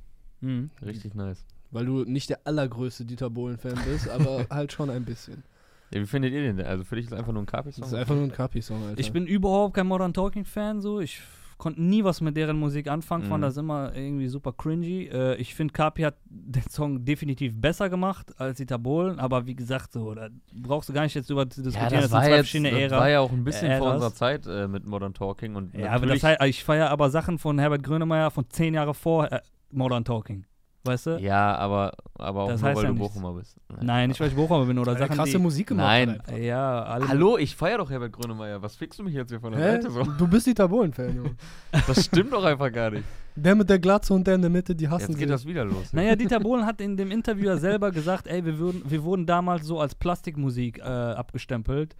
Hm. 0.41 0.69
Richtig 0.83 1.15
nice. 1.15 1.45
Weil 1.71 1.85
du 1.85 2.03
nicht 2.05 2.29
der 2.29 2.39
allergrößte 2.45 3.05
Dieter 3.05 3.29
Bohlen-Fan 3.29 3.79
bist, 3.85 4.09
aber 4.09 4.45
halt 4.49 4.71
schon 4.71 4.89
ein 4.89 5.05
bisschen. 5.05 5.43
Ja, 5.91 6.01
wie 6.01 6.05
findet 6.05 6.33
ihr 6.33 6.41
den 6.41 6.57
denn? 6.57 6.65
Also 6.65 6.83
für 6.83 6.95
dich 6.95 7.05
ist 7.05 7.13
einfach 7.13 7.31
nur 7.33 7.41
ein 7.41 7.45
Das 7.47 7.53
Kapi-Song? 7.53 7.83
ist 7.85 7.93
einfach 7.93 8.15
nur 8.15 8.23
ein 8.25 8.31
Kapi-Song, 8.31 8.83
Alter. 8.83 8.99
Ich 8.99 9.11
bin 9.11 9.25
überhaupt 9.27 9.73
kein 9.75 9.87
Modern 9.87 10.13
Talking 10.13 10.45
Fan, 10.45 10.81
so. 10.81 10.99
Ich 10.99 11.21
f- 11.55 11.57
konnte 11.57 11.81
nie 11.81 12.03
was 12.03 12.21
mit 12.21 12.35
deren 12.37 12.57
Musik 12.59 12.87
anfangen, 12.89 13.23
fand 13.25 13.39
Mhm. 13.41 13.45
das 13.45 13.57
immer 13.57 13.95
irgendwie 13.95 14.27
super 14.27 14.53
cringy. 14.53 15.05
Äh, 15.11 15.35
ich 15.35 15.55
finde, 15.55 15.71
Kapi 15.73 16.01
hat 16.03 16.15
den 16.29 16.63
Song 16.69 17.03
definitiv 17.05 17.53
besser 17.59 17.89
gemacht 17.89 18.33
als 18.39 18.57
Dieter 18.57 18.77
Bohlen, 18.77 19.19
aber 19.19 19.45
wie 19.47 19.55
gesagt, 19.55 19.91
so, 19.93 20.13
da 20.13 20.29
brauchst 20.53 20.89
du 20.89 20.93
gar 20.93 21.03
nicht 21.03 21.15
jetzt 21.15 21.29
über 21.29 21.49
zu 21.49 21.61
diskutieren, 21.63 21.93
ja, 21.93 22.01
das, 22.01 22.09
sind 22.09 22.13
war 22.13 22.21
zwei 22.23 22.29
jetzt, 22.29 22.37
verschiedene 22.37 22.71
das 22.71 22.79
Ära. 22.91 22.97
war 22.99 23.09
ja 23.09 23.19
auch 23.19 23.31
ein 23.31 23.43
bisschen 23.43 23.67
vor 23.77 23.87
Äras. 23.87 23.93
unserer 23.95 24.13
Zeit 24.13 24.47
äh, 24.47 24.67
mit 24.67 24.85
Modern 24.85 25.13
Talking 25.13 25.55
und 25.55 25.73
ja, 25.75 25.91
aber 25.91 26.05
das 26.07 26.23
heißt, 26.23 26.43
ich 26.43 26.63
feiere 26.63 26.89
aber 26.89 27.09
Sachen 27.09 27.37
von 27.39 27.57
Herbert 27.59 27.83
Grönemeyer 27.83 28.31
von 28.31 28.49
zehn 28.49 28.73
Jahre 28.73 28.93
vor 28.93 29.31
äh, 29.31 29.41
Modern 29.71 30.05
Talking. 30.05 30.45
Weißt 30.85 31.07
du? 31.07 31.17
Ja, 31.19 31.55
aber, 31.55 31.93
aber 32.17 32.43
auch 32.43 32.49
Das 32.49 32.61
nur, 32.61 32.69
heißt 32.69 32.77
weil 32.77 32.83
ja 32.85 32.91
du 32.91 32.95
nichts. 32.99 33.13
Bochumer 33.13 33.33
bist. 33.33 33.57
Nein, 33.81 34.09
nicht 34.09 34.19
weil 34.19 34.27
ich 34.29 34.35
Bochumer 34.35 34.65
bin 34.65 34.77
oder 34.77 34.93
Weil 34.93 35.01
er 35.01 35.07
Sachen, 35.07 35.15
krasse 35.17 35.31
die, 35.31 35.37
Musik 35.39 35.67
gemacht 35.67 35.85
Nein. 35.87 36.19
hat. 36.27 36.37
Ja, 36.37 36.83
alle. 36.83 37.07
Hallo, 37.07 37.37
ich 37.37 37.55
feiere 37.55 37.79
doch 37.79 37.89
Herbert 37.89 38.13
Grönemeyer. 38.13 38.61
Was 38.61 38.75
fickst 38.75 38.99
du 38.99 39.03
mich 39.03 39.13
jetzt 39.15 39.29
hier 39.29 39.39
von 39.39 39.51
der 39.53 39.61
Hä? 39.61 39.71
Seite 39.81 39.89
so? 39.91 40.03
Du 40.03 40.27
bist 40.27 40.45
Dieter 40.45 40.67
Bohlen-Fan, 40.67 41.15
Junge. 41.15 41.35
Das 41.87 42.05
stimmt 42.05 42.31
doch 42.33 42.43
einfach 42.43 42.71
gar 42.71 42.91
nicht. 42.91 43.03
Der 43.37 43.53
mit 43.55 43.69
der 43.69 43.79
Glatze 43.79 44.13
und 44.13 44.25
der 44.25 44.35
in 44.35 44.41
der 44.41 44.49
Mitte, 44.49 44.73
die 44.75 44.87
hassen 44.87 45.11
Jetzt 45.11 45.19
geht 45.19 45.27
sich. 45.27 45.35
das 45.35 45.45
wieder 45.45 45.65
los. 45.65 45.91
Naja, 45.91 46.15
Dieter 46.15 46.39
Bohlen 46.39 46.65
hat 46.65 46.79
in 46.79 46.95
dem 46.95 47.11
Interview 47.11 47.47
ja 47.47 47.57
selber 47.57 47.91
gesagt, 47.91 48.27
ey, 48.27 48.45
wir, 48.45 48.57
würden, 48.59 48.83
wir 48.85 49.03
wurden 49.03 49.25
damals 49.25 49.65
so 49.65 49.79
als 49.81 49.93
Plastikmusik 49.95 50.77
äh, 50.79 50.83
abgestempelt. 50.83 51.95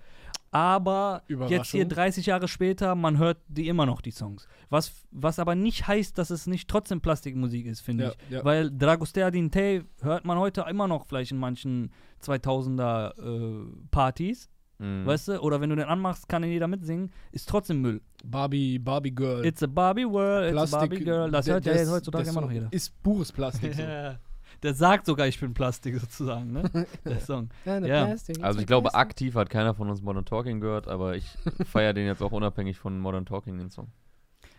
Aber 0.56 1.24
jetzt 1.50 1.72
hier 1.72 1.86
30 1.86 2.28
Jahre 2.28 2.48
später, 2.48 2.96
man 2.96 3.18
hört 3.18 3.40
die 3.50 3.68
immer 3.68 3.86
noch, 3.86 4.00
die 4.00 4.12
Songs. 4.12 4.48
Was, 4.70 4.94
was 5.12 5.38
aber 5.38 5.54
nicht 5.56 5.86
heißt, 5.88 6.18
dass 6.18 6.30
es 6.30 6.48
nicht 6.48 6.70
trotzdem 6.70 7.02
Plastikmusik 7.02 7.66
ist, 7.66 7.82
finde 7.82 8.04
Ja, 8.06 8.12
ich. 8.12 8.18
ja. 8.36 8.46
Weil 8.46 8.72
Dragostea 8.72 9.32
Dinte 9.32 9.84
hört 10.02 10.24
man 10.26 10.38
heute 10.40 10.66
immer 10.70 10.88
noch 10.88 11.06
vielleicht 11.08 11.32
in 11.32 11.38
manchen 11.40 11.92
2000er 12.24 13.14
äh, 13.20 13.66
Partys, 13.92 14.50
Mhm. 14.78 15.06
weißt 15.06 15.30
du? 15.30 15.40
Oder 15.40 15.62
wenn 15.62 15.70
du 15.70 15.76
den 15.78 15.86
anmachst, 15.86 16.28
kann 16.28 16.44
ihn 16.44 16.52
jeder 16.52 16.68
mitsingen, 16.68 17.10
ist 17.32 17.48
trotzdem 17.48 17.80
Müll. 17.82 18.02
Barbie, 18.26 18.78
Barbie 18.78 19.16
Girl. 19.16 19.46
It's 19.46 19.64
a 19.64 19.68
Barbie 19.68 20.06
World, 20.06 20.54
it's 20.54 20.74
a 20.74 20.78
Barbie 20.80 21.00
Girl. 21.04 21.32
Das 21.32 21.48
hört 21.48 21.66
ja 21.66 21.74
heutzutage 21.90 22.28
immer 22.30 22.42
noch 22.42 22.52
jeder. 22.52 22.68
Ist 22.72 23.02
pures 23.02 23.32
Plastik. 23.32 23.74
so. 23.74 23.82
Der 24.64 24.74
sagt 24.74 25.06
sogar, 25.06 25.28
ich 25.28 25.40
bin 25.40 25.54
Plastik 25.54 25.96
sozusagen, 26.00 26.52
ne? 26.52 26.64
Der 27.06 27.20
Song. 27.20 27.50
Ja. 27.66 28.06
Also 28.42 28.60
ich 28.60 28.68
glaube, 28.68 28.94
aktiv 28.96 29.36
hat 29.36 29.50
keiner 29.50 29.74
von 29.76 29.90
uns 29.90 30.02
Modern 30.02 30.26
Talking 30.26 30.60
gehört, 30.60 30.88
aber 30.88 31.16
ich 31.16 31.26
feiere 31.66 31.94
den 31.94 32.08
jetzt 32.08 32.22
auch 32.22 32.32
unabhängig 32.32 32.78
von 32.78 33.00
Modern 33.00 33.26
Talking, 33.26 33.58
den 33.58 33.70
Song. 33.70 33.88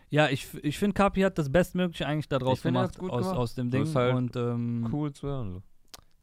Ja, 0.09 0.29
ich, 0.29 0.47
ich 0.63 0.79
finde, 0.79 0.95
Kapi 0.95 1.23
hat 1.23 1.37
das 1.37 1.51
Bestmögliche 1.51 2.07
eigentlich 2.07 2.29
daraus 2.29 2.59
Ich 2.59 2.63
finde, 2.63 2.81
gemacht, 2.81 3.01
aus, 3.01 3.23
gemacht. 3.23 3.37
aus 3.37 3.55
dem 3.57 3.71
Ding. 3.71 3.83
ist 3.83 3.97
halt 3.97 4.15
und 4.15 4.37
ähm, 4.37 4.89
Cool 4.93 5.13
zu 5.13 5.27
hören. 5.27 5.53
So. 5.55 5.63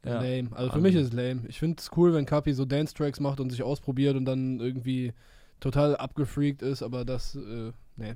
ja. 0.08 0.14
Lame. 0.22 0.48
Also 0.52 0.54
für 0.54 0.58
Also- 0.60 0.78
mich 0.80 0.94
ist 0.94 1.08
es 1.08 1.12
lame. 1.12 1.42
Ich 1.48 1.58
finde 1.58 1.76
es 1.80 1.90
cool, 1.96 2.14
wenn 2.14 2.24
Kapi 2.24 2.54
so 2.54 2.64
Dance-Tracks 2.64 3.20
macht 3.20 3.40
und 3.40 3.50
sich 3.50 3.62
ausprobiert 3.62 4.16
und 4.16 4.24
dann 4.24 4.58
irgendwie 4.58 5.12
total 5.60 5.96
abgefreakt 5.96 6.62
ist, 6.62 6.82
aber 6.82 7.04
das, 7.04 7.34
äh, 7.36 7.72
nee. 7.96 8.14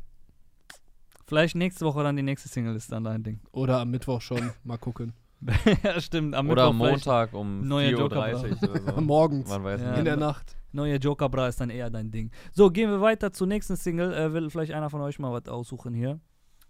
vielleicht 1.27 1.55
nächste 1.55 1.85
Woche 1.85 2.03
dann 2.03 2.17
die 2.17 2.23
nächste 2.23 2.49
Single 2.49 2.75
ist 2.75 2.91
dann 2.91 3.05
dein 3.05 3.23
Ding. 3.23 3.41
Oder 3.53 3.81
am 3.81 3.91
Mittwoch 3.91 4.21
schon. 4.23 4.51
Mal 4.65 4.79
gucken. 4.79 5.13
ja, 5.85 6.01
stimmt. 6.01 6.35
Am 6.35 6.51
Oder 6.51 6.65
am 6.65 6.79
Mittwoch 6.79 6.91
Montag 6.91 7.33
um 7.35 7.67
neue 7.67 7.95
4.30 7.95 7.99
Uhr 7.99 8.71
oder 8.71 8.93
so. 8.95 9.01
Morgens. 9.01 9.49
Man 9.49 9.65
weiß 9.65 9.81
Ja. 9.81 9.95
In 9.95 10.05
der 10.05 10.17
Nacht. 10.17 10.57
Neue 10.73 10.97
Joker 10.97 11.29
Bra 11.29 11.49
ist 11.49 11.61
dann 11.61 11.71
eher 11.71 11.89
dein 11.91 12.11
Ding. 12.11 12.31
So, 12.53 12.71
gehen 12.71 12.91
wir 12.91 13.01
weiter 13.01 13.33
zur 13.33 13.47
nächsten 13.47 13.77
Single. 13.77 14.13
Äh, 14.13 14.33
will 14.33 14.51
vielleicht 14.51 14.73
einer 14.73 14.91
von 14.91 15.01
euch 15.01 15.19
mal 15.19 15.33
was 15.33 15.49
aussuchen 15.49 15.95
hier? 15.95 16.21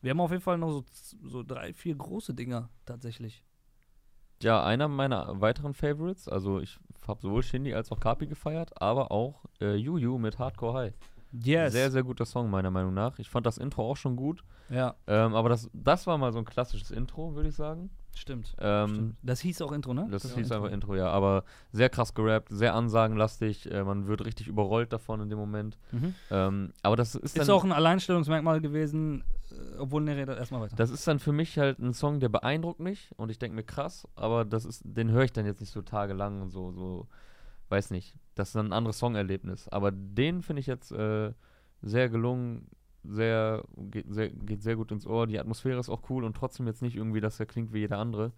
Wir 0.01 0.11
haben 0.11 0.21
auf 0.21 0.31
jeden 0.31 0.43
Fall 0.43 0.59
noch 0.59 0.71
so, 0.71 0.85
so 1.25 1.43
drei, 1.43 1.73
vier 1.73 1.97
große 1.97 2.35
Dinger 2.35 2.71
tatsächlich. 2.87 3.45
Ja, 4.41 4.63
einer 4.63 4.87
meiner 4.87 5.41
weiteren 5.41 5.75
Favorites, 5.75 6.29
also 6.29 6.61
ich 6.61 6.79
habe 7.09 7.21
sowohl 7.21 7.43
Shindy 7.43 7.75
als 7.75 7.91
auch 7.91 7.99
Kapi 7.99 8.29
gefeiert, 8.29 8.81
aber 8.81 9.11
auch 9.11 9.45
äh, 9.61 9.75
Yu 9.75 10.17
mit 10.19 10.39
Hardcore 10.39 10.79
High. 10.79 10.95
Yes. 11.33 11.73
Sehr, 11.73 11.91
sehr 11.91 12.05
guter 12.05 12.25
Song, 12.25 12.49
meiner 12.49 12.71
Meinung 12.71 12.95
nach. 12.95 13.19
Ich 13.19 13.29
fand 13.29 13.47
das 13.47 13.59
Intro 13.59 13.91
auch 13.91 13.97
schon 13.97 14.15
gut, 14.15 14.45
ja, 14.71 14.95
ähm, 15.07 15.35
aber 15.35 15.49
das, 15.49 15.69
das 15.73 16.07
war 16.07 16.19
mal 16.19 16.33
so 16.33 16.39
ein 16.39 16.45
klassisches 16.45 16.91
Intro, 16.91 17.35
würde 17.35 17.49
ich 17.49 17.57
sagen. 17.57 17.91
Stimmt. 18.19 18.55
Ähm, 18.59 18.89
stimmt. 18.89 19.17
Das 19.23 19.41
hieß 19.41 19.63
auch 19.63 19.73
Intro, 19.73 19.95
ne? 19.95 20.07
Das 20.11 20.25
Ja, 20.25 20.31
hieß 20.31 20.39
Intro. 20.51 20.55
einfach 20.57 20.71
Intro, 20.71 20.95
ja, 20.97 21.09
aber 21.11 21.45
sehr 21.73 21.89
krass 21.89 22.15
gerappt, 22.15 22.49
sehr 22.51 22.75
ansagenlastig, 22.75 23.71
äh, 23.71 23.85
man 23.85 24.07
wird 24.07 24.25
richtig 24.25 24.49
überrollt 24.49 24.93
davon 24.93 25.21
in 25.21 25.29
dem 25.31 25.39
Moment. 25.39 25.79
Mhm. 25.93 26.15
Ähm, 26.31 26.73
aber 26.83 26.97
das 26.97 27.15
ist 27.15 27.37
dann, 27.37 27.43
Ist 27.43 27.51
auch 27.51 27.65
ein 27.65 27.73
Alleinstellungsmerkmal 27.73 28.61
gewesen, 28.61 29.25
äh, 29.51 29.79
obwohl 29.79 30.03
ne, 30.03 30.17
redet 30.17 30.39
erstmal 30.39 30.61
weiter. 30.61 30.77
das 30.77 30.91
ist 30.91 31.07
dann 31.07 31.19
für 31.19 31.33
mich 31.33 31.59
halt 31.59 31.79
ein 31.79 31.95
Song, 31.95 32.21
der 32.21 32.29
beeindruckt 32.29 32.81
mich 32.81 33.11
und 33.17 33.31
ich 33.31 33.39
denke 33.39 33.55
mir 33.57 33.65
krass, 33.65 34.07
aber 34.15 34.45
das 34.45 34.65
ist, 34.65 34.83
den 34.85 35.11
höre 35.11 35.25
ich 35.25 35.33
dann 35.33 35.47
jetzt 35.47 35.61
nicht 35.61 35.73
so 35.73 35.83
tagelang 35.83 36.43
und 36.43 36.51
so, 36.51 36.73
so, 36.73 37.07
weiß 37.71 37.91
nicht. 37.91 38.15
Das 38.35 38.49
ist 38.49 38.55
dann 38.57 38.67
ein 38.69 38.73
anderes 38.73 38.99
Songerlebnis. 38.99 39.69
Aber 39.69 39.91
den 39.91 40.43
finde 40.43 40.61
ich 40.61 40.67
jetzt 40.67 40.93
äh, 40.93 41.33
sehr 41.83 42.09
gelungen, 42.09 42.69
sehr 43.05 43.65
geht, 43.77 44.07
sehr, 44.13 44.29
geht 44.31 44.63
sehr 44.63 44.77
gut 44.77 44.91
ins 44.93 45.07
Ohr. 45.07 45.27
Die 45.27 45.39
Atmosphäre 45.39 45.79
ist 45.79 45.89
auch 45.89 46.03
cool 46.11 46.25
und 46.25 46.37
trotzdem 46.37 46.67
jetzt 46.67 46.83
nicht 46.83 46.97
irgendwie, 46.97 47.21
dass 47.21 47.39
er 47.41 47.47
klingt 47.47 47.73
wie 47.73 47.79
jeder 47.81 47.99
andere. 47.99 48.33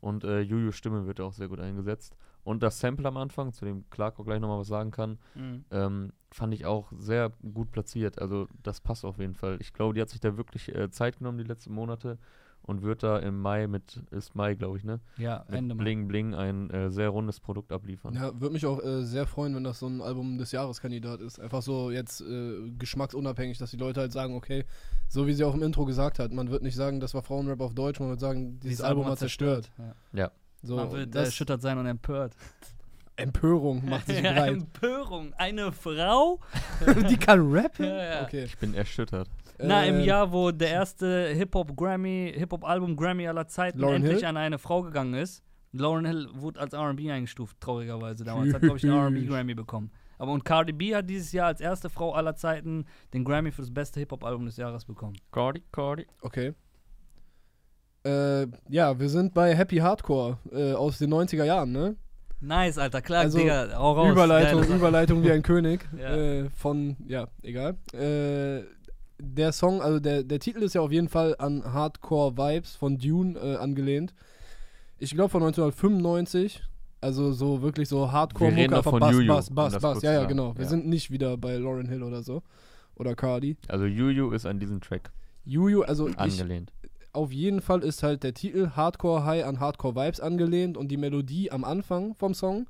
Und 0.00 0.24
äh, 0.24 0.40
Juju 0.40 0.72
Stimme 0.72 1.06
wird 1.06 1.20
auch 1.20 1.32
sehr 1.32 1.48
gut 1.48 1.60
eingesetzt. 1.60 2.16
Und 2.42 2.62
das 2.62 2.80
Sample 2.80 3.06
am 3.06 3.18
Anfang, 3.18 3.52
zu 3.52 3.66
dem 3.66 3.88
Clark 3.90 4.18
auch 4.18 4.24
gleich 4.24 4.40
nochmal 4.40 4.58
was 4.60 4.68
sagen 4.68 4.90
kann, 4.90 5.18
Mhm. 5.34 5.64
ähm, 5.70 6.12
fand 6.32 6.54
ich 6.54 6.64
auch 6.64 6.90
sehr 6.96 7.32
gut 7.52 7.70
platziert. 7.70 8.20
Also 8.20 8.48
das 8.62 8.80
passt 8.80 9.04
auf 9.04 9.18
jeden 9.18 9.34
Fall. 9.34 9.58
Ich 9.60 9.72
glaube, 9.74 9.94
die 9.94 10.00
hat 10.00 10.08
sich 10.08 10.20
da 10.20 10.36
wirklich 10.36 10.74
äh, 10.74 10.90
Zeit 10.90 11.18
genommen 11.18 11.38
die 11.38 11.44
letzten 11.44 11.74
Monate 11.74 12.18
und 12.70 12.82
wird 12.82 13.02
da 13.02 13.18
im 13.18 13.40
Mai 13.40 13.66
mit, 13.66 14.00
ist 14.12 14.36
Mai, 14.36 14.54
glaube 14.54 14.78
ich, 14.78 14.84
ne? 14.84 15.00
Ja, 15.18 15.44
Mit 15.48 15.58
Ende 15.58 15.74
Mai. 15.74 15.82
Bling 15.82 16.06
Bling 16.06 16.34
ein 16.34 16.70
äh, 16.70 16.90
sehr 16.90 17.08
rundes 17.08 17.40
Produkt 17.40 17.72
abliefern. 17.72 18.14
Ja, 18.14 18.32
würde 18.40 18.52
mich 18.52 18.64
auch 18.64 18.80
äh, 18.80 19.02
sehr 19.02 19.26
freuen, 19.26 19.56
wenn 19.56 19.64
das 19.64 19.80
so 19.80 19.88
ein 19.88 20.00
Album 20.00 20.38
des 20.38 20.52
Jahreskandidat 20.52 21.20
ist. 21.20 21.40
Einfach 21.40 21.62
so 21.62 21.90
jetzt 21.90 22.20
äh, 22.20 22.70
geschmacksunabhängig, 22.78 23.58
dass 23.58 23.72
die 23.72 23.76
Leute 23.76 24.00
halt 24.00 24.12
sagen, 24.12 24.36
okay, 24.36 24.64
so 25.08 25.26
wie 25.26 25.32
sie 25.32 25.42
auch 25.42 25.54
im 25.54 25.64
Intro 25.64 25.84
gesagt 25.84 26.20
hat, 26.20 26.32
man 26.32 26.50
wird 26.50 26.62
nicht 26.62 26.76
sagen, 26.76 27.00
das 27.00 27.12
war 27.12 27.22
Frauenrap 27.22 27.60
auf 27.60 27.74
Deutsch, 27.74 27.98
man 27.98 28.10
wird 28.10 28.20
sagen, 28.20 28.60
dieses, 28.60 28.82
Album 28.82 29.06
hat 29.06 29.18
zerstört. 29.18 29.68
Ja. 29.76 29.94
Ja. 30.12 30.30
Man 30.62 30.90
So, 30.90 30.96
wird 30.96 31.14
das 31.14 31.26
erschüttert 31.26 31.62
sein 31.62 31.76
und 31.76 31.86
empört. 31.86 32.36
Empörung 33.16 33.88
macht 33.88 34.06
sich 34.06 34.20
Ja, 34.22 34.32
breit. 34.32 34.52
Empörung. 34.52 35.34
Eine 35.34 35.72
Frau? 35.72 36.38
die 37.10 37.16
kann 37.16 37.52
rappen? 37.52 37.84
Ja, 37.84 38.04
ja. 38.04 38.22
Okay. 38.22 38.44
Ich 38.44 38.56
bin 38.58 38.74
erschüttert. 38.74 39.28
Na, 39.62 39.84
im 39.84 39.96
Äh, 40.00 40.04
Jahr, 40.04 40.32
wo 40.32 40.50
der 40.50 40.70
erste 40.70 41.28
Hip-Hop-Grammy, 41.34 42.32
Hip-Hop-Album 42.36 42.96
Grammy 42.96 43.26
aller 43.28 43.46
Zeiten 43.48 43.78
Lauryn 43.80 43.96
endlich 43.96 44.18
Hill? 44.20 44.24
an 44.28 44.36
eine 44.36 44.58
Frau 44.58 44.82
gegangen 44.82 45.14
ist. 45.14 45.42
Lauren 45.72 46.04
Hill 46.04 46.28
wurde 46.32 46.58
als 46.60 46.72
R&B 46.72 47.10
eingestuft, 47.12 47.60
traurigerweise 47.60 48.24
damals. 48.24 48.52
Hat, 48.52 48.60
glaube 48.62 48.76
ich, 48.78 48.84
einen 48.84 48.92
R&B-Grammy 48.94 49.54
bekommen. 49.54 49.90
Aber 50.18 50.32
und 50.32 50.44
Cardi 50.44 50.72
B 50.72 50.94
hat 50.94 51.08
dieses 51.08 51.32
Jahr 51.32 51.46
als 51.46 51.60
erste 51.60 51.88
Frau 51.88 52.12
aller 52.12 52.34
Zeiten 52.36 52.84
den 53.14 53.24
Grammy 53.24 53.52
für 53.52 53.62
das 53.62 53.72
beste 53.72 54.00
Hip-Hop-Album 54.00 54.46
des 54.46 54.56
Jahres 54.56 54.84
bekommen. 54.84 55.16
Cardi, 55.32 55.62
Cardi. 55.72 56.06
Okay. 56.22 56.54
Äh, 58.04 58.46
ja, 58.68 58.98
wir 58.98 59.08
sind 59.08 59.34
bei 59.34 59.54
Happy 59.54 59.76
Hardcore 59.76 60.38
äh, 60.52 60.72
aus 60.72 60.98
den 60.98 61.12
90er 61.12 61.44
Jahren, 61.44 61.72
ne? 61.72 61.96
Nice, 62.42 62.78
Alter, 62.78 63.02
klar, 63.02 63.20
Also, 63.20 63.36
Digga, 63.38 63.68
hau 63.76 63.92
raus. 63.92 64.12
Überleitung. 64.12 64.64
Überleitung 64.64 65.22
wie 65.22 65.30
ein 65.32 65.42
König. 65.44 65.86
Ja. 65.96 66.16
äh, 66.16 66.48
von, 66.50 66.96
ja, 67.06 67.28
egal. 67.42 67.76
Der 69.22 69.52
Song, 69.52 69.80
also 69.82 70.00
der, 70.00 70.22
der 70.22 70.38
Titel 70.40 70.62
ist 70.62 70.74
ja 70.74 70.80
auf 70.80 70.92
jeden 70.92 71.08
Fall 71.08 71.36
an 71.38 71.62
Hardcore 71.64 72.36
Vibes 72.36 72.76
von 72.76 72.98
Dune 72.98 73.38
äh, 73.38 73.56
angelehnt. 73.56 74.14
Ich 74.98 75.12
glaube 75.12 75.30
von 75.30 75.42
1995. 75.42 76.62
Also 77.02 77.32
so 77.32 77.62
wirklich 77.62 77.88
so 77.88 78.12
Hardcore 78.12 78.52
Mucke, 78.52 78.68
doch 78.68 78.84
von 78.84 79.00
Bass, 79.00 79.12
Juju, 79.14 79.26
Bass, 79.28 79.48
um 79.48 79.54
Bass, 79.54 79.72
das 79.72 79.82
Bass. 79.82 80.02
Ja, 80.02 80.12
ja, 80.12 80.24
genau. 80.24 80.54
Wir 80.56 80.64
Ja. 80.64 80.68
sind 80.68 80.86
nicht 80.86 81.10
wieder 81.10 81.38
bei 81.38 81.56
Lauren 81.56 81.88
Hill 81.88 82.02
oder 82.02 82.22
so. 82.22 82.42
Oder 82.96 83.14
Cardi. 83.14 83.56
Also 83.68 83.86
Juju 83.86 84.30
ist 84.32 84.44
an 84.44 84.58
diesem 84.60 84.82
Track 84.82 85.10
Juju, 85.46 85.80
also 85.82 86.08
ich, 86.08 86.18
angelehnt. 86.18 86.70
auf 87.14 87.32
jeden 87.32 87.62
Fall 87.62 87.82
ist 87.82 88.02
halt 88.02 88.22
der 88.22 88.34
Titel 88.34 88.72
Hardcore 88.76 89.24
High 89.24 89.46
an 89.46 89.58
Hardcore 89.60 89.94
Vibes 89.96 90.20
angelehnt 90.20 90.76
und 90.76 90.88
die 90.88 90.98
Melodie 90.98 91.50
am 91.50 91.64
Anfang 91.64 92.14
vom 92.16 92.34
Song 92.34 92.66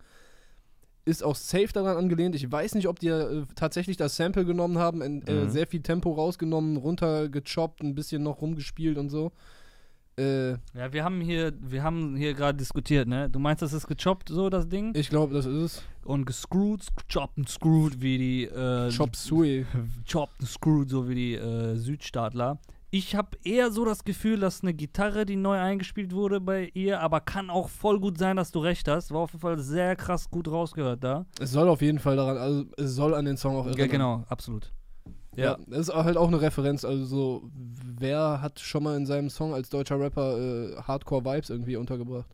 ist 1.11 1.23
auch 1.23 1.35
safe 1.37 1.69
daran 1.73 1.97
angelehnt. 1.97 2.35
Ich 2.35 2.51
weiß 2.51 2.75
nicht, 2.75 2.89
ob 2.89 2.99
die 3.01 3.09
äh, 3.09 3.45
tatsächlich 3.55 3.97
das 3.97 4.17
Sample 4.17 4.45
genommen 4.45 4.79
haben, 4.79 5.03
in, 5.03 5.23
äh, 5.27 5.45
Mhm. 5.45 5.51
sehr 5.51 5.67
viel 5.67 5.81
Tempo 5.83 6.13
rausgenommen, 6.13 6.77
runtergechoppt, 6.77 7.83
ein 7.83 7.95
bisschen 7.95 8.23
noch 8.23 8.41
rumgespielt 8.41 8.97
und 8.99 9.11
so. 9.11 9.33
Äh, 10.19 10.51
Ja, 10.75 10.93
wir 10.93 11.05
haben 11.05 11.21
hier, 11.21 11.53
wir 11.61 11.83
haben 11.83 12.17
hier 12.17 12.35
gerade 12.35 12.59
diskutiert, 12.59 13.09
ne? 13.09 13.29
Du 13.31 13.39
meinst, 13.39 13.63
das 13.63 13.73
ist 13.73 13.87
gechoppt, 13.87 14.29
so 14.29 14.51
das 14.51 14.69
Ding? 14.69 14.93
ich 14.95 15.09
glaube, 15.09 15.35
das 15.35 15.47
ist 15.47 15.55
es. 15.63 15.83
Und 16.05 16.25
gescrewt, 16.27 16.81
chopped 17.13 17.37
und 17.39 17.49
screwed, 17.49 18.01
wie 18.01 18.19
die 18.19 18.45
äh, 18.45 18.91
Chop 18.97 19.15
Suey. 19.17 19.67
chopped 20.11 20.41
und 20.41 20.49
screwed, 20.49 20.89
so 20.91 21.09
wie 21.09 21.15
die 21.15 21.35
äh, 21.35 21.77
Südstaatler. 21.77 22.59
Ich 22.91 23.15
habe 23.15 23.39
eher 23.45 23.71
so 23.71 23.85
das 23.85 24.05
Gefühl, 24.05 24.41
dass 24.41 24.63
eine 24.63 24.75
Gitarre, 24.75 25.25
die 25.25 25.37
neu 25.37 25.59
eingespielt 25.59 26.13
wurde 26.13 26.41
bei 26.41 26.71
ihr, 26.75 27.01
aber 27.01 27.21
kann 27.21 27.49
auch 27.51 27.69
voll 27.69 28.01
gut 28.01 28.19
sein, 28.19 28.37
dass 28.37 28.51
du 28.51 28.59
recht 28.61 28.89
hast. 28.89 29.13
War 29.13 29.21
auf 29.21 29.31
jeden 29.31 29.41
Fall 29.41 29.59
sehr 29.59 29.95
krass 29.97 30.29
gut 30.31 30.49
rausgehört 30.49 31.03
da. 31.05 31.27
Es 31.41 31.53
soll 31.53 31.69
auf 31.69 31.83
jeden 31.83 31.99
Fall 32.01 32.17
daran, 32.17 32.37
also 32.37 32.65
es 32.77 32.95
soll 32.95 33.15
an 33.15 33.25
den 33.25 33.37
Song 33.37 33.57
auch 33.57 33.65
Ja, 33.67 33.71
erinnern. 33.73 33.91
genau, 33.91 34.25
absolut. 34.29 34.73
Ja, 35.37 35.57
das 35.69 35.89
ist 35.89 35.95
halt 35.95 36.17
auch 36.17 36.27
eine 36.27 36.41
Referenz. 36.41 36.85
Also, 36.85 37.05
so, 37.05 37.51
wer 37.55 38.43
hat 38.43 38.59
schon 38.59 38.83
mal 38.83 38.97
in 38.97 39.07
seinem 39.07 39.31
Song 39.31 39.55
als 39.55 39.71
deutscher 39.71 39.99
Rapper 40.01 40.37
äh, 40.39 40.77
Hardcore-Vibes 40.83 41.51
irgendwie 41.51 41.77
untergebracht? 41.77 42.29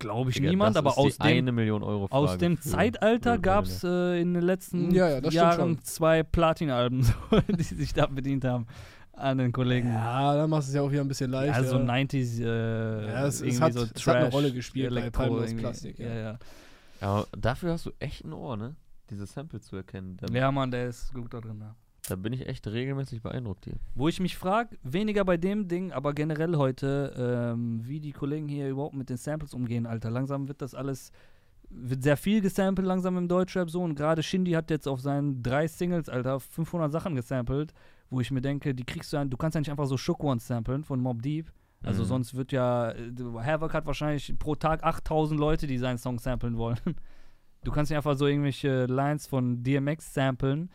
Glaube 0.00 0.30
ich 0.30 0.36
Digga, 0.36 0.48
niemand, 0.50 0.76
aber 0.76 0.98
aus 0.98 1.18
dem, 1.18 1.22
eine 1.26 1.52
Million 1.52 1.82
Euro 1.84 2.08
Frage 2.08 2.22
aus 2.32 2.38
dem 2.38 2.60
Zeitalter 2.60 3.38
gab 3.38 3.66
es 3.66 3.84
äh, 3.84 4.20
in 4.20 4.34
den 4.34 4.42
letzten 4.42 4.90
Ja, 4.92 5.08
ja, 5.20 5.28
Jahren 5.30 5.56
schon. 5.76 5.82
zwei 5.84 6.22
Platin-Alben, 6.24 7.02
so, 7.04 7.14
die 7.48 7.62
sich 7.62 7.92
da 7.94 8.06
bedient 8.06 8.44
haben 8.44 8.66
an 9.12 9.38
den 9.38 9.52
Kollegen. 9.52 9.92
Ja, 9.92 10.34
dann 10.34 10.48
machst 10.50 10.68
du 10.68 10.70
es 10.70 10.74
ja 10.76 10.82
auch 10.82 10.90
wieder 10.90 11.02
ein 11.02 11.08
bisschen 11.08 11.30
leichter. 11.30 11.54
Also 11.54 11.76
90s, 11.76 12.40
äh, 12.42 13.06
Ja, 13.06 13.26
es- 13.26 13.34
es 13.36 13.42
irgendwie 13.42 13.60
hat- 13.62 13.72
so 13.74 13.82
es 13.82 14.06
hat 14.06 14.14
eine 14.16 14.24
Trash, 14.24 14.34
Rolle 14.34 14.52
gespielt 14.52 14.90
bei 14.90 14.96
Elektro 15.00 15.38
irgendwie. 15.40 15.54
Plastik, 15.56 15.98
ja. 15.98 16.08
Ja, 16.08 16.14
ja. 16.14 16.38
Aber 17.02 17.26
dafür 17.38 17.72
hast 17.72 17.84
du 17.86 17.92
echt 17.98 18.24
ein 18.24 18.32
Ohr, 18.32 18.56
ne? 18.56 18.74
Diese 19.10 19.26
Sample 19.26 19.60
zu 19.60 19.76
erkennen. 19.76 20.16
Da, 20.18 20.32
ja, 20.32 20.50
Mann, 20.50 20.70
der 20.70 20.88
ist 20.88 21.12
gut 21.12 21.34
da 21.34 21.40
drin. 21.40 21.58
Ja. 21.60 21.74
Da 22.08 22.16
bin 22.16 22.32
ich 22.32 22.46
echt 22.48 22.66
regelmäßig 22.66 23.22
beeindruckt 23.22 23.64
hier. 23.66 23.74
Wo 23.94 24.08
ich 24.08 24.20
mich 24.20 24.36
frage, 24.36 24.76
weniger 24.82 25.24
bei 25.24 25.36
dem 25.36 25.68
Ding, 25.68 25.92
aber 25.92 26.12
generell 26.14 26.56
heute, 26.56 27.14
ähm, 27.54 27.80
wie 27.86 28.00
die 28.00 28.12
Kollegen 28.12 28.48
hier 28.48 28.68
überhaupt 28.68 28.94
mit 28.94 29.10
den 29.10 29.16
Samples 29.16 29.54
umgehen, 29.54 29.86
Alter. 29.86 30.10
Langsam 30.10 30.48
wird 30.48 30.62
das 30.62 30.74
alles, 30.74 31.12
wird 31.68 32.02
sehr 32.02 32.16
viel 32.16 32.40
gesampelt 32.40 32.86
langsam 32.88 33.16
im 33.16 33.28
Deutschrap 33.28 33.70
so 33.70 33.82
und 33.82 33.94
gerade 33.94 34.22
Shindy 34.22 34.52
hat 34.52 34.70
jetzt 34.70 34.88
auf 34.88 35.00
seinen 35.00 35.42
drei 35.42 35.68
Singles, 35.68 36.08
Alter, 36.08 36.40
500 36.40 36.90
Sachen 36.90 37.14
gesampelt, 37.14 37.72
wo 38.08 38.20
ich 38.20 38.30
mir 38.30 38.40
denke, 38.40 38.74
die 38.74 38.84
kriegst 38.84 39.12
du 39.12 39.18
ja, 39.18 39.24
du 39.24 39.36
kannst 39.36 39.54
ja 39.54 39.60
nicht 39.60 39.70
einfach 39.70 39.86
so 39.86 39.96
Shook 39.96 40.22
Ones 40.24 40.46
samplen 40.46 40.82
von 40.84 41.00
Mob 41.00 41.22
Deep. 41.22 41.52
Also 41.82 42.02
Mhm. 42.02 42.06
sonst 42.08 42.34
wird 42.34 42.52
ja, 42.52 42.90
äh, 42.90 43.12
Havoc 43.42 43.72
hat 43.72 43.86
wahrscheinlich 43.86 44.34
pro 44.38 44.54
Tag 44.54 44.82
8000 44.84 45.38
Leute, 45.40 45.66
die 45.66 45.78
seinen 45.78 45.98
Song 45.98 46.18
samplen 46.18 46.56
wollen. 46.56 46.78
Du 47.62 47.70
kannst 47.70 47.90
nicht 47.90 47.96
einfach 47.98 48.16
so 48.16 48.26
irgendwelche 48.26 48.86
Lines 48.86 49.26
von 49.26 49.62
DMX 49.62 50.14
samplen. 50.14 50.70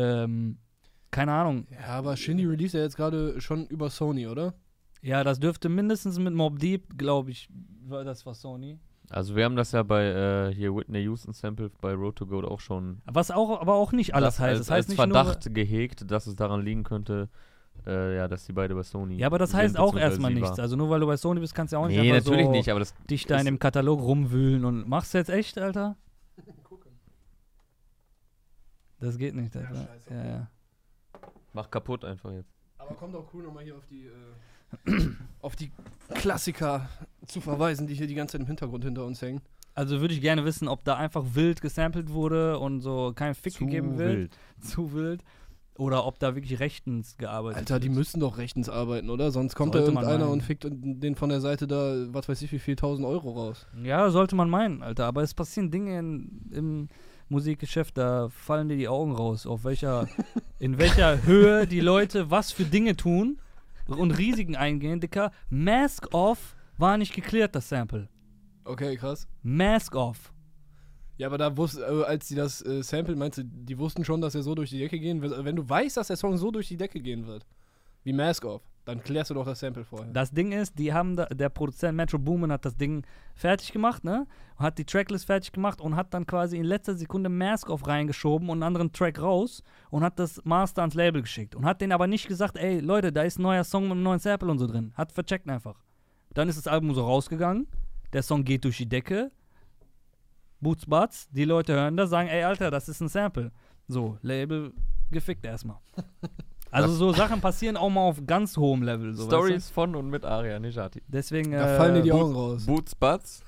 Ähm, 0.00 0.58
keine 1.10 1.32
Ahnung, 1.32 1.66
Ja, 1.72 1.86
aber 1.88 2.16
Shindy 2.16 2.46
release 2.46 2.76
ja 2.76 2.84
jetzt 2.84 2.96
gerade 2.96 3.40
schon 3.40 3.66
über 3.66 3.90
Sony, 3.90 4.26
oder? 4.28 4.54
Ja, 5.02 5.24
das 5.24 5.40
dürfte 5.40 5.68
mindestens 5.68 6.18
mit 6.18 6.34
Mob 6.34 6.58
Deep, 6.58 6.96
glaube 6.98 7.30
ich, 7.30 7.48
war 7.86 8.04
das 8.04 8.24
war 8.26 8.34
Sony. 8.34 8.78
Also 9.08 9.34
wir 9.34 9.44
haben 9.44 9.56
das 9.56 9.72
ja 9.72 9.82
bei 9.82 10.04
äh, 10.04 10.54
hier 10.54 10.72
Whitney 10.74 11.00
Houston 11.00 11.32
Sample 11.32 11.70
bei 11.80 11.94
Road 11.94 12.14
to 12.16 12.26
Goat 12.26 12.44
auch 12.44 12.60
schon 12.60 13.02
Was 13.06 13.32
auch, 13.32 13.60
aber 13.60 13.74
auch 13.74 13.90
nicht 13.90 14.14
alles 14.14 14.36
das 14.36 14.40
heißt. 14.40 14.50
als, 14.50 14.58
Das 14.58 14.70
heißt 14.70 14.76
als 14.76 14.88
nicht 14.88 14.96
Verdacht 14.96 15.52
gehegt, 15.54 16.08
dass 16.10 16.28
es 16.28 16.36
daran 16.36 16.64
liegen 16.64 16.84
könnte, 16.84 17.28
äh, 17.86 18.14
ja, 18.16 18.28
dass 18.28 18.44
die 18.46 18.52
beide 18.52 18.74
bei 18.76 18.84
Sony 18.84 19.14
nur. 19.14 19.20
Ja, 19.20 19.26
aber 19.26 19.38
das 19.38 19.50
sind, 19.50 19.58
heißt 19.60 19.78
auch 19.78 19.96
erstmal 19.96 20.32
nichts. 20.32 20.60
Also 20.60 20.76
nur 20.76 20.90
weil 20.90 21.00
du 21.00 21.06
bei 21.06 21.16
Sony 21.16 21.40
bist, 21.40 21.56
kannst 21.56 21.72
du 21.72 21.76
ja 21.76 21.82
auch 21.82 21.88
nicht 21.88 21.98
Nee, 21.98 22.12
einfach 22.12 22.26
natürlich 22.30 22.46
so 22.46 22.52
nicht, 22.52 22.70
aber 22.70 22.78
das 22.78 22.94
dich 23.10 23.26
da 23.26 23.36
in 23.38 23.46
dem 23.46 23.58
Katalog 23.58 24.00
rumwühlen 24.00 24.64
und 24.64 24.88
machst 24.88 25.12
du 25.14 25.18
jetzt 25.18 25.30
echt, 25.30 25.58
Alter? 25.58 25.96
Das 29.00 29.16
geht 29.18 29.34
nicht, 29.34 29.54
Alter. 29.56 29.68
scheiße, 29.68 30.14
Ja, 30.14 30.20
okay. 30.20 30.28
ja. 30.28 30.48
macht 31.52 31.70
kaputt 31.72 32.04
einfach 32.04 32.32
jetzt. 32.32 32.52
Aber 32.78 32.94
kommt 32.94 33.14
auch 33.14 33.26
cool, 33.34 33.42
nochmal 33.44 33.64
hier 33.64 33.76
auf 33.76 33.86
die, 33.90 34.06
äh, 34.06 35.14
auf 35.40 35.56
die 35.56 35.70
Klassiker 36.14 36.88
zu 37.26 37.40
verweisen, 37.40 37.86
die 37.86 37.94
hier 37.94 38.06
die 38.06 38.14
ganze 38.14 38.32
Zeit 38.32 38.42
im 38.42 38.46
Hintergrund 38.46 38.84
hinter 38.84 39.04
uns 39.04 39.20
hängen. 39.22 39.40
Also 39.74 40.00
würde 40.00 40.12
ich 40.14 40.20
gerne 40.20 40.44
wissen, 40.44 40.68
ob 40.68 40.84
da 40.84 40.96
einfach 40.96 41.24
wild 41.34 41.60
gesampelt 41.60 42.10
wurde 42.12 42.58
und 42.58 42.80
so 42.80 43.12
kein 43.14 43.34
Fick 43.34 43.56
gegeben 43.58 43.98
wird. 43.98 44.36
Zu 44.60 44.92
wild. 44.92 45.22
Oder 45.78 46.04
ob 46.04 46.18
da 46.18 46.34
wirklich 46.34 46.60
rechtens 46.60 47.16
gearbeitet 47.16 47.58
Alter, 47.58 47.80
die 47.80 47.86
wird. 47.88 47.96
müssen 47.96 48.20
doch 48.20 48.36
rechtens 48.36 48.68
arbeiten, 48.68 49.08
oder? 49.08 49.30
Sonst 49.30 49.54
kommt 49.54 49.72
Sollte 49.72 49.92
da 49.92 50.00
irgendeiner 50.00 50.28
und 50.30 50.42
fickt 50.42 50.66
den 50.70 51.14
von 51.14 51.30
der 51.30 51.40
Seite 51.40 51.66
da, 51.66 51.94
was 52.12 52.28
weiß 52.28 52.42
ich, 52.42 52.52
wie 52.52 52.58
viel 52.58 52.76
tausend 52.76 53.06
Euro 53.06 53.30
raus. 53.30 53.66
Ja, 53.82 54.10
sollte 54.10 54.34
man 54.36 54.50
meinen, 54.50 54.82
Alter. 54.82 55.06
Aber 55.06 55.22
es 55.22 55.32
passieren 55.32 55.70
Dinge 55.70 55.98
in, 55.98 56.50
im 56.52 56.88
Musikgeschäft, 57.30 57.96
da 57.96 58.28
fallen 58.28 58.68
dir 58.68 58.76
die 58.76 58.88
Augen 58.88 59.12
raus, 59.12 59.46
auf 59.46 59.64
welcher, 59.64 60.08
in 60.58 60.78
welcher 60.78 61.22
Höhe 61.26 61.66
die 61.66 61.80
Leute 61.80 62.30
was 62.30 62.52
für 62.52 62.64
Dinge 62.64 62.96
tun 62.96 63.40
und 63.86 64.12
Risiken 64.12 64.56
eingehen. 64.56 65.00
Dicker, 65.00 65.32
Mask 65.48 66.12
Off 66.12 66.56
war 66.76 66.98
nicht 66.98 67.14
geklärt, 67.14 67.54
das 67.54 67.68
Sample. 67.68 68.08
Okay, 68.64 68.96
krass. 68.96 69.28
Mask 69.42 69.94
Off. 69.94 70.32
Ja, 71.16 71.26
aber 71.26 71.38
da 71.38 71.54
wusste, 71.56 71.82
äh, 71.82 72.04
als 72.04 72.28
sie 72.28 72.34
das 72.34 72.64
äh, 72.64 72.82
Sample 72.82 73.14
meinst 73.14 73.38
du, 73.38 73.44
die 73.44 73.78
wussten 73.78 74.04
schon, 74.04 74.20
dass 74.20 74.34
er 74.34 74.42
so 74.42 74.54
durch 74.54 74.70
die 74.70 74.78
Decke 74.78 74.98
gehen 74.98 75.20
wird. 75.20 75.44
Wenn 75.44 75.56
du 75.56 75.68
weißt, 75.68 75.98
dass 75.98 76.06
der 76.06 76.16
Song 76.16 76.38
so 76.38 76.50
durch 76.50 76.68
die 76.68 76.78
Decke 76.78 77.00
gehen 77.00 77.26
wird, 77.26 77.46
wie 78.04 78.12
Mask 78.12 78.44
Off, 78.44 78.62
dann 78.84 79.02
klärst 79.02 79.30
du 79.30 79.34
doch 79.34 79.44
das 79.44 79.60
Sample 79.60 79.84
vorher. 79.84 80.12
Das 80.12 80.30
Ding 80.30 80.52
ist, 80.52 80.78
die 80.78 80.92
haben 80.92 81.16
da, 81.16 81.26
der 81.26 81.48
Produzent 81.48 81.96
Metro 81.96 82.18
Boomin 82.18 82.50
hat 82.50 82.64
das 82.64 82.76
Ding 82.76 83.04
fertig 83.34 83.72
gemacht, 83.72 84.04
ne? 84.04 84.26
Hat 84.56 84.78
die 84.78 84.84
Tracklist 84.84 85.26
fertig 85.26 85.52
gemacht 85.52 85.80
und 85.80 85.96
hat 85.96 86.12
dann 86.14 86.26
quasi 86.26 86.56
in 86.56 86.64
letzter 86.64 86.94
Sekunde 86.94 87.28
Mask 87.28 87.68
Off 87.68 87.86
reingeschoben 87.86 88.48
und 88.48 88.58
einen 88.58 88.62
anderen 88.64 88.92
Track 88.92 89.20
raus 89.20 89.62
und 89.90 90.02
hat 90.02 90.18
das 90.18 90.40
Master 90.44 90.82
ans 90.82 90.94
Label 90.94 91.22
geschickt 91.22 91.54
und 91.54 91.64
hat 91.64 91.80
denen 91.80 91.92
aber 91.92 92.06
nicht 92.06 92.26
gesagt, 92.26 92.56
ey 92.56 92.80
Leute, 92.80 93.12
da 93.12 93.22
ist 93.22 93.38
ein 93.38 93.42
neuer 93.42 93.64
Song 93.64 93.84
mit 93.84 93.92
einem 93.92 94.02
neuen 94.02 94.18
Sample 94.18 94.50
und 94.50 94.58
so 94.58 94.66
drin. 94.66 94.92
Hat 94.94 95.12
vercheckt 95.12 95.48
einfach. 95.48 95.84
Dann 96.34 96.48
ist 96.48 96.58
das 96.58 96.66
Album 96.66 96.94
so 96.94 97.04
rausgegangen, 97.04 97.66
der 98.12 98.22
Song 98.22 98.44
geht 98.44 98.64
durch 98.64 98.78
die 98.78 98.88
Decke, 98.88 99.30
Boots 100.60 100.86
Butts, 100.86 101.28
die 101.30 101.44
Leute 101.44 101.74
hören 101.74 101.96
das, 101.96 102.10
sagen, 102.10 102.28
ey 102.28 102.42
Alter, 102.44 102.70
das 102.70 102.88
ist 102.88 103.00
ein 103.00 103.08
Sample. 103.08 103.52
So, 103.88 104.18
Label 104.22 104.72
gefickt 105.10 105.44
erstmal. 105.44 105.78
Also 106.70 106.94
so 106.94 107.12
Sachen 107.12 107.40
passieren 107.40 107.76
auch 107.76 107.90
mal 107.90 108.00
auf 108.02 108.18
ganz 108.26 108.56
hohem 108.56 108.82
Level. 108.82 109.12
So, 109.14 109.24
weißt 109.24 109.32
du? 109.32 109.36
Stories 109.36 109.70
von 109.70 109.96
und 109.96 110.08
mit 110.10 110.24
Aria 110.24 110.58
Nejati. 110.60 111.02
Deswegen. 111.08 111.52
Da 111.52 111.74
äh, 111.74 111.76
fallen 111.76 111.94
dir 111.96 112.02
die 112.02 112.10
Boot- 112.10 112.20
Augen 112.22 112.34
raus. 112.34 112.66
Boots 112.66 112.94
Butts, 112.94 113.42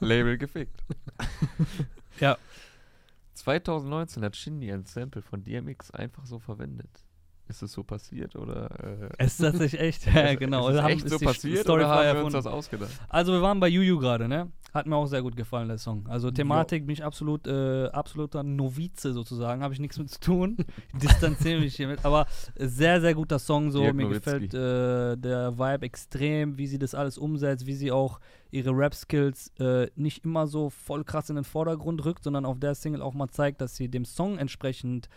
Label 0.00 0.38
gefickt. 0.38 0.82
Ja. 2.20 2.36
2019 3.34 4.24
hat 4.24 4.36
Shindy 4.36 4.72
ein 4.72 4.84
Sample 4.84 5.22
von 5.22 5.44
DMX 5.44 5.90
einfach 5.92 6.26
so 6.26 6.38
verwendet. 6.38 6.90
Ist 7.46 7.62
es 7.62 7.72
so 7.72 7.82
passiert 7.82 8.36
oder? 8.36 8.68
Äh, 8.82 9.08
Es 9.18 9.32
ist 9.34 9.38
tatsächlich 9.38 9.80
echt. 9.80 10.06
ja, 10.14 10.34
genau. 10.34 10.68
Ist 10.68 10.74
es 10.76 10.82
Haben- 10.82 10.90
echt 10.92 11.04
ist 11.06 11.18
so 11.18 11.24
passiert 11.24 11.62
Story 11.62 11.84
oder 11.84 11.88
haben 11.88 12.18
wir 12.18 12.24
uns 12.24 12.34
das 12.34 12.46
ausgedacht? 12.46 12.90
Also 13.08 13.32
wir 13.32 13.40
waren 13.40 13.58
bei 13.60 13.68
Juju 13.68 13.98
gerade, 13.98 14.28
ne? 14.28 14.50
Hat 14.74 14.86
mir 14.86 14.96
auch 14.96 15.06
sehr 15.06 15.22
gut 15.22 15.34
gefallen, 15.34 15.68
der 15.68 15.78
Song. 15.78 16.06
Also 16.08 16.30
Thematik 16.30 16.86
bin 16.86 16.92
ich 16.92 17.02
absolut, 17.02 17.46
äh, 17.46 17.86
absoluter 17.86 18.42
Novize 18.42 19.14
sozusagen, 19.14 19.62
habe 19.64 19.72
ich 19.72 19.80
nichts 19.80 19.98
mit 19.98 20.10
zu 20.10 20.20
tun. 20.20 20.56
Distanziere 20.92 21.60
mich 21.60 21.74
hiermit. 21.76 22.04
Aber 22.04 22.26
sehr, 22.56 23.00
sehr 23.00 23.14
guter 23.14 23.38
Song 23.38 23.70
so. 23.70 23.80
Dirk 23.80 23.94
mir 23.94 24.04
Nowitzki. 24.04 24.48
gefällt 24.48 24.54
äh, 24.54 25.16
der 25.16 25.58
Vibe 25.58 25.86
extrem, 25.86 26.58
wie 26.58 26.66
sie 26.66 26.78
das 26.78 26.94
alles 26.94 27.16
umsetzt, 27.16 27.66
wie 27.66 27.74
sie 27.74 27.90
auch 27.90 28.20
ihre 28.50 28.70
Rap-Skills 28.70 29.52
äh, 29.58 29.88
nicht 29.96 30.24
immer 30.24 30.46
so 30.46 30.70
voll 30.70 31.04
krass 31.04 31.30
in 31.30 31.36
den 31.36 31.44
Vordergrund 31.44 32.04
rückt, 32.04 32.24
sondern 32.24 32.44
auf 32.44 32.58
der 32.58 32.74
Single 32.74 33.02
auch 33.02 33.14
mal 33.14 33.28
zeigt, 33.28 33.60
dass 33.60 33.76
sie 33.76 33.88
dem 33.88 34.04
Song 34.04 34.38
entsprechend, 34.38 35.08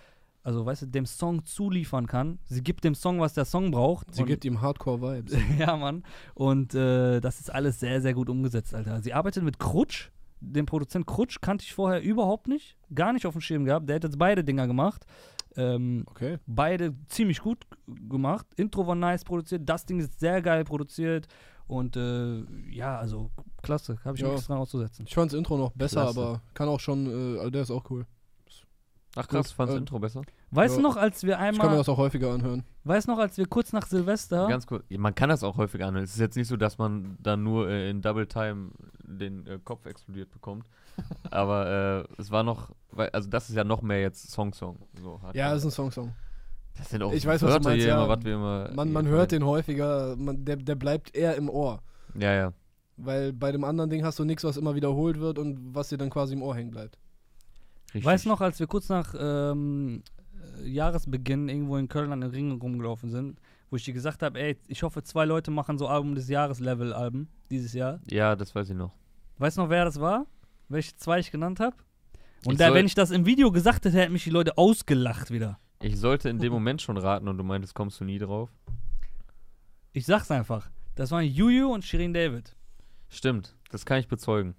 also 0.43 0.65
weißt 0.65 0.83
du, 0.83 0.85
dem 0.87 1.05
Song 1.05 1.45
zuliefern 1.45 2.07
kann. 2.07 2.39
Sie 2.45 2.61
gibt 2.63 2.83
dem 2.83 2.95
Song, 2.95 3.19
was 3.19 3.33
der 3.33 3.45
Song 3.45 3.71
braucht. 3.71 4.13
Sie 4.13 4.23
gibt 4.25 4.43
ihm 4.45 4.61
Hardcore-Vibes. 4.61 5.35
ja, 5.59 5.75
Mann. 5.77 6.03
Und 6.33 6.73
äh, 6.73 7.19
das 7.19 7.39
ist 7.39 7.51
alles 7.53 7.79
sehr, 7.79 8.01
sehr 8.01 8.13
gut 8.13 8.29
umgesetzt, 8.29 8.73
Alter. 8.73 9.01
Sie 9.01 9.13
arbeitet 9.13 9.43
mit 9.43 9.59
Krutsch. 9.59 10.09
Den 10.39 10.65
Produzent 10.65 11.05
Krutsch 11.05 11.39
kannte 11.41 11.63
ich 11.63 11.73
vorher 11.75 12.01
überhaupt 12.01 12.47
nicht. 12.47 12.75
Gar 12.95 13.13
nicht 13.13 13.27
auf 13.27 13.33
dem 13.33 13.41
Schirm 13.41 13.65
gehabt. 13.65 13.87
Der 13.87 13.97
hat 13.97 14.03
jetzt 14.03 14.17
beide 14.17 14.43
Dinger 14.43 14.65
gemacht. 14.67 15.05
Ähm, 15.55 16.05
Okay. 16.09 16.39
beide 16.47 16.95
ziemlich 17.07 17.41
gut 17.41 17.67
gemacht. 17.87 18.47
Intro 18.55 18.87
war 18.87 18.95
nice 18.95 19.23
produziert. 19.23 19.61
Das 19.69 19.85
Ding 19.85 19.99
ist 19.99 20.19
sehr 20.19 20.41
geil 20.41 20.63
produziert. 20.63 21.27
Und 21.67 21.95
äh, 21.95 22.43
ja, 22.71 22.97
also 22.97 23.29
klasse. 23.61 23.99
Habe 24.03 24.15
ich 24.17 24.23
Ja. 24.23 24.29
nichts 24.31 24.47
dran 24.47 24.57
auszusetzen. 24.57 25.05
Ich 25.07 25.13
fand 25.13 25.31
das 25.31 25.37
Intro 25.37 25.57
noch 25.57 25.71
besser, 25.73 26.01
Klasse. 26.05 26.19
aber 26.19 26.41
kann 26.55 26.67
auch 26.69 26.79
schon, 26.79 27.05
äh, 27.05 27.37
also 27.37 27.49
der 27.51 27.61
ist 27.61 27.71
auch 27.71 27.89
cool. 27.91 28.05
Ach 29.15 29.27
krass, 29.27 29.47
Gut, 29.47 29.55
fand's 29.55 29.73
äh, 29.73 29.77
Intro 29.77 29.99
besser? 29.99 30.21
Weißt 30.51 30.75
du 30.77 30.79
Ja. 30.81 30.87
noch, 30.87 30.95
als 30.95 31.23
wir 31.23 31.33
Ich 31.33 31.37
kann 31.39 31.55
mir 31.55 31.61
einmal, 31.63 31.77
das 31.77 31.89
auch 31.89 31.97
häufiger 31.97 32.31
anhören. 32.31 32.63
weißt 32.85 33.07
noch, 33.09 33.17
als 33.17 33.37
wir 33.37 33.45
kurz 33.45 33.73
nach 33.73 33.85
Silvester, 33.85 34.47
Ganz 34.47 34.65
kurz, 34.65 34.85
man 34.89 35.13
kann 35.13 35.29
das 35.29 35.43
auch 35.43 35.57
häufig 35.57 35.83
anhören. 35.83 36.05
Es 36.05 36.13
ist 36.13 36.19
jetzt 36.19 36.37
nicht 36.37 36.47
so, 36.47 36.55
dass 36.55 36.77
man 36.77 37.17
dann 37.19 37.43
nur 37.43 37.67
äh, 37.69 37.89
in 37.89 38.01
Double 38.01 38.25
Time 38.25 38.69
den 39.03 39.45
äh, 39.47 39.59
Kopf 39.63 39.85
explodiert 39.85 40.31
bekommt. 40.31 40.65
Aber 41.29 42.07
äh, 42.17 42.21
es 42.21 42.31
war 42.31 42.43
noch, 42.43 42.71
weil, 42.91 43.09
also 43.09 43.29
das 43.29 43.49
ist 43.49 43.55
ja 43.55 43.63
noch 43.65 43.81
mehr 43.81 43.99
jetzt 44.01 44.31
Song-Song. 44.31 44.77
So, 45.01 45.19
Ja, 45.33 45.49
das 45.49 45.59
ist 45.59 45.65
ein 45.65 45.71
Song-Song. 45.71 46.13
das 46.77 46.89
sind 46.89 47.03
auch 47.03 47.11
ich 47.11 47.25
weiß, 47.25 47.41
was 47.41 47.55
du 47.57 47.63
meinst, 47.63 47.83
hier 47.83 47.89
ja. 47.93 47.97
immer, 47.97 48.07
was 48.07 48.23
wir 48.23 48.35
immer. 48.35 48.71
Man, 48.73 48.93
man 48.93 49.07
hört 49.07 49.33
den 49.33 49.45
häufiger, 49.45 50.15
man, 50.15 50.45
der, 50.45 50.55
der 50.55 50.75
bleibt 50.75 51.13
eher 51.13 51.35
im 51.35 51.49
Ohr. 51.49 51.81
Ja, 52.15 52.33
ja. 52.33 52.53
Weil 52.97 53.33
bei 53.33 53.51
dem 53.51 53.63
anderen 53.65 53.89
Ding 53.89 54.05
hast 54.05 54.19
du 54.19 54.25
nichts, 54.25 54.43
was 54.43 54.57
immer 54.57 54.75
wiederholt 54.75 55.19
wird 55.19 55.37
und 55.39 55.75
was 55.75 55.89
dir 55.89 55.97
dann 55.97 56.09
quasi 56.09 56.33
im 56.33 56.43
Ohr 56.43 56.55
hängen 56.55 56.71
bleibt. 56.71 56.97
Richtig. 57.93 58.05
Weißt 58.05 58.25
du 58.25 58.29
noch, 58.29 58.41
als 58.41 58.59
wir 58.59 58.67
kurz 58.67 58.89
nach 58.89 59.13
ähm, 59.17 60.03
äh, 60.59 60.67
Jahresbeginn 60.67 61.49
irgendwo 61.49 61.77
in 61.77 61.87
Köln 61.87 62.11
an 62.13 62.21
den 62.21 62.29
Ringen 62.31 62.59
rumgelaufen 62.59 63.09
sind, 63.09 63.39
wo 63.69 63.75
ich 63.75 63.83
dir 63.83 63.93
gesagt 63.93 64.21
habe, 64.23 64.39
ey, 64.39 64.57
ich 64.67 64.83
hoffe, 64.83 65.03
zwei 65.03 65.25
Leute 65.25 65.51
machen 65.51 65.77
so 65.77 65.87
Album 65.87 66.15
des 66.15 66.29
Jahres 66.29 66.59
Level-Alben 66.59 67.27
dieses 67.49 67.73
Jahr. 67.73 67.99
Ja, 68.09 68.35
das 68.35 68.55
weiß 68.55 68.69
ich 68.69 68.75
noch. 68.75 68.93
Weißt 69.37 69.57
du 69.57 69.61
noch, 69.61 69.69
wer 69.69 69.85
das 69.85 69.99
war? 69.99 70.25
Welche 70.69 70.95
zwei 70.95 71.19
ich 71.19 71.31
genannt 71.31 71.59
habe? 71.59 71.75
Und 72.45 72.53
Ich 72.53 72.57
da, 72.59 72.73
wenn 72.73 72.85
ich 72.85 72.95
das 72.95 73.11
im 73.11 73.25
Video 73.25 73.51
gesagt 73.51 73.85
hätte, 73.85 73.97
hätten 73.97 74.13
mich 74.13 74.23
die 74.23 74.29
Leute 74.29 74.57
ausgelacht 74.57 75.31
wieder. 75.31 75.59
Ich 75.81 75.99
sollte 75.99 76.29
in 76.29 76.37
dem 76.37 76.53
Moment 76.53 76.81
schon 76.81 76.97
raten 76.97 77.27
und 77.27 77.37
du 77.37 77.43
meintest, 77.43 77.73
kommst 77.75 77.99
du 77.99 78.03
nie 78.05 78.19
drauf. 78.19 78.49
Ich 79.93 80.05
sag's 80.05 80.31
einfach. 80.31 80.69
Das 80.95 81.11
waren 81.11 81.25
Juju 81.25 81.73
und 81.73 81.83
Shirin 81.83 82.13
David. 82.13 82.55
Stimmt, 83.09 83.55
das 83.71 83.85
kann 83.85 83.99
ich 83.99 84.07
bezeugen. 84.07 84.55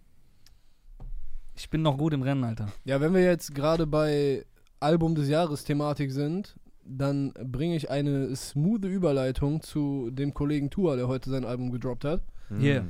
Ich 1.54 1.68
bin 1.70 1.82
noch 1.82 1.98
gut 1.98 2.14
im 2.14 2.22
Rennen, 2.22 2.44
Alter. 2.44 2.68
Ja, 2.84 3.00
wenn 3.00 3.14
wir 3.14 3.22
jetzt 3.22 3.54
gerade 3.54 3.86
bei 3.86 4.44
Album 4.80 5.14
des 5.14 5.28
Jahres 5.28 5.64
Thematik 5.64 6.10
sind, 6.10 6.56
dann 6.84 7.32
bringe 7.32 7.76
ich 7.76 7.90
eine 7.90 8.34
smooth 8.34 8.84
Überleitung 8.84 9.62
zu 9.62 10.10
dem 10.10 10.34
Kollegen 10.34 10.70
Tua, 10.70 10.96
der 10.96 11.08
heute 11.08 11.30
sein 11.30 11.44
Album 11.44 11.70
gedroppt 11.70 12.04
hat. 12.04 12.22
Yeah. 12.50 12.86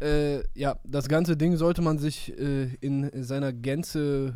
Äh, 0.00 0.42
ja, 0.54 0.78
das 0.84 1.08
ganze 1.08 1.36
Ding 1.36 1.56
sollte 1.56 1.82
man 1.82 1.98
sich 1.98 2.38
äh, 2.38 2.74
in 2.80 3.10
seiner 3.22 3.52
Gänze 3.52 4.34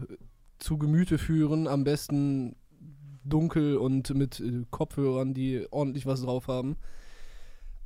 zu 0.58 0.78
Gemüte 0.78 1.18
führen. 1.18 1.68
Am 1.68 1.84
besten 1.84 2.56
dunkel 3.24 3.76
und 3.76 4.14
mit 4.14 4.40
äh, 4.40 4.64
Kopfhörern, 4.70 5.34
die 5.34 5.66
ordentlich 5.70 6.06
was 6.06 6.22
drauf 6.22 6.48
haben. 6.48 6.76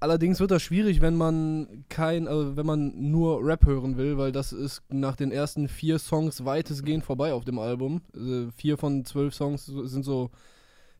Allerdings 0.05 0.38
wird 0.38 0.50
das 0.50 0.62
schwierig, 0.62 1.00
wenn 1.00 1.16
man 1.16 1.86
kein, 1.88 2.28
also 2.28 2.59
wenn 2.59 2.66
man 2.66 2.92
nur 3.11 3.42
Rap 3.42 3.64
hören 3.64 3.96
will, 3.96 4.18
weil 4.18 4.32
das 4.32 4.52
ist 4.52 4.82
nach 4.90 5.16
den 5.16 5.32
ersten 5.32 5.66
vier 5.66 5.98
Songs 5.98 6.44
weitestgehend 6.44 7.02
vorbei 7.02 7.32
auf 7.32 7.46
dem 7.46 7.59
Album. 7.59 8.02
Also 8.14 8.50
vier 8.55 8.76
von 8.76 9.07
zwölf 9.07 9.32
Songs 9.32 9.64
sind 9.64 10.05
so 10.05 10.30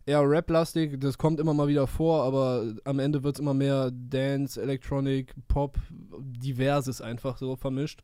eher 0.07 0.26
Rap-lastig, 0.26 1.00
das 1.00 1.18
kommt 1.18 1.38
immer 1.38 1.52
mal 1.52 1.68
wieder 1.68 1.86
vor, 1.86 2.22
aber 2.22 2.64
am 2.84 2.98
Ende 2.98 3.22
wird 3.22 3.36
es 3.36 3.40
immer 3.40 3.52
mehr 3.52 3.90
Dance, 3.92 4.59
Electronic, 4.59 5.34
Pop, 5.48 5.76
diverses 6.18 7.02
einfach 7.02 7.36
so 7.36 7.57
vermischt. 7.57 8.02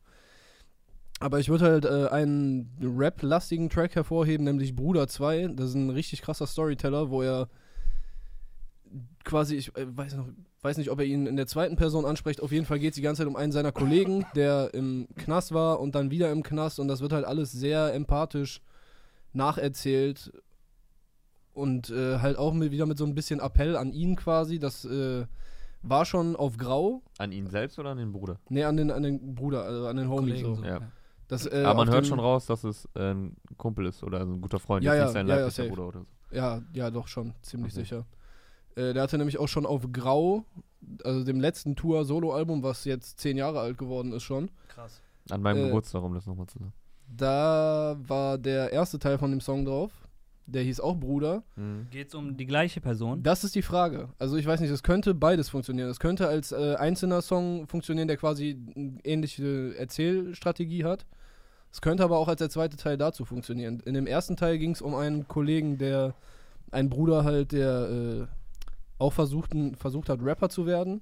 Aber 1.19 1.39
ich 1.39 1.49
würde 1.49 1.65
halt 1.65 1.85
äh, 1.85 2.09
einen 2.11 2.69
Rap-lastigen 2.79 3.71
Track 3.71 3.95
hervorheben, 3.95 4.43
nämlich 4.43 4.75
Bruder 4.75 5.07
2. 5.07 5.47
Das 5.55 5.69
ist 5.69 5.75
ein 5.75 5.89
richtig 5.89 6.21
krasser 6.21 6.45
Storyteller, 6.45 7.09
wo 7.09 7.23
er 7.23 7.49
quasi, 9.23 9.55
ich 9.55 9.75
äh, 9.75 9.97
weiß, 9.97 10.15
noch, 10.15 10.27
weiß 10.61 10.77
nicht, 10.77 10.91
ob 10.91 10.99
er 10.99 11.05
ihn 11.05 11.25
in 11.25 11.35
der 11.35 11.47
zweiten 11.47 11.75
Person 11.75 12.05
anspricht. 12.05 12.41
Auf 12.41 12.51
jeden 12.51 12.65
Fall 12.65 12.79
geht 12.79 12.91
es 12.91 12.95
die 12.95 13.01
ganze 13.01 13.21
Zeit 13.21 13.27
um 13.27 13.35
einen 13.35 13.51
seiner 13.51 13.71
Kollegen, 13.71 14.25
der 14.35 14.73
im 14.73 15.07
Knast 15.15 15.53
war 15.53 15.79
und 15.79 15.95
dann 15.95 16.11
wieder 16.11 16.31
im 16.31 16.43
Knast. 16.43 16.79
Und 16.79 16.87
das 16.87 17.01
wird 17.01 17.13
halt 17.13 17.25
alles 17.25 17.51
sehr 17.51 17.93
empathisch 17.93 18.61
nacherzählt 19.33 20.31
und 21.53 21.89
äh, 21.89 22.19
halt 22.19 22.37
auch 22.37 22.53
mit, 22.53 22.71
wieder 22.71 22.85
mit 22.85 22.97
so 22.97 23.05
ein 23.05 23.15
bisschen 23.15 23.39
Appell 23.39 23.75
an 23.75 23.91
ihn 23.91 24.15
quasi. 24.15 24.59
Das 24.59 24.85
äh, 24.85 25.25
war 25.81 26.05
schon 26.05 26.35
auf 26.35 26.57
Grau. 26.57 27.01
An 27.17 27.31
ihn 27.31 27.47
selbst 27.47 27.79
oder 27.79 27.89
an 27.89 27.97
den 27.97 28.11
Bruder? 28.11 28.39
Nee, 28.49 28.63
an 28.63 28.77
den, 28.77 28.91
an 28.91 29.03
den 29.03 29.33
Bruder, 29.35 29.63
also 29.63 29.87
an 29.87 29.97
den 29.97 30.09
Homie 30.09 30.37
so. 30.37 30.55
so. 30.55 30.63
Ja. 30.63 30.79
Das, 31.27 31.45
äh, 31.45 31.63
Aber 31.63 31.85
man 31.85 31.89
hört 31.93 32.05
schon 32.05 32.19
raus, 32.19 32.45
dass 32.45 32.63
es 32.65 32.87
äh, 32.93 33.13
ein 33.13 33.37
Kumpel 33.57 33.85
ist 33.85 34.03
oder 34.03 34.19
ein 34.19 34.41
guter 34.41 34.59
Freund, 34.59 34.83
Ja, 34.83 34.93
ja, 34.93 35.03
nicht 35.05 35.13
sein 35.13 35.27
ja, 35.27 35.47
ja. 35.47 35.67
Bruder 35.69 35.87
oder 35.87 35.99
so. 36.01 36.35
Ja, 36.35 36.61
ja, 36.73 36.91
doch 36.91 37.07
schon, 37.07 37.33
ziemlich 37.41 37.73
Okay. 37.73 37.83
sicher. 37.83 38.05
Äh, 38.75 38.93
der 38.93 39.03
hatte 39.03 39.17
nämlich 39.17 39.37
auch 39.37 39.47
schon 39.47 39.65
auf 39.65 39.91
Grau, 39.91 40.45
also 41.03 41.23
dem 41.23 41.39
letzten 41.39 41.75
Tour-Solo-Album, 41.75 42.63
was 42.63 42.85
jetzt 42.85 43.19
zehn 43.19 43.37
Jahre 43.37 43.59
alt 43.59 43.77
geworden 43.77 44.13
ist 44.13 44.23
schon. 44.23 44.49
Krass. 44.69 45.01
An 45.29 45.41
meinem 45.41 45.63
Äh, 45.63 45.65
Geburtstag, 45.67 46.01
um 46.03 46.13
das 46.13 46.25
nochmal 46.25 46.47
zu 46.47 46.59
sagen. 46.59 46.73
Da 47.15 47.97
war 48.07 48.37
der 48.37 48.71
erste 48.71 48.97
Teil 48.99 49.17
von 49.17 49.31
dem 49.31 49.41
Song 49.41 49.65
drauf. 49.65 49.91
Der 50.47 50.63
hieß 50.63 50.79
auch 50.79 50.95
Bruder. 50.95 51.43
Mhm. 51.55 51.87
Geht's 51.91 52.15
um 52.15 52.35
die 52.35 52.45
gleiche 52.45 52.81
Person? 52.81 53.21
Das 53.23 53.43
ist 53.43 53.53
die 53.55 53.61
Frage. 53.61 54.09
Also 54.17 54.37
ich 54.37 54.45
weiß 54.45 54.59
nicht, 54.59 54.71
es 54.71 54.83
könnte 54.83 55.13
beides 55.13 55.49
funktionieren. 55.49 55.89
Es 55.89 55.99
könnte 55.99 56.27
als 56.27 56.51
äh, 56.51 56.75
einzelner 56.75 57.21
Song 57.21 57.67
funktionieren, 57.67 58.07
der 58.07 58.17
quasi 58.17 58.57
eine 58.75 58.97
ähnliche 59.03 59.75
Erzählstrategie 59.77 60.83
hat. 60.83 61.05
Es 61.71 61.79
könnte 61.79 62.03
aber 62.03 62.17
auch 62.17 62.27
als 62.27 62.39
der 62.39 62.49
zweite 62.49 62.75
Teil 62.75 62.97
dazu 62.97 63.23
funktionieren. 63.23 63.79
In 63.85 63.93
dem 63.93 64.07
ersten 64.07 64.35
Teil 64.35 64.57
ging 64.57 64.71
es 64.71 64.81
um 64.81 64.93
einen 64.95 65.27
Kollegen, 65.27 65.77
der, 65.77 66.15
einen 66.71 66.89
Bruder 66.89 67.23
halt, 67.23 67.53
der 67.53 67.89
äh, 67.89 68.27
auch 69.01 69.13
versuchten, 69.13 69.75
versucht 69.75 70.09
hat, 70.09 70.21
Rapper 70.21 70.49
zu 70.49 70.65
werden, 70.65 71.01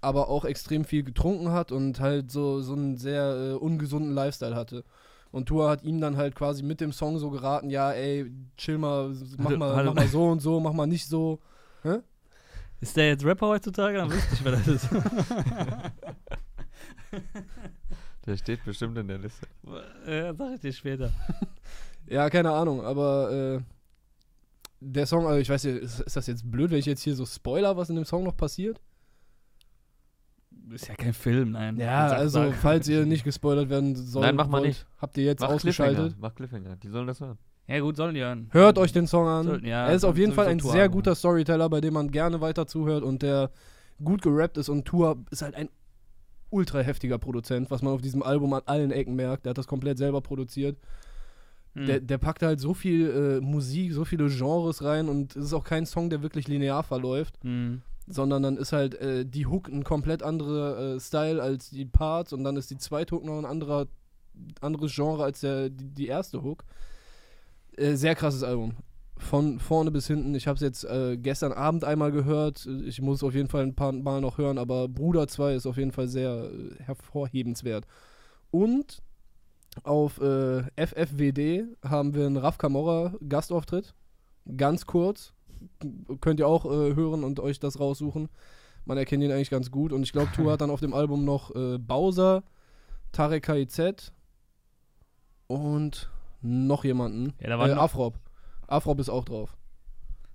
aber 0.00 0.28
auch 0.28 0.44
extrem 0.44 0.84
viel 0.84 1.02
getrunken 1.02 1.50
hat 1.50 1.72
und 1.72 2.00
halt 2.00 2.30
so, 2.30 2.60
so 2.60 2.74
einen 2.74 2.96
sehr 2.96 3.52
äh, 3.52 3.54
ungesunden 3.54 4.12
Lifestyle 4.12 4.54
hatte. 4.54 4.84
Und 5.32 5.46
Tua 5.46 5.70
hat 5.70 5.82
ihm 5.84 6.00
dann 6.00 6.16
halt 6.16 6.34
quasi 6.34 6.62
mit 6.62 6.80
dem 6.80 6.92
Song 6.92 7.18
so 7.18 7.30
geraten, 7.30 7.70
ja, 7.70 7.92
ey, 7.92 8.30
chill 8.56 8.78
mal, 8.78 9.14
mach 9.38 9.56
mal, 9.56 9.76
hallo. 9.76 9.90
mach 9.90 10.02
mal 10.02 10.08
so 10.08 10.28
und 10.28 10.40
so, 10.40 10.60
mach 10.60 10.72
mal 10.72 10.86
nicht 10.86 11.06
so. 11.06 11.40
Ist 12.80 12.96
der 12.96 13.08
jetzt 13.08 13.24
Rapper 13.24 13.48
heutzutage? 13.48 13.98
Dann 13.98 14.10
wüsste 14.10 14.34
ich, 14.34 14.44
wer 14.44 14.52
das 14.52 14.66
ist. 14.66 14.88
Der 18.26 18.36
steht 18.36 18.64
bestimmt 18.64 18.96
in 18.98 19.08
der 19.08 19.18
Liste. 19.18 19.46
ja, 20.06 20.34
sag 20.34 20.54
ich 20.54 20.60
dir 20.60 20.72
später. 20.72 21.10
Ja, 22.06 22.28
keine 22.30 22.52
Ahnung, 22.52 22.82
aber 22.82 23.30
äh, 23.32 23.60
der 24.80 25.06
Song, 25.06 25.26
also 25.26 25.38
ich 25.38 25.48
weiß 25.50 25.64
nicht, 25.64 25.76
ist, 25.82 26.00
ist 26.00 26.16
das 26.16 26.26
jetzt 26.26 26.50
blöd, 26.50 26.70
wenn 26.70 26.78
ich 26.78 26.86
jetzt 26.86 27.02
hier 27.02 27.14
so 27.14 27.26
spoiler, 27.26 27.76
was 27.76 27.90
in 27.90 27.96
dem 27.96 28.04
Song 28.04 28.24
noch 28.24 28.36
passiert? 28.36 28.80
Ist 30.72 30.88
ja 30.88 30.94
kein 30.94 31.12
Film, 31.12 31.52
nein. 31.52 31.76
Ja, 31.78 32.08
also 32.08 32.44
sag. 32.44 32.54
falls 32.54 32.88
ihr 32.88 33.04
nicht 33.06 33.24
gespoilert 33.24 33.68
werden 33.70 33.94
sollt, 33.96 34.24
Nein, 34.26 34.36
mach 34.36 34.46
mal 34.46 34.58
wollt, 34.58 34.68
nicht. 34.68 34.86
habt 34.98 35.16
ihr 35.18 35.24
jetzt 35.24 35.40
Mach 35.40 35.48
ausgeschaltet. 35.50 35.96
Cliffhanger, 35.96 36.16
mach 36.20 36.34
Cliffhanger. 36.34 36.76
Die 36.76 36.88
sollen 36.88 37.06
das 37.06 37.20
hören. 37.20 37.38
Ja, 37.66 37.78
gut, 37.80 37.96
sollen 37.96 38.14
die 38.14 38.20
hören. 38.20 38.48
Hört 38.52 38.78
euch 38.78 38.92
den 38.92 39.06
Song 39.06 39.26
an. 39.26 39.46
Sollten- 39.46 39.66
ja, 39.66 39.86
er 39.88 39.94
ist 39.94 40.04
auf 40.04 40.16
jeden 40.16 40.32
Fall 40.32 40.46
ein 40.46 40.58
sowieso 40.58 40.72
sehr 40.72 40.88
guter 40.88 41.14
Storyteller, 41.14 41.68
bei 41.68 41.80
dem 41.80 41.94
man 41.94 42.10
gerne 42.10 42.40
weiter 42.40 42.66
zuhört 42.66 43.02
und 43.02 43.22
der 43.22 43.50
gut 44.02 44.22
gerappt 44.22 44.58
ist 44.58 44.68
und 44.68 44.84
Tour 44.86 45.18
ist 45.30 45.42
halt 45.42 45.54
ein 45.54 45.68
ultra 46.50 46.80
heftiger 46.80 47.18
Produzent, 47.18 47.70
was 47.70 47.82
man 47.82 47.92
auf 47.92 48.00
diesem 48.00 48.22
Album 48.22 48.52
an 48.54 48.62
allen 48.66 48.90
Ecken 48.90 49.14
merkt. 49.14 49.44
Der 49.44 49.50
hat 49.50 49.58
das 49.58 49.66
komplett 49.68 49.98
selber 49.98 50.20
produziert. 50.20 50.78
Hm. 51.74 51.86
Der, 51.86 52.00
der 52.00 52.18
packt 52.18 52.42
halt 52.42 52.60
so 52.60 52.74
viel 52.74 53.10
äh, 53.10 53.40
Musik, 53.40 53.92
so 53.92 54.04
viele 54.04 54.28
Genres 54.28 54.82
rein 54.82 55.08
und 55.08 55.36
es 55.36 55.46
ist 55.46 55.52
auch 55.52 55.64
kein 55.64 55.86
Song, 55.86 56.10
der 56.10 56.22
wirklich 56.22 56.48
linear 56.48 56.82
verläuft, 56.82 57.38
Hm. 57.42 57.82
sondern 58.08 58.42
dann 58.42 58.56
ist 58.56 58.72
halt 58.72 58.94
äh, 58.96 59.24
die 59.24 59.46
Hook 59.46 59.68
ein 59.68 59.84
komplett 59.84 60.22
anderer 60.22 60.96
äh, 60.96 61.00
Style 61.00 61.40
als 61.40 61.70
die 61.70 61.84
Parts 61.84 62.32
und 62.32 62.42
dann 62.44 62.56
ist 62.56 62.70
die 62.70 62.78
zweite 62.78 63.14
Hook 63.14 63.24
noch 63.24 63.38
ein 63.38 63.44
anderer, 63.44 63.86
anderes 64.60 64.94
Genre 64.94 65.22
als 65.22 65.40
der, 65.40 65.70
die, 65.70 65.90
die 65.90 66.06
erste 66.08 66.42
Hook. 66.42 66.64
Äh, 67.76 67.94
sehr 67.94 68.14
krasses 68.16 68.42
Album. 68.42 68.72
Von 69.16 69.58
vorne 69.58 69.90
bis 69.90 70.06
hinten. 70.06 70.34
Ich 70.34 70.46
habe 70.48 70.54
es 70.56 70.62
jetzt 70.62 70.82
äh, 70.84 71.18
gestern 71.18 71.52
Abend 71.52 71.84
einmal 71.84 72.10
gehört. 72.10 72.66
Ich 72.86 73.02
muss 73.02 73.18
es 73.18 73.22
auf 73.22 73.34
jeden 73.34 73.48
Fall 73.48 73.62
ein 73.62 73.74
paar 73.74 73.92
Mal 73.92 74.20
noch 74.22 74.38
hören, 74.38 74.56
aber 74.56 74.88
Bruder 74.88 75.28
2 75.28 75.54
ist 75.54 75.66
auf 75.66 75.76
jeden 75.76 75.92
Fall 75.92 76.08
sehr 76.08 76.50
äh, 76.50 76.82
hervorhebenswert. 76.82 77.86
Und 78.50 79.02
auf 79.84 80.20
äh, 80.20 80.62
FFWD 80.76 81.64
haben 81.84 82.14
wir 82.14 82.26
einen 82.26 82.36
Raf 82.36 82.58
Camorra 82.58 83.14
Gastauftritt. 83.28 83.94
Ganz 84.56 84.86
kurz. 84.86 85.32
Könnt 86.20 86.40
ihr 86.40 86.48
auch 86.48 86.64
äh, 86.64 86.94
hören 86.94 87.22
und 87.24 87.38
euch 87.40 87.60
das 87.60 87.78
raussuchen. 87.78 88.28
Man 88.84 88.98
erkennt 88.98 89.22
ihn 89.22 89.30
eigentlich 89.30 89.50
ganz 89.50 89.70
gut. 89.70 89.92
Und 89.92 90.02
ich 90.02 90.12
glaube, 90.12 90.32
Tour 90.34 90.52
hat 90.52 90.60
dann 90.60 90.70
auf 90.70 90.80
dem 90.80 90.94
Album 90.94 91.24
noch 91.24 91.54
äh, 91.54 91.78
Bowser, 91.78 92.42
Tarek 93.12 93.44
KIZ 93.44 94.12
und 95.46 96.10
noch 96.42 96.84
jemanden. 96.84 97.34
Ja, 97.40 97.50
da 97.50 97.58
war 97.58 97.68
äh, 97.68 97.74
noch- 97.74 97.82
Afrop. 97.82 98.18
Afrop 98.66 99.00
ist 99.00 99.08
auch 99.10 99.24
drauf. 99.24 99.56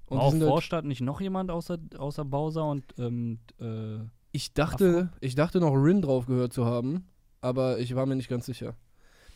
Und 0.08 0.18
War 0.18 0.26
auf 0.26 0.34
halt- 0.34 0.44
Vorstadt 0.44 0.86
nicht 0.86 1.02
noch 1.02 1.20
jemand 1.20 1.50
außer, 1.50 1.78
außer 1.98 2.26
Bowser 2.26 2.66
und 2.70 2.84
ähm, 3.00 3.40
äh, 3.60 3.98
Ich 4.32 4.54
dachte, 4.54 5.10
ich 5.20 5.34
dachte 5.36 5.60
noch 5.60 5.74
Rin 5.74 6.02
drauf 6.02 6.28
gehört 6.28 6.54
zu 6.54 6.66
haben, 6.66 7.08
aber 7.42 7.80
ich 7.80 7.96
war 7.96 8.06
mir 8.06 8.16
nicht 8.16 8.30
ganz 8.30 8.46
sicher. 8.46 8.76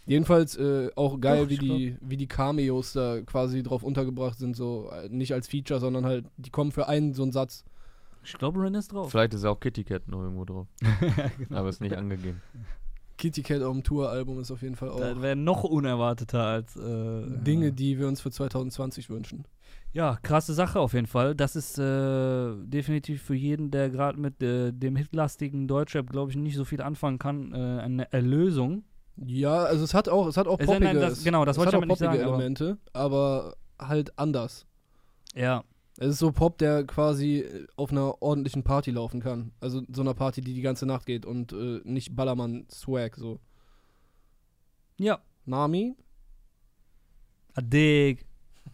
Jedenfalls 0.09 0.57
äh, 0.57 0.89
auch 0.95 1.21
geil, 1.21 1.43
Doch, 1.43 1.49
wie, 1.49 1.57
die, 1.59 1.97
wie 2.01 2.17
die 2.17 2.27
Cameos 2.27 2.93
da 2.93 3.21
quasi 3.21 3.61
drauf 3.61 3.83
untergebracht 3.83 4.39
sind, 4.39 4.55
so 4.55 4.89
äh, 4.91 5.07
nicht 5.09 5.33
als 5.33 5.47
Feature, 5.47 5.79
sondern 5.79 6.03
halt, 6.03 6.25
die 6.37 6.49
kommen 6.49 6.71
für 6.71 6.87
einen 6.87 7.13
so 7.13 7.21
einen 7.21 7.31
Satz. 7.31 7.63
ich 8.23 8.33
glaube, 8.33 8.59
Ren 8.59 8.73
ist 8.73 8.91
drauf. 8.91 9.11
Vielleicht 9.11 9.35
ist 9.35 9.45
auch 9.45 9.59
Kitty 9.59 9.83
Cat 9.83 10.07
noch 10.07 10.21
irgendwo 10.21 10.45
drauf. 10.45 10.67
Genau. 11.37 11.59
Aber 11.59 11.69
ist 11.69 11.79
nicht 11.79 11.95
angegeben. 11.95 12.41
Kitty 13.17 13.43
Cat 13.43 13.61
auf 13.61 13.73
dem 13.73 13.83
Tour-Album 13.83 14.39
ist 14.39 14.49
auf 14.49 14.61
jeden 14.63 14.75
Fall 14.75 14.89
auch 14.89 14.99
Das 14.99 15.21
wäre 15.21 15.35
noch 15.35 15.63
unerwarteter 15.63 16.43
als 16.43 16.75
äh, 16.75 17.25
Dinge, 17.43 17.71
die 17.71 17.99
wir 17.99 18.07
uns 18.07 18.21
für 18.21 18.31
2020 18.31 19.09
wünschen. 19.11 19.45
Ja, 19.91 20.17
krasse 20.23 20.53
Sache 20.53 20.79
auf 20.79 20.93
jeden 20.93 21.07
Fall. 21.07 21.35
Das 21.35 21.55
ist 21.55 21.77
äh, 21.77 22.55
definitiv 22.63 23.21
für 23.21 23.35
jeden, 23.35 23.71
der 23.71 23.89
gerade 23.89 24.19
mit 24.19 24.41
äh, 24.41 24.71
dem 24.71 24.95
hitlastigen 24.95 25.67
Deutschrap, 25.67 26.09
glaube 26.09 26.31
ich, 26.31 26.37
nicht 26.37 26.55
so 26.55 26.63
viel 26.65 26.81
anfangen 26.81 27.19
kann, 27.19 27.53
äh, 27.53 27.81
eine 27.81 28.11
Erlösung. 28.11 28.83
Ja, 29.25 29.63
also 29.63 29.83
es 29.83 29.93
hat 29.93 30.07
auch, 30.09 30.27
es 30.27 30.37
hat 30.37 30.47
auch 30.47 30.57
poppige, 30.57 30.87
halt 30.87 31.01
das- 31.01 31.23
genau, 31.23 31.43
das 31.45 31.55
es 31.55 31.59
wollte 31.59 31.75
hat 31.77 31.83
ich 31.83 31.91
auch 31.91 31.97
damit 31.97 31.97
sagen, 31.99 32.21
aber- 32.23 32.35
Elemente, 32.35 32.77
aber 32.93 33.55
halt 33.79 34.17
anders. 34.17 34.65
Ja. 35.35 35.63
Es 35.97 36.07
ist 36.11 36.19
so 36.19 36.31
Pop, 36.31 36.57
der 36.57 36.85
quasi 36.85 37.45
auf 37.75 37.91
einer 37.91 38.21
ordentlichen 38.21 38.63
Party 38.63 38.91
laufen 38.91 39.19
kann. 39.19 39.51
Also 39.59 39.81
so 39.91 40.01
einer 40.01 40.13
Party, 40.13 40.39
die 40.41 40.53
die 40.53 40.61
ganze 40.61 40.85
Nacht 40.85 41.05
geht 41.05 41.25
und 41.25 41.51
äh, 41.51 41.81
nicht 41.83 42.15
Ballermann-Swag 42.15 43.17
so. 43.17 43.39
Ja. 44.97 45.19
Nami? 45.45 45.95
Adig. 47.55 48.25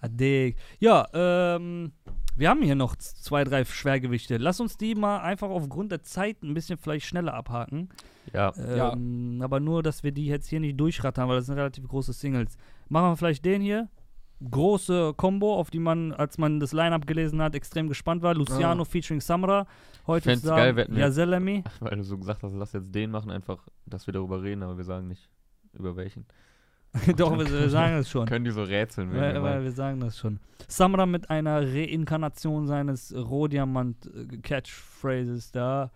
Adig. 0.01 0.57
Ja, 0.79 1.07
ähm, 1.13 1.93
wir 2.35 2.49
haben 2.49 2.61
hier 2.61 2.75
noch 2.75 2.95
zwei, 2.95 3.43
drei 3.43 3.63
Schwergewichte. 3.65 4.37
Lass 4.37 4.59
uns 4.59 4.77
die 4.77 4.95
mal 4.95 5.19
einfach 5.19 5.49
aufgrund 5.49 5.91
der 5.91 6.03
Zeit 6.03 6.43
ein 6.43 6.53
bisschen 6.53 6.77
vielleicht 6.77 7.05
schneller 7.05 7.33
abhaken. 7.33 7.89
Ja. 8.33 8.53
Ja. 8.75 8.93
Ähm, 8.93 9.39
Aber 9.43 9.59
nur, 9.59 9.83
dass 9.83 10.03
wir 10.03 10.11
die 10.11 10.25
jetzt 10.25 10.47
hier 10.47 10.59
nicht 10.59 10.79
durchrattern, 10.79 11.27
weil 11.29 11.37
das 11.37 11.45
sind 11.45 11.55
relativ 11.55 11.87
große 11.87 12.13
Singles. 12.13 12.57
Machen 12.89 13.11
wir 13.11 13.17
vielleicht 13.17 13.45
den 13.45 13.61
hier? 13.61 13.89
große 14.51 15.13
Combo, 15.15 15.55
auf 15.55 15.71
die 15.71 15.79
man, 15.79 16.11
als 16.11 16.37
man 16.37 16.59
das 16.59 16.73
Line-Up 16.73 17.07
gelesen 17.07 17.41
hat, 17.41 17.55
extrem 17.55 17.87
gespannt 17.87 18.21
war. 18.21 18.35
Luciano 18.35 18.81
Ah. 18.81 18.85
featuring 18.85 19.21
Samra. 19.21 19.65
Heute 20.07 20.29
fänd's 20.29 20.43
sagen, 20.43 20.75
geil, 20.75 20.89
ja, 20.93 21.09
Selemi. 21.09 21.63
Weil 21.79 21.95
du 21.97 22.03
so 22.03 22.17
gesagt 22.17 22.43
hast, 22.43 22.53
lass 22.53 22.73
jetzt 22.73 22.93
den 22.93 23.11
machen, 23.11 23.31
einfach, 23.31 23.65
dass 23.85 24.07
wir 24.07 24.13
darüber 24.13 24.43
reden, 24.43 24.61
aber 24.63 24.77
wir 24.77 24.83
sagen 24.83 25.07
nicht, 25.07 25.29
über 25.73 25.95
welchen. 25.95 26.25
Doch, 27.17 27.37
wir, 27.37 27.49
wir 27.49 27.69
sagen 27.69 27.97
das 27.97 28.09
schon. 28.09 28.25
Können 28.27 28.45
die 28.45 28.51
so 28.51 28.63
rätseln, 28.63 29.11
wenn 29.11 29.19
Weil, 29.21 29.33
wir 29.35 29.43
weil 29.43 29.63
wir 29.63 29.71
sagen 29.71 29.99
das 29.99 30.17
schon. 30.17 30.39
Samra 30.67 31.05
mit 31.05 31.29
einer 31.29 31.61
Reinkarnation 31.61 32.65
seines 32.67 33.13
Rohdiamant-Catchphrases 33.15 35.51
da. 35.51 35.91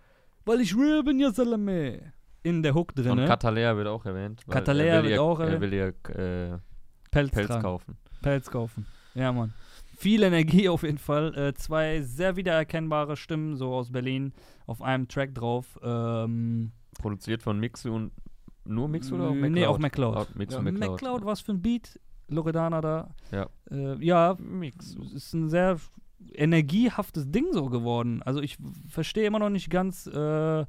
Weil 0.46 0.62
ich 0.62 0.76
real 0.76 1.04
bin, 1.04 1.20
ja 1.20 1.32
Salame. 1.32 2.14
In 2.42 2.64
der 2.64 2.74
Hook 2.74 2.94
Und 2.96 3.06
drin. 3.06 3.18
Katalea 3.26 3.76
wird 3.76 3.88
auch 3.88 4.06
erwähnt. 4.06 4.46
Katalea 4.50 4.96
er 4.96 5.04
wird 5.04 5.12
ihr, 5.14 5.22
auch 5.22 5.40
Er 5.42 5.48
erwähnt. 5.48 5.62
will 5.62 5.74
ihr 5.74 5.88
äh, 6.16 6.58
Pelz, 7.12 7.32
Pelz 7.32 7.60
kaufen. 7.60 7.98
Pelz 8.22 8.50
kaufen. 8.50 8.86
Ja, 9.14 9.34
Mann. 9.34 9.54
Viel 9.98 10.24
Energie 10.24 10.70
auf 10.70 10.84
jeden 10.84 11.00
Fall. 11.00 11.38
Äh, 11.38 11.54
zwei 11.56 12.00
sehr 12.02 12.38
wiedererkennbare 12.38 13.18
Stimmen, 13.18 13.58
so 13.58 13.74
aus 13.74 13.92
Berlin, 13.92 14.32
auf 14.68 14.82
einem 14.82 15.10
Track 15.10 15.36
drauf. 15.36 15.78
Ähm, 15.84 16.72
Produziert 16.98 17.44
von 17.44 17.60
Mixu 17.60 17.94
und 17.94 18.14
nur 18.70 18.88
Mixu 18.88 19.16
oder 19.16 19.26
auch 19.30 19.34
McCloud? 19.34 19.52
Nee, 19.52 19.66
auch 19.66 19.80
McCloud. 19.80 20.16
Ah, 20.18 20.26
Mixu 20.36 20.54
Ja, 20.54 20.60
und 20.60 20.66
McCloud. 20.66 20.92
McCloud, 20.92 21.26
was 21.26 21.42
für 21.42 21.52
ein 21.54 21.62
Beat. 21.62 22.00
Loredana 22.28 22.80
da. 22.82 23.10
Ja. 23.32 23.48
Äh, 23.72 24.04
ja, 24.06 24.36
Mixu. 24.40 25.02
es 25.04 25.14
ist 25.14 25.34
ein 25.34 25.50
sehr 25.50 25.78
energiehaftes 26.34 27.32
Ding 27.32 27.48
so 27.52 27.66
geworden. 27.70 28.22
Also 28.24 28.40
ich 28.42 28.58
verstehe 28.88 29.26
immer 29.26 29.40
noch 29.40 29.50
nicht 29.50 29.70
ganz, 29.70 30.06
äh, 30.06 30.66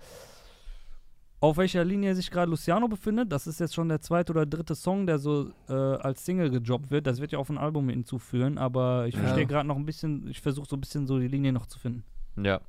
auf 1.42 1.56
welcher 1.56 1.84
Linie 1.84 2.14
sich 2.14 2.30
gerade 2.30 2.50
Luciano 2.50 2.86
befindet. 2.88 3.32
Das 3.32 3.46
ist 3.46 3.60
jetzt 3.60 3.74
schon 3.74 3.88
der 3.88 4.00
zweite 4.00 4.32
oder 4.32 4.44
dritte 4.46 4.74
Song, 4.74 5.06
der 5.06 5.18
so 5.18 5.50
äh, 5.68 5.72
als 5.72 6.24
Single 6.24 6.50
gejobbt 6.50 6.90
wird. 6.90 7.06
Das 7.06 7.20
wird 7.20 7.32
ja 7.32 7.38
auf 7.38 7.48
ein 7.50 7.58
Album 7.58 7.88
hinzuführen, 7.88 8.58
aber 8.58 9.06
ich 9.06 9.14
Ja. 9.14 9.20
verstehe 9.22 9.46
gerade 9.46 9.66
noch 9.66 9.76
ein 9.76 9.86
bisschen, 9.86 10.28
ich 10.28 10.40
versuche 10.40 10.68
so 10.68 10.76
ein 10.76 10.80
bisschen 10.80 11.06
so 11.06 11.18
die 11.18 11.28
Linie 11.28 11.52
noch 11.52 11.66
zu 11.66 11.78
finden. 11.78 12.04
Ja. 12.42 12.60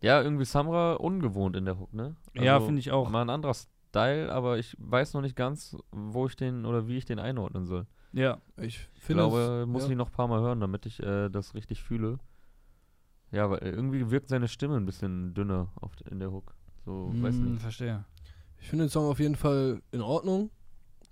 Ja, 0.00 0.22
irgendwie 0.22 0.44
Samra 0.44 0.94
ungewohnt 0.94 1.56
in 1.56 1.64
der 1.64 1.78
Hook, 1.78 1.92
ne? 1.92 2.14
Ja, 2.34 2.60
finde 2.60 2.78
ich 2.78 2.92
auch. 2.92 3.10
Mal 3.10 3.22
ein 3.22 3.30
anderer 3.30 3.54
Style, 3.88 4.30
aber 4.32 4.58
ich 4.58 4.76
weiß 4.78 5.14
noch 5.14 5.22
nicht 5.22 5.36
ganz, 5.36 5.76
wo 5.90 6.26
ich 6.26 6.36
den 6.36 6.64
oder 6.66 6.86
wie 6.88 6.96
ich 6.96 7.04
den 7.04 7.18
einordnen 7.18 7.66
soll. 7.66 7.86
Ja. 8.12 8.40
Ich 8.56 8.88
Ich 8.94 9.02
finde 9.02 9.22
glaube, 9.22 9.60
es- 9.62 9.68
muss 9.68 9.84
ja. 9.84 9.90
ich 9.90 9.96
noch 9.96 10.08
ein 10.08 10.12
paar 10.12 10.28
Mal 10.28 10.40
hören, 10.40 10.60
damit 10.60 10.86
ich 10.86 11.02
äh, 11.02 11.28
das 11.28 11.54
richtig 11.54 11.82
fühle. 11.82 12.18
Ja, 13.30 13.50
weil 13.50 13.58
irgendwie 13.60 14.10
wirkt 14.10 14.28
seine 14.28 14.48
Stimme 14.48 14.76
ein 14.76 14.86
bisschen 14.86 15.34
dünner 15.34 15.68
auf, 15.76 15.92
in 16.10 16.18
der 16.18 16.30
Hook. 16.32 16.54
So, 16.84 17.12
weiß 17.20 17.36
Hm, 17.36 17.52
nicht. 17.52 17.62
verstehe. 17.62 18.04
Ich 18.60 18.68
finde 18.68 18.86
den 18.86 18.90
Song 18.90 19.04
auf 19.10 19.20
jeden 19.20 19.36
Fall 19.36 19.82
in 19.92 20.00
Ordnung, 20.00 20.50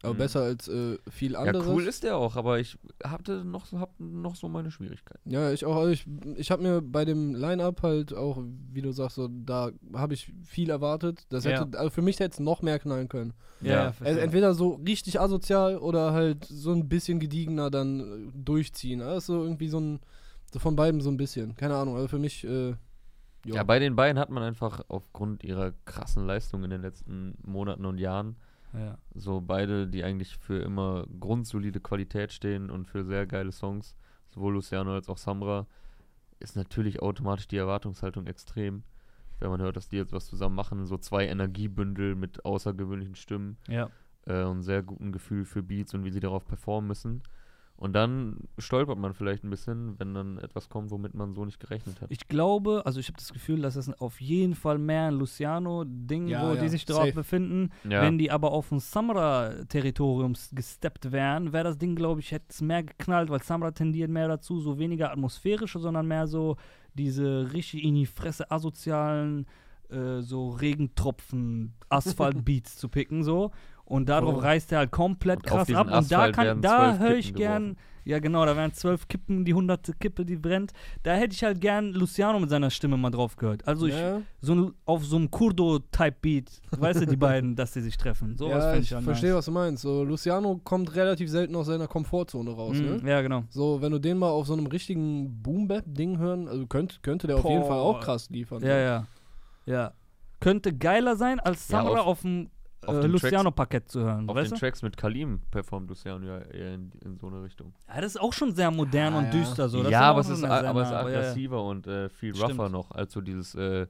aber 0.06 0.14
Mhm. 0.14 0.18
besser 0.18 0.40
als 0.42 0.68
äh, 0.68 0.98
viel 1.10 1.32
Ja, 1.32 1.40
anderes. 1.40 1.66
cool 1.68 1.86
ist 1.86 2.02
der 2.02 2.16
auch, 2.16 2.36
aber 2.36 2.58
ich 2.60 2.78
hatte 3.04 3.44
noch, 3.44 3.66
so- 3.66 3.78
hab 3.80 3.92
noch 3.98 4.34
so 4.36 4.48
meine 4.48 4.70
Schwierigkeiten. 4.70 5.28
Ja, 5.30 5.50
ich 5.52 5.64
auch. 5.64 5.76
Also 5.76 5.90
ich 5.90 6.06
ich 6.36 6.50
habe 6.50 6.62
mir 6.62 6.80
bei 6.80 7.04
dem 7.04 7.34
Line-Up 7.34 7.82
halt 7.82 8.14
auch, 8.14 8.42
wie 8.72 8.82
du 8.82 8.92
sagst, 8.92 9.16
so, 9.16 9.28
da 9.28 9.70
habe 9.94 10.14
ich 10.14 10.32
viel 10.44 10.70
erwartet. 10.70 11.26
Das 11.30 11.44
Ja. 11.44 11.60
hätte, 11.60 11.78
also 11.78 11.90
für 11.90 12.02
mich 12.02 12.18
hätte 12.20 12.32
es 12.34 12.40
noch 12.40 12.62
mehr 12.62 12.78
knallen 12.78 13.08
können. 13.08 13.34
Ja, 13.60 13.70
Ja. 13.72 13.84
ja, 13.84 13.94
Also 14.06 14.20
entweder 14.20 14.54
so 14.54 14.74
richtig 14.86 15.20
asozial 15.20 15.78
oder 15.78 16.12
halt 16.12 16.44
so 16.44 16.72
ein 16.72 16.88
bisschen 16.88 17.20
gediegener 17.20 17.70
dann 17.70 18.00
äh, 18.00 18.32
durchziehen. 18.34 19.00
Das 19.00 19.18
ist 19.18 19.26
so 19.26 19.42
irgendwie 19.42 19.68
so 19.68 19.80
ein, 19.80 20.00
so 20.52 20.58
von 20.58 20.76
beiden 20.76 21.00
so 21.00 21.10
ein 21.10 21.16
bisschen. 21.16 21.56
Keine 21.56 21.74
Ahnung, 21.76 21.96
also 21.96 22.08
für 22.08 22.18
mich, 22.18 22.44
äh, 22.44 22.74
Ja, 23.46 23.62
bei 23.62 23.78
den 23.78 23.94
beiden 23.94 24.18
hat 24.18 24.28
man 24.30 24.42
einfach 24.42 24.80
aufgrund 24.88 25.44
ihrer 25.44 25.72
krassen 25.84 26.26
Leistung 26.26 26.64
in 26.64 26.70
den 26.70 26.82
letzten 26.82 27.34
Monaten 27.44 27.84
und 27.84 27.98
Jahren 27.98 28.34
ja. 28.76 28.98
so 29.14 29.40
beide, 29.40 29.86
die 29.86 30.04
eigentlich 30.04 30.36
für 30.36 30.58
immer 30.58 31.06
grundsolide 31.20 31.80
Qualität 31.80 32.32
stehen 32.32 32.70
und 32.70 32.86
für 32.86 33.04
sehr 33.04 33.26
geile 33.26 33.52
Songs, 33.52 33.96
sowohl 34.30 34.54
Luciano 34.54 34.94
als 34.94 35.08
auch 35.08 35.18
Samra, 35.18 35.66
ist 36.38 36.56
natürlich 36.56 37.00
automatisch 37.00 37.48
die 37.48 37.56
Erwartungshaltung 37.56 38.26
extrem, 38.26 38.82
wenn 39.38 39.50
man 39.50 39.60
hört, 39.60 39.76
dass 39.76 39.88
die 39.88 39.96
jetzt 39.96 40.12
was 40.12 40.26
zusammen 40.26 40.54
machen, 40.54 40.84
so 40.86 40.98
zwei 40.98 41.26
Energiebündel 41.26 42.14
mit 42.14 42.44
außergewöhnlichen 42.44 43.16
Stimmen 43.16 43.56
ja. 43.68 43.90
äh, 44.26 44.44
und 44.44 44.62
sehr 44.62 44.82
gutem 44.82 45.12
Gefühl 45.12 45.44
für 45.44 45.62
Beats 45.62 45.94
und 45.94 46.04
wie 46.04 46.10
sie 46.10 46.20
darauf 46.20 46.46
performen 46.46 46.88
müssen. 46.88 47.22
Und 47.78 47.92
dann 47.92 48.38
stolpert 48.56 48.96
man 48.98 49.12
vielleicht 49.12 49.44
ein 49.44 49.50
bisschen, 49.50 49.98
wenn 49.98 50.14
dann 50.14 50.38
etwas 50.38 50.70
kommt, 50.70 50.90
womit 50.90 51.12
man 51.12 51.34
so 51.34 51.44
nicht 51.44 51.60
gerechnet 51.60 52.00
hat. 52.00 52.10
Ich 52.10 52.26
glaube, 52.26 52.82
also 52.86 53.00
ich 53.00 53.08
habe 53.08 53.18
das 53.18 53.32
Gefühl, 53.34 53.60
dass 53.60 53.74
das 53.74 53.90
auf 54.00 54.18
jeden 54.20 54.54
Fall 54.54 54.78
mehr 54.78 55.08
ein 55.08 55.14
Luciano-Ding, 55.16 56.26
Ja, 56.28 56.42
wo 56.48 56.54
ja, 56.54 56.62
die 56.62 56.70
sich 56.70 56.86
drauf 56.86 57.00
safe. 57.00 57.12
befinden. 57.12 57.70
ja, 57.84 58.00
Wenn 58.00 58.16
die 58.16 58.30
aber 58.30 58.52
auf 58.52 58.72
ein 58.72 58.80
Samra-Territorium 58.80 60.34
gesteppt 60.52 61.12
wären, 61.12 61.52
wäre 61.52 61.64
das 61.64 61.78
Ding, 61.78 61.94
glaube 61.96 62.20
ich, 62.20 62.32
hätte 62.32 62.46
es 62.48 62.60
mehr 62.60 62.82
geknallt, 62.82 63.28
weil 63.30 63.42
Samra 63.42 63.70
tendiert 63.72 64.10
mehr 64.10 64.28
dazu, 64.28 64.60
so 64.60 64.78
weniger 64.78 65.10
atmosphärische, 65.12 65.78
sondern 65.78 66.06
mehr 66.06 66.26
so 66.26 66.56
diese 66.94 67.52
richtig 67.52 67.84
in 67.84 67.94
die 67.94 68.06
Fresse 68.06 68.50
asozialen, 68.50 69.46
äh, 69.90 70.20
so 70.22 70.48
Regentropfen, 70.50 71.74
Asphalt-Beats 71.90 72.76
zu 72.78 72.88
picken, 72.88 73.22
so. 73.22 73.50
Und 73.86 74.08
darauf 74.08 74.34
Oh. 74.34 74.38
reißt 74.38 74.72
er 74.72 74.78
halt 74.78 74.90
komplett 74.90 75.42
krass 75.44 75.72
ab. 75.72 75.86
Und 75.86 75.92
da 75.92 75.98
Asphalt 75.98 76.34
kann, 76.34 76.44
werden 76.46 76.62
da 76.62 76.98
höre 76.98 77.16
ich 77.16 77.26
Kippen 77.26 77.38
gern, 77.38 77.62
geworfen. 77.62 77.78
ja 78.04 78.18
genau, 78.18 78.44
da 78.44 78.56
wären 78.56 78.72
zwölf 78.72 79.06
Kippen, 79.06 79.44
die 79.44 79.54
hunderte 79.54 79.92
Kippe, 79.94 80.24
die 80.26 80.34
brennt. 80.36 80.72
Da 81.04 81.14
hätte 81.14 81.34
ich 81.34 81.44
halt 81.44 81.60
gern 81.60 81.92
Luciano 81.92 82.38
mit 82.40 82.50
seiner 82.50 82.70
Stimme 82.70 82.96
mal 82.96 83.10
drauf 83.10 83.36
gehört. 83.36 83.66
Also 83.66 83.86
ich, 83.86 83.94
ja, 83.94 84.20
so 84.40 84.54
ein, 84.56 84.72
auf 84.86 85.04
so 85.04 85.14
einem 85.16 85.30
Kurdo-Type-Beat, 85.30 86.50
weißt 86.78 87.02
du, 87.02 87.06
die 87.06 87.16
beiden, 87.16 87.54
dass 87.54 87.74
sie 87.74 87.80
sich 87.80 87.96
treffen. 87.96 88.36
Sowas 88.36 88.54
ja 88.54 88.60
fände 88.70 88.78
ich 88.80 88.86
ich 88.86 88.94
halt 88.94 89.04
verstehe, 89.04 89.30
nice. 89.30 89.38
was 89.38 89.44
du 89.46 89.50
meinst. 89.52 89.82
So, 89.82 90.02
Luciano 90.02 90.60
kommt 90.64 90.94
relativ 90.96 91.30
selten 91.30 91.54
aus 91.54 91.66
seiner 91.66 91.86
Komfortzone 91.86 92.50
raus, 92.50 92.76
Mhm, 92.78 93.02
ne? 93.04 93.08
Ja, 93.10 93.22
genau. 93.22 93.44
So, 93.50 93.80
wenn 93.82 93.92
du 93.92 93.98
den 94.00 94.18
mal 94.18 94.30
auf 94.30 94.46
so 94.48 94.52
einem 94.54 94.66
richtigen 94.66 95.42
Boom-Bap-Ding 95.42 96.18
hören, 96.18 96.48
also 96.48 96.66
könnt, 96.66 97.02
könnte 97.04 97.28
der 97.28 97.36
auf 97.36 97.44
jeden 97.44 97.60
Boah. 97.62 97.68
Fall 97.68 97.78
auch 97.78 98.00
krass 98.00 98.28
liefern. 98.30 98.62
Ja, 98.62 98.76
ja. 98.78 99.06
Ja. 99.64 99.92
Könnte 100.40 100.72
geiler 100.76 101.16
sein, 101.16 101.40
als 101.40 101.68
Ja, 101.68 101.78
Samra 101.82 102.00
auf- 102.00 102.06
auf 102.06 102.20
dem 102.22 102.50
auf 102.84 102.96
äh, 102.96 103.00
den 103.00 103.10
Luciano-Parkett 103.12 103.88
zu 103.90 104.00
hören. 104.00 104.28
Auf 104.28 104.36
weißt 104.36 104.50
den 104.50 104.54
du? 104.56 104.60
Tracks 104.60 104.82
mit 104.82 104.96
Kalim 104.96 105.40
performt 105.50 105.88
Luciano 105.88 106.24
ja 106.26 106.38
eher 106.38 106.74
in, 106.74 106.92
in 107.04 107.16
so 107.18 107.28
eine 107.28 107.42
Richtung. 107.42 107.72
Ja, 107.88 108.00
das 108.00 108.14
ist 108.16 108.20
auch 108.20 108.32
schon 108.32 108.54
sehr 108.54 108.70
modern 108.70 109.14
Ah, 109.14 109.18
und 109.18 109.24
ja. 109.26 109.30
düster. 109.30 109.68
So. 109.68 109.82
Das 109.82 109.90
ja, 109.92 110.00
auch 110.00 110.04
aber 110.10 110.20
es, 110.20 110.26
schon 110.26 110.36
ist, 110.36 110.44
aber 110.44 110.80
es 110.82 110.86
ist 110.88 110.92
nah, 110.92 111.02
ja, 111.02 111.08
ja. 111.10 111.18
aggressiver 111.20 111.64
und 111.64 111.86
äh, 111.86 112.08
viel 112.08 112.34
Stimmt. 112.34 112.50
rougher 112.52 112.68
noch, 112.68 112.90
als 112.90 113.12
so 113.12 113.20
dieses 113.20 113.54
äh, 113.54 113.86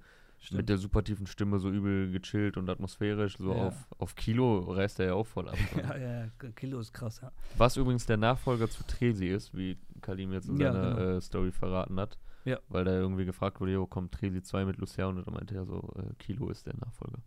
mit 0.53 0.69
der 0.69 0.79
super 0.79 1.03
tiefen 1.03 1.27
Stimme 1.27 1.59
so 1.59 1.71
übel 1.71 2.11
gechillt 2.13 2.57
und 2.57 2.69
atmosphärisch. 2.71 3.37
So 3.39 3.53
Ja. 3.53 3.69
auf, 3.69 3.75
auf 3.99 4.15
Kilo 4.15 4.59
reißt 4.61 5.01
er 5.01 5.07
ja 5.07 5.15
auch 5.15 5.27
voll 5.27 5.49
ab. 5.49 5.57
Ja, 5.77 5.97
ja, 5.97 6.21
ja, 6.25 6.29
Kilo 6.55 6.79
ist 6.79 6.93
krass, 6.93 7.21
ja. 7.23 7.33
Was 7.57 7.77
übrigens 7.77 8.07
der 8.07 8.17
Nachfolger 8.19 8.69
zu 8.71 8.85
Tresi 8.87 9.27
ist, 9.27 9.57
wie 9.57 9.77
Kalim 10.03 10.33
jetzt 10.33 10.49
in 10.49 10.59
Ja, 10.59 10.73
seiner 10.73 10.95
genau. 10.95 11.17
äh, 11.17 11.21
Story 11.21 11.51
verraten 11.51 11.99
hat. 11.99 12.19
Ja. 12.45 12.59
Weil 12.69 12.85
da 12.85 12.93
irgendwie 12.93 13.25
gefragt 13.25 13.61
wurde, 13.61 13.73
jo, 13.73 13.87
kommt 13.89 14.13
Tresi 14.13 14.41
2 14.41 14.67
mit 14.67 14.77
Luciano? 14.77 15.19
Und 15.19 15.27
da 15.27 15.33
meinte 15.33 15.55
er 15.57 15.65
so, 15.65 15.93
äh, 15.97 16.15
Kilo 16.19 16.49
ist 16.49 16.65
der 16.67 16.75
Nachfolger. 16.77 17.19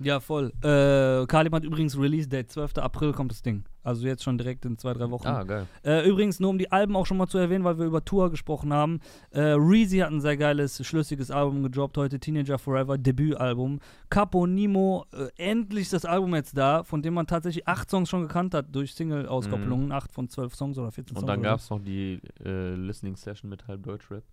Ja, 0.00 0.20
voll. 0.20 0.52
Äh, 0.62 1.26
Kalim 1.26 1.52
hat 1.54 1.64
übrigens 1.64 1.98
Release-Date, 1.98 2.50
12. 2.50 2.78
April 2.78 3.12
kommt 3.12 3.30
das 3.30 3.42
Ding. 3.42 3.64
Also 3.84 4.06
jetzt 4.06 4.22
schon 4.24 4.38
direkt 4.38 4.64
in 4.64 4.78
zwei, 4.78 4.94
drei 4.94 5.10
Wochen. 5.10 5.28
Ah, 5.28 5.42
geil. 5.44 5.66
Äh, 5.84 6.08
übrigens, 6.08 6.40
nur 6.40 6.50
um 6.50 6.58
die 6.58 6.72
Alben 6.72 6.96
auch 6.96 7.04
schon 7.06 7.16
mal 7.18 7.26
zu 7.26 7.36
erwähnen, 7.38 7.64
weil 7.64 7.78
wir 7.78 7.84
über 7.84 8.04
Tour 8.04 8.30
gesprochen 8.30 8.72
haben. 8.72 8.98
Äh, 9.30 9.40
Reezy 9.58 9.98
hat 9.98 10.10
ein 10.10 10.20
sehr 10.22 10.36
geiles, 10.38 10.84
schlüssiges 10.84 11.30
Album 11.30 11.62
gedroppt 11.62 11.98
heute, 11.98 12.18
Teenager 12.18 12.58
Forever, 12.58 12.96
Debütalbum. 12.98 13.78
Capo 14.08 14.46
Nimo, 14.46 15.04
äh, 15.12 15.28
endlich 15.36 15.90
das 15.90 16.04
Album 16.06 16.34
jetzt 16.34 16.56
da, 16.56 16.82
von 16.82 17.02
dem 17.02 17.14
man 17.14 17.26
tatsächlich 17.26 17.68
acht 17.68 17.90
Songs 17.90 18.08
schon 18.08 18.22
gekannt 18.22 18.54
hat 18.54 18.74
durch 18.74 18.94
Single-Auskopplungen. 18.94 19.92
Acht 19.92 20.12
von 20.12 20.28
zwölf 20.30 20.54
Songs 20.54 20.78
oder 20.78 20.90
14 20.90 21.16
Und 21.16 21.20
Songs. 21.20 21.26
dann 21.30 21.40
oder 21.40 21.50
gab 21.50 21.60
es 21.60 21.70
noch 21.70 21.80
die 21.80 22.20
äh, 22.44 22.74
Listening 22.74 23.16
Session 23.16 23.50
mit 23.50 23.68
Halb 23.68 23.82
Deutschrap. 23.82 24.24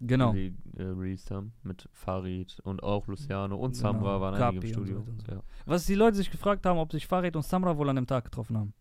Genau. 0.00 0.32
die 0.32 0.54
äh, 0.78 0.82
released 0.82 1.30
haben. 1.30 1.52
Mit 1.62 1.88
Farid 1.92 2.58
und 2.64 2.82
auch 2.82 3.06
Luciano 3.06 3.56
und 3.56 3.72
Genau. 3.76 3.92
Samra 3.92 4.20
waren 4.20 4.34
Kapi 4.38 4.56
einige 4.58 4.72
im 4.72 4.78
und 4.80 4.86
so 4.86 4.92
Studio. 4.94 5.12
und 5.12 5.22
so. 5.26 5.32
ja. 5.32 5.42
Was 5.66 5.84
die 5.86 5.94
Leute 5.94 6.16
sich 6.16 6.30
gefragt 6.30 6.64
haben, 6.66 6.78
ob 6.78 6.90
sich 6.92 7.06
Farid 7.06 7.36
und 7.36 7.44
Samra 7.44 7.76
wohl 7.76 7.88
an 7.90 7.96
dem 7.96 8.06
Tag 8.06 8.24
getroffen 8.24 8.56
haben. 8.56 8.72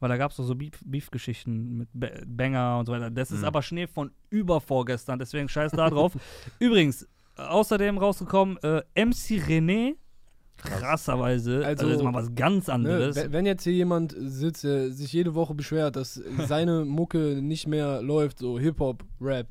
Weil 0.00 0.08
da 0.08 0.16
gab 0.16 0.30
es 0.30 0.38
doch 0.38 0.44
so 0.44 0.54
Beef- 0.54 0.80
Beef-Geschichten 0.84 1.76
mit 1.76 1.88
ba 1.92 2.08
Banger 2.26 2.78
und 2.78 2.86
so 2.86 2.92
weiter. 2.92 3.10
Das 3.10 3.30
ist 3.30 3.40
Mhm. 3.40 3.44
aber 3.44 3.62
Schnee 3.62 3.86
von 3.86 4.10
übervorgestern, 4.30 5.18
deswegen 5.18 5.48
scheiß 5.48 5.72
da 5.72 5.88
drauf. 5.90 6.16
Übrigens, 6.58 7.02
äh, 7.36 7.42
außerdem 7.42 7.98
rausgekommen, 7.98 8.56
äh, 8.62 8.82
MC 8.94 9.38
René, 9.46 9.94
krasserweise, 10.56 11.56
also, 11.64 11.66
Also, 11.68 11.86
das 11.88 11.96
ist 11.98 12.02
mal 12.02 12.14
was 12.14 12.34
ganz 12.34 12.66
Ne, 12.68 12.72
anderes. 12.74 13.16
wenn 13.16 13.32
wenn 13.32 13.46
jetzt 13.46 13.64
hier 13.64 13.72
jemand 13.72 14.14
sitzt, 14.18 14.64
der 14.64 14.90
sich 14.90 15.12
jede 15.12 15.34
Woche 15.34 15.54
beschwert, 15.54 15.96
dass 15.96 16.14
seine 16.48 16.84
Mucke 16.84 17.40
nicht 17.42 17.66
mehr 17.66 18.02
läuft, 18.02 18.38
so 18.38 18.58
Hip-Hop, 18.58 19.04
Rap. 19.20 19.48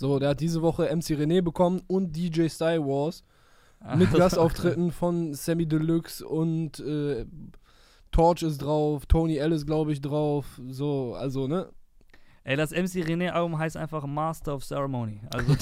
So, 0.00 0.20
der 0.20 0.28
hat 0.28 0.40
diese 0.40 0.62
Woche 0.62 0.84
MC 0.84 1.18
René 1.18 1.42
bekommen 1.42 1.82
und 1.88 2.14
DJ 2.16 2.46
Style 2.46 2.82
Wars 2.86 3.24
mit 3.96 4.12
Gastauftritten 4.14 4.92
von 4.92 5.34
Sammy 5.34 5.66
Deluxe 5.66 6.24
und 6.24 6.78
äh, 6.78 7.26
Torch 8.12 8.42
ist 8.44 8.58
drauf, 8.58 9.06
Tony 9.06 9.38
Ellis, 9.38 9.66
glaube 9.66 9.92
ich, 9.92 10.00
drauf. 10.00 10.46
So, 10.68 11.14
also, 11.14 11.48
ne? 11.48 11.68
Ey, 12.44 12.56
das 12.56 12.70
MC 12.70 13.04
René-Album 13.04 13.58
heißt 13.58 13.76
einfach 13.76 14.06
Master 14.06 14.54
of 14.54 14.64
Ceremony. 14.64 15.20
Also, 15.30 15.52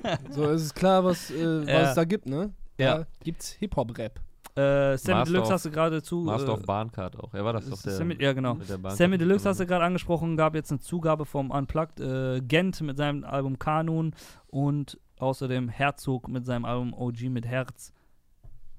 So, 0.30 0.44
es 0.50 0.62
ist 0.62 0.74
klar, 0.76 1.04
was, 1.04 1.32
äh, 1.32 1.62
was 1.62 1.68
Ja. 1.68 1.88
es 1.88 1.94
da 1.96 2.04
gibt, 2.04 2.26
ne? 2.26 2.52
Ja. 2.78 2.98
Da 2.98 3.06
gibt's 3.24 3.50
Hip-Hop-Rap. 3.54 4.20
Äh, 4.54 4.98
Sammy 4.98 5.18
Master 5.20 5.24
Deluxe 5.32 5.46
of- 5.48 5.52
hast 5.54 5.64
du 5.64 5.70
gerade 5.70 6.02
zu. 6.02 6.20
Master 6.22 6.48
äh, 6.48 6.52
of 6.52 6.62
Bahncard 6.64 7.18
auch. 7.18 7.32
Er 7.32 7.44
war 7.44 7.54
das 7.54 7.68
doch 7.70 7.80
der. 7.80 7.92
Sammy, 7.92 8.16
ja, 8.20 8.32
genau. 8.34 8.58
Sammy 8.90 9.16
Deluxe 9.16 9.48
hast 9.48 9.60
du 9.60 9.66
gerade 9.66 9.84
angesprochen, 9.84 10.36
gab 10.36 10.54
jetzt 10.54 10.70
eine 10.70 10.80
Zugabe 10.80 11.24
vom 11.24 11.50
Unplugged. 11.50 12.00
Äh, 12.00 12.40
Gent 12.42 12.80
mit 12.82 12.96
seinem 12.98 13.24
Album 13.24 13.58
Kanun 13.58 14.14
und 14.48 14.98
außerdem 15.18 15.68
Herzog 15.70 16.28
mit 16.28 16.44
seinem 16.44 16.64
Album 16.66 16.92
OG 16.92 17.22
mit 17.30 17.46
Herz. 17.46 17.92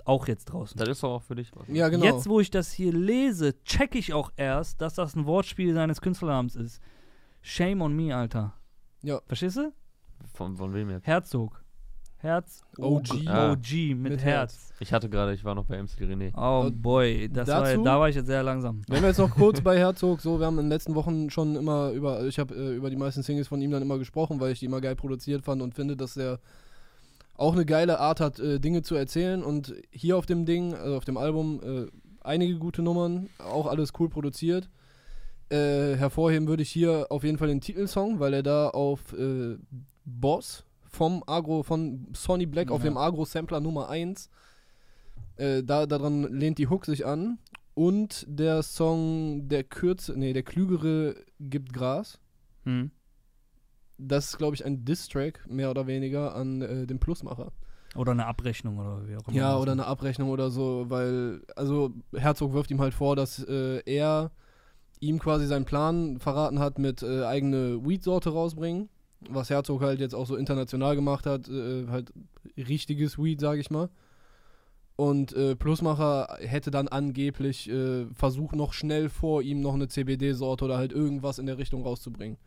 Auch 0.05 0.27
jetzt 0.27 0.45
draußen. 0.45 0.77
Das 0.77 0.89
ist 0.89 1.01
doch 1.01 1.13
auch 1.15 1.23
für 1.23 1.35
dich 1.35 1.49
was. 1.55 1.63
Ja, 1.69 1.87
genau. 1.89 2.03
Jetzt, 2.05 2.27
wo 2.27 2.39
ich 2.39 2.51
das 2.51 2.71
hier 2.71 2.91
lese, 2.91 3.61
check 3.63 3.95
ich 3.95 4.13
auch 4.13 4.31
erst, 4.35 4.81
dass 4.81 4.95
das 4.95 5.15
ein 5.15 5.25
Wortspiel 5.25 5.73
seines 5.73 6.01
Künstlernamens 6.01 6.55
ist. 6.57 6.81
Shame 7.41 7.81
on 7.81 7.95
me, 7.95 8.15
Alter. 8.15 8.53
Ja. 9.01 9.21
Verstehst 9.27 9.57
du? 9.57 9.73
Von, 10.33 10.57
von 10.57 10.73
wem 10.73 10.89
jetzt? 10.89 11.07
Herzog. 11.07 11.62
Herz. 12.23 12.61
OG. 12.77 13.27
Ah. 13.27 13.51
OG 13.51 13.95
mit, 13.95 14.13
Mit 14.13 14.23
Herz. 14.23 14.73
Ich 14.79 14.93
hatte 14.93 15.09
gerade, 15.09 15.33
ich 15.33 15.43
war 15.43 15.55
noch 15.55 15.65
bei 15.65 15.77
MC 15.81 15.99
René. 16.01 16.31
Oh 16.35 16.71
boy, 16.71 17.29
das 17.29 17.49
war, 17.49 17.63
dazu- 17.63 17.83
da 17.83 17.99
war 17.99 18.09
ich 18.09 18.15
jetzt 18.15 18.27
sehr 18.27 18.43
langsam. 18.43 18.81
Wenn 18.87 19.01
wir 19.01 19.09
jetzt 19.09 19.17
noch 19.17 19.29
kurz 19.35 19.61
bei 19.61 19.77
Herzog, 19.77 20.21
so, 20.21 20.39
wir 20.39 20.45
haben 20.45 20.57
in 20.57 20.65
den 20.65 20.69
letzten 20.71 20.95
Wochen 20.95 21.29
schon 21.29 21.55
immer 21.55 21.91
über, 21.91 22.25
ich 22.25 22.39
habe 22.39 22.55
äh, 22.55 22.75
über 22.75 22.89
die 22.89 22.95
meisten 22.95 23.23
Singles 23.23 23.47
von 23.49 23.61
ihm 23.61 23.71
dann 23.71 23.81
immer 23.81 23.97
gesprochen, 23.99 24.39
weil 24.39 24.53
ich 24.53 24.59
die 24.59 24.65
immer 24.65 24.81
geil 24.81 24.95
produziert 24.95 25.43
fand 25.43 25.61
und 25.61 25.75
finde, 25.75 25.97
dass 25.97 26.15
er 26.17 26.39
auch 27.35 27.53
eine 27.53 27.65
geile 27.65 27.99
Art 27.99 28.19
hat, 28.19 28.39
äh, 28.39 28.59
Dinge 28.59 28.83
zu 28.83 28.95
erzählen 28.95 29.43
und 29.43 29.73
hier 29.91 30.17
auf 30.17 30.25
dem 30.25 30.45
Ding, 30.45 30.73
also 30.75 30.95
auf 30.95 31.05
dem 31.05 31.17
Album, 31.17 31.59
äh, 31.63 31.85
einige 32.21 32.57
gute 32.57 32.81
Nummern, 32.81 33.29
auch 33.39 33.67
alles 33.67 33.91
cool 33.99 34.07
produziert. 34.09 34.69
Äh, 35.49 35.95
hervorheben 35.97 36.47
würde 36.47 36.63
ich 36.63 36.69
hier 36.69 37.07
auf 37.09 37.23
jeden 37.23 37.37
Fall 37.37 37.49
den 37.49 37.59
Titelsong, 37.61 38.19
weil 38.19 38.33
er 38.33 38.43
da 38.43 38.69
auf 38.69 39.13
äh, 39.13 39.57
Boss 40.05 40.63
vom 40.93 41.23
Agro, 41.25 41.63
von 41.63 42.07
Sonny 42.13 42.45
Black 42.45 42.71
auf 42.71 42.83
Ja. 42.83 42.89
dem 42.91 42.97
Agro-Sampler 42.97 43.59
Nummer 43.59 43.89
1, 43.89 44.29
äh, 45.37 45.63
da, 45.63 45.85
daran 45.85 46.23
lehnt 46.31 46.57
die 46.59 46.67
Hook 46.67 46.85
sich 46.85 47.05
an. 47.05 47.39
Und 47.75 48.25
der 48.29 48.61
Song 48.61 49.47
Der 49.47 49.63
Kürze, 49.63 50.13
nee, 50.15 50.31
der 50.33 50.43
Klügere 50.43 51.15
gibt 51.39 51.73
Gras. 51.73 52.19
Hm. 52.65 52.91
Das 53.97 54.25
ist, 54.25 54.37
glaube 54.37 54.55
ich, 54.55 54.63
ein 54.65 54.85
Diss-Track, 54.85 55.45
mehr 55.47 55.71
oder 55.71 55.87
weniger, 55.87 56.35
an 56.35 56.61
äh, 56.61 56.85
den 56.85 56.99
Plusmacher. 56.99 57.51
Oder 57.95 58.11
eine 58.11 58.25
Abrechnung 58.25 58.77
oder 58.79 59.07
wie 59.07 59.15
auch 59.15 59.27
immer. 59.27 59.37
Ja, 59.37 59.57
oder 59.57 59.71
eine 59.71 59.85
Abrechnung 59.85 60.29
oder 60.29 60.49
so, 60.51 60.85
weil, 60.89 61.41
also 61.55 61.91
Herzog 62.15 62.53
wirft 62.53 62.69
ihm 62.71 62.81
halt 62.81 62.93
vor, 62.93 63.15
dass 63.15 63.43
äh, 63.43 63.81
er 63.85 64.31
ihm 64.99 65.19
quasi 65.19 65.45
seinen 65.47 65.65
Plan 65.65 66.19
verraten 66.19 66.59
hat 66.59 66.79
mit 66.79 67.03
äh, 67.03 67.23
eigene 67.25 67.83
Weed-Sorte 67.85 68.29
rausbringen, 68.31 68.89
was 69.29 69.49
Herzog 69.49 69.81
halt 69.81 69.99
jetzt 69.99 70.15
auch 70.15 70.25
so 70.25 70.35
international 70.35 70.95
gemacht 70.95 71.25
hat, 71.25 71.47
äh, 71.49 71.87
halt 71.87 72.11
richtiges 72.57 73.17
Weed, 73.17 73.39
sage 73.39 73.59
ich 73.59 73.69
mal. 73.69 73.89
Und 74.95 75.33
äh, 75.33 75.55
Plusmacher 75.55 76.37
hätte 76.39 76.69
dann 76.69 76.87
angeblich 76.87 77.69
äh, 77.69 78.05
versucht, 78.13 78.55
noch 78.55 78.73
schnell 78.73 79.09
vor 79.09 79.41
ihm 79.41 79.61
noch 79.61 79.73
eine 79.73 79.87
CBD-Sorte 79.87 80.65
oder 80.65 80.77
halt 80.77 80.91
irgendwas 80.91 81.39
in 81.39 81.47
der 81.47 81.57
Richtung 81.57 81.83
rauszubringen. 81.83 82.37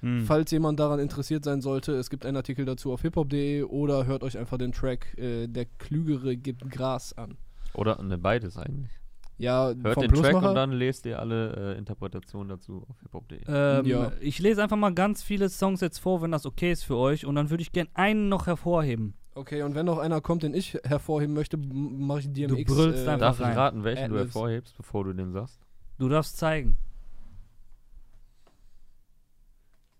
Hm. 0.00 0.24
Falls 0.24 0.50
jemand 0.50 0.80
daran 0.80 0.98
interessiert 0.98 1.44
sein 1.44 1.60
sollte, 1.60 1.92
es 1.92 2.10
gibt 2.10 2.26
einen 2.26 2.36
Artikel 2.36 2.64
dazu 2.64 2.92
auf 2.92 3.02
hiphop.de 3.02 3.62
oder 3.62 4.06
hört 4.06 4.24
euch 4.24 4.36
einfach 4.36 4.58
den 4.58 4.72
Track 4.72 5.16
äh, 5.18 5.46
Der 5.46 5.66
Klügere 5.66 6.36
gibt 6.36 6.68
Gras 6.70 7.12
an. 7.12 7.36
Oder 7.74 8.02
ne, 8.02 8.18
beides 8.18 8.56
eigentlich. 8.56 8.90
Ja, 9.36 9.72
Hört 9.82 9.94
vom 9.94 10.02
den 10.02 10.10
Track 10.12 10.22
Plusmacher. 10.30 10.48
und 10.50 10.54
dann 10.54 10.70
lest 10.72 11.06
ihr 11.06 11.18
alle 11.18 11.74
äh, 11.74 11.78
Interpretationen 11.78 12.48
dazu 12.48 12.86
auf 12.88 13.00
hiphop.de. 13.00 13.40
Ähm, 13.48 13.84
Ja. 13.86 14.12
Ich 14.20 14.38
lese 14.38 14.62
einfach 14.62 14.76
mal 14.76 14.94
ganz 14.94 15.22
viele 15.22 15.48
Songs 15.48 15.80
jetzt 15.80 15.98
vor, 15.98 16.22
wenn 16.22 16.30
das 16.30 16.46
okay 16.46 16.70
ist 16.70 16.84
für 16.84 16.96
euch. 16.96 17.26
Und 17.26 17.34
dann 17.34 17.50
würde 17.50 17.62
ich 17.62 17.72
gerne 17.72 17.90
einen 17.94 18.28
noch 18.28 18.46
hervorheben. 18.46 19.14
Okay, 19.34 19.62
und 19.62 19.74
wenn 19.74 19.86
noch 19.86 19.98
einer 19.98 20.20
kommt, 20.20 20.44
den 20.44 20.54
ich 20.54 20.78
hervorheben 20.84 21.34
möchte, 21.34 21.56
mache 21.56 22.20
ich 22.20 22.32
DMX. 22.32 22.72
brüllst 22.72 23.06
äh, 23.06 23.10
einfach. 23.10 23.36
Darf 23.36 23.40
ich 23.40 23.56
raten, 23.56 23.82
welchen 23.82 24.10
du 24.10 24.14
Adlibs. 24.18 24.34
hervorhebst, 24.34 24.76
bevor 24.76 25.02
du 25.04 25.12
den 25.12 25.32
sagst? 25.32 25.58
Du 25.98 26.08
darfst 26.08 26.36
zeigen. 26.36 26.76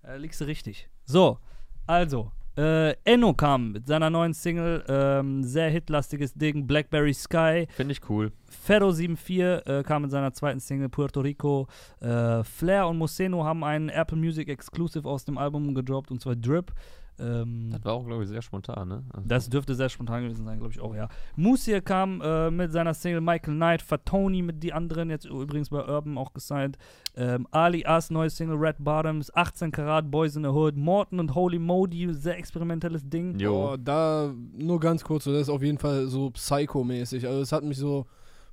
Da 0.03 0.15
liegst 0.17 0.41
du 0.41 0.45
richtig. 0.45 0.89
So, 1.05 1.39
also. 1.87 2.31
Äh, 2.57 2.93
Enno 3.03 3.35
kam 3.35 3.73
mit 3.73 3.89
seiner 3.89 4.11
neuen 4.11 4.33
Single, 4.33 4.85
ähm, 4.87 5.43
sehr 5.43 5.71
hitlastiges 5.71 6.35
Ding, 6.35 6.69
Blackberry 6.69 7.13
Sky. 7.13 7.67
Finde 7.71 7.91
ich 7.91 8.09
cool. 8.09 8.31
Ferro74 8.67 9.67
äh, 9.67 9.83
kam 9.83 10.03
mit 10.03 10.11
seiner 10.11 10.33
zweiten 10.33 10.61
Single 10.61 10.89
Puerto 10.89 11.21
Rico. 11.21 11.67
Äh, 12.01 12.43
Flair 12.45 12.89
und 12.89 12.99
Moseno 12.99 13.45
haben 13.45 13.65
einen 13.65 13.89
Apple 13.89 14.17
Music 14.19 14.49
Exclusive 14.49 15.09
aus 15.09 15.25
dem 15.25 15.39
Album 15.39 15.75
gedroppt, 15.75 16.11
und 16.11 16.21
zwar 16.21 16.37
Drip. 16.37 16.73
Ähm, 17.17 17.69
Das 17.71 17.85
war 17.85 17.93
auch, 17.93 18.05
glaube 18.05 18.25
ich, 18.25 18.29
sehr 18.29 18.43
spontan, 18.43 18.89
ne? 18.89 19.05
Also, 19.13 19.29
das 19.29 19.49
dürfte 19.49 19.77
sehr 19.77 19.89
spontan 19.89 20.25
gewesen 20.25 20.45
sein, 20.45 20.59
glaube 20.59 20.73
ich 20.73 20.81
auch, 20.81 20.97
ja. 20.97 21.09
Musir 21.37 21.81
kam 21.81 22.21
äh, 22.21 22.51
mit 22.51 22.73
seiner 22.73 22.93
Single 22.93 23.21
Michael 23.21 23.55
Knight, 23.55 23.83
Fatoni 23.83 24.43
mit 24.43 24.65
die 24.65 24.73
anderen, 24.73 25.11
jetzt 25.11 25.25
übrigens 25.25 25.71
bei 25.71 25.87
Urban 25.87 26.19
auch 26.19 26.33
gesigned. 26.33 26.77
Ähm, 27.17 27.47
Ali 27.53 27.87
As, 27.87 28.11
neue 28.11 28.31
Single 28.31 28.57
Red 28.57 28.77
Bottoms, 28.81 29.33
18 29.33 29.71
Karat, 29.71 30.11
Boys 30.11 30.35
in 30.35 30.43
the 30.43 30.49
Hood, 30.49 30.77
Morton 30.77 31.21
und 31.21 31.37
Holy 31.37 31.61
Modi, 31.61 32.13
sehr 32.13 32.37
experimentelles 32.37 33.09
Ding. 33.09 33.39
jo. 33.39 33.75
Oh, 33.75 33.77
da 33.77 34.35
nur 34.53 34.81
ganz 34.81 35.05
kurz, 35.05 35.23
so, 35.23 35.31
das 35.33 35.43
ist 35.43 35.51
auf 35.51 35.63
jeden 35.63 35.79
Fall 35.79 36.09
so 36.09 36.31
Psycho-mäßig. 36.31 37.29
Also 37.29 37.43
es 37.43 37.53
hat 37.53 37.63
mich 37.63 37.77
so 37.79 38.07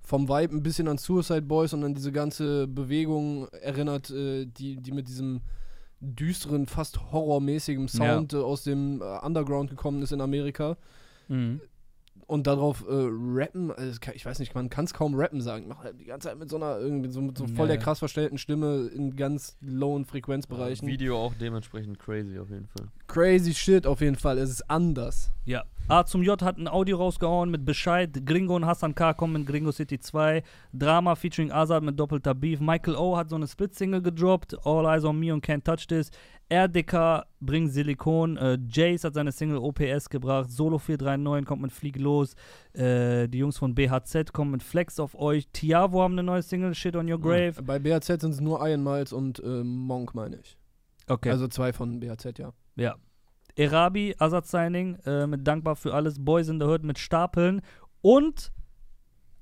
vom 0.03 0.27
Vibe 0.27 0.55
ein 0.55 0.63
bisschen 0.63 0.87
an 0.87 0.97
Suicide 0.97 1.43
Boys 1.43 1.73
und 1.73 1.83
an 1.83 1.93
diese 1.93 2.11
ganze 2.11 2.67
Bewegung 2.67 3.47
erinnert, 3.49 4.09
äh, 4.09 4.45
die, 4.45 4.77
die 4.77 4.91
mit 4.91 5.07
diesem 5.07 5.41
düsteren, 5.99 6.65
fast 6.65 7.11
horrormäßigen 7.11 7.87
Sound 7.87 8.33
äh, 8.33 8.37
aus 8.37 8.63
dem 8.63 9.01
äh, 9.01 9.25
Underground 9.25 9.69
gekommen 9.69 10.01
ist 10.01 10.11
in 10.11 10.21
Amerika. 10.21 10.77
Mhm. 11.27 11.61
Und 12.27 12.47
darauf 12.47 12.81
äh, 12.81 12.85
rappen, 12.89 13.71
also 13.71 13.99
ich 14.13 14.25
weiß 14.25 14.39
nicht, 14.39 14.55
man 14.55 14.69
kann 14.69 14.85
es 14.85 14.93
kaum 14.93 15.15
rappen 15.15 15.41
sagen. 15.41 15.67
Macht 15.67 15.83
halt 15.83 15.99
die 15.99 16.05
ganze 16.05 16.29
Zeit 16.29 16.37
mit 16.37 16.49
so 16.49 16.55
einer, 16.55 16.79
irgendwie 16.79 17.09
so, 17.09 17.21
mit 17.21 17.37
so 17.37 17.45
voll 17.45 17.65
Ja, 17.65 17.65
der 17.67 17.75
ja. 17.75 17.81
krass 17.81 17.99
verstellten 17.99 18.37
Stimme 18.37 18.89
in 18.93 19.15
ganz 19.15 19.57
lowen 19.61 20.05
Frequenzbereichen. 20.05 20.87
Video 20.87 21.17
auch 21.17 21.33
dementsprechend 21.33 21.99
crazy 21.99 22.39
auf 22.39 22.49
jeden 22.49 22.67
Fall. 22.67 22.87
Crazy 23.07 23.53
shit 23.53 23.85
auf 23.85 24.01
jeden 24.01 24.15
Fall. 24.15 24.37
Es 24.37 24.49
ist 24.49 24.69
anders. 24.69 25.31
Ja. 25.45 25.63
A 25.87 26.05
zum 26.05 26.23
J 26.23 26.41
hat 26.41 26.57
ein 26.57 26.67
Audio 26.67 26.97
rausgehauen 26.97 27.49
mit 27.49 27.65
Bescheid. 27.65 28.25
Gringo 28.25 28.55
und 28.55 28.65
Hassan 28.65 28.95
K. 28.95 29.13
kommen 29.13 29.33
mit 29.33 29.45
Gringo 29.47 29.71
City 29.71 29.99
2. 29.99 30.43
Drama 30.71 31.15
featuring 31.15 31.51
Azad 31.51 31.83
mit 31.83 31.99
doppelter 31.99 32.33
Beef. 32.33 32.61
Michael 32.61 32.95
O. 32.95 33.17
hat 33.17 33.29
so 33.29 33.35
eine 33.35 33.47
Split-Single 33.47 34.01
gedroppt. 34.01 34.55
All 34.65 34.85
Eyes 34.85 35.03
on 35.03 35.19
Me 35.19 35.33
und 35.33 35.45
Can't 35.45 35.63
Touch 35.63 35.87
This. 35.87 36.11
RDK 36.51 37.25
bringt 37.39 37.71
Silikon. 37.71 38.35
Äh, 38.35 38.57
Jace 38.69 39.05
hat 39.05 39.13
seine 39.13 39.31
Single 39.31 39.57
OPS 39.57 40.09
gebracht. 40.09 40.51
Solo 40.51 40.77
439 40.77 41.47
kommt 41.47 41.61
mit 41.61 41.71
Flieg 41.71 41.97
los. 41.97 42.35
Äh, 42.73 43.29
die 43.29 43.37
Jungs 43.37 43.57
von 43.57 43.73
BHZ 43.73 44.33
kommen 44.33 44.51
mit 44.51 44.61
Flex 44.61 44.99
auf 44.99 45.15
euch. 45.15 45.47
Tiavo 45.53 46.01
haben 46.01 46.13
eine 46.13 46.23
neue 46.23 46.41
Single, 46.41 46.75
Shit 46.75 46.95
on 46.97 47.09
Your 47.09 47.19
Grave. 47.21 47.53
Bei 47.63 47.79
BAZ 47.79 48.05
sind 48.05 48.25
es 48.31 48.41
nur 48.41 48.67
Iron 48.67 48.83
Miles 48.83 49.13
und 49.13 49.39
äh, 49.39 49.63
Monk, 49.63 50.13
meine 50.13 50.37
ich. 50.37 50.57
Okay. 51.07 51.29
Also 51.29 51.47
zwei 51.47 51.71
von 51.71 51.99
BAZ, 52.01 52.37
ja. 52.37 52.51
Ja. 52.75 52.95
Erabi, 53.55 54.15
Azad 54.17 54.45
Signing, 54.45 54.95
äh, 55.05 55.27
mit 55.27 55.47
Dankbar 55.47 55.75
für 55.77 55.93
alles, 55.93 56.23
Boys 56.23 56.49
in 56.49 56.59
the 56.59 56.65
Hood 56.65 56.83
mit 56.83 56.99
Stapeln. 56.99 57.61
Und 58.01 58.51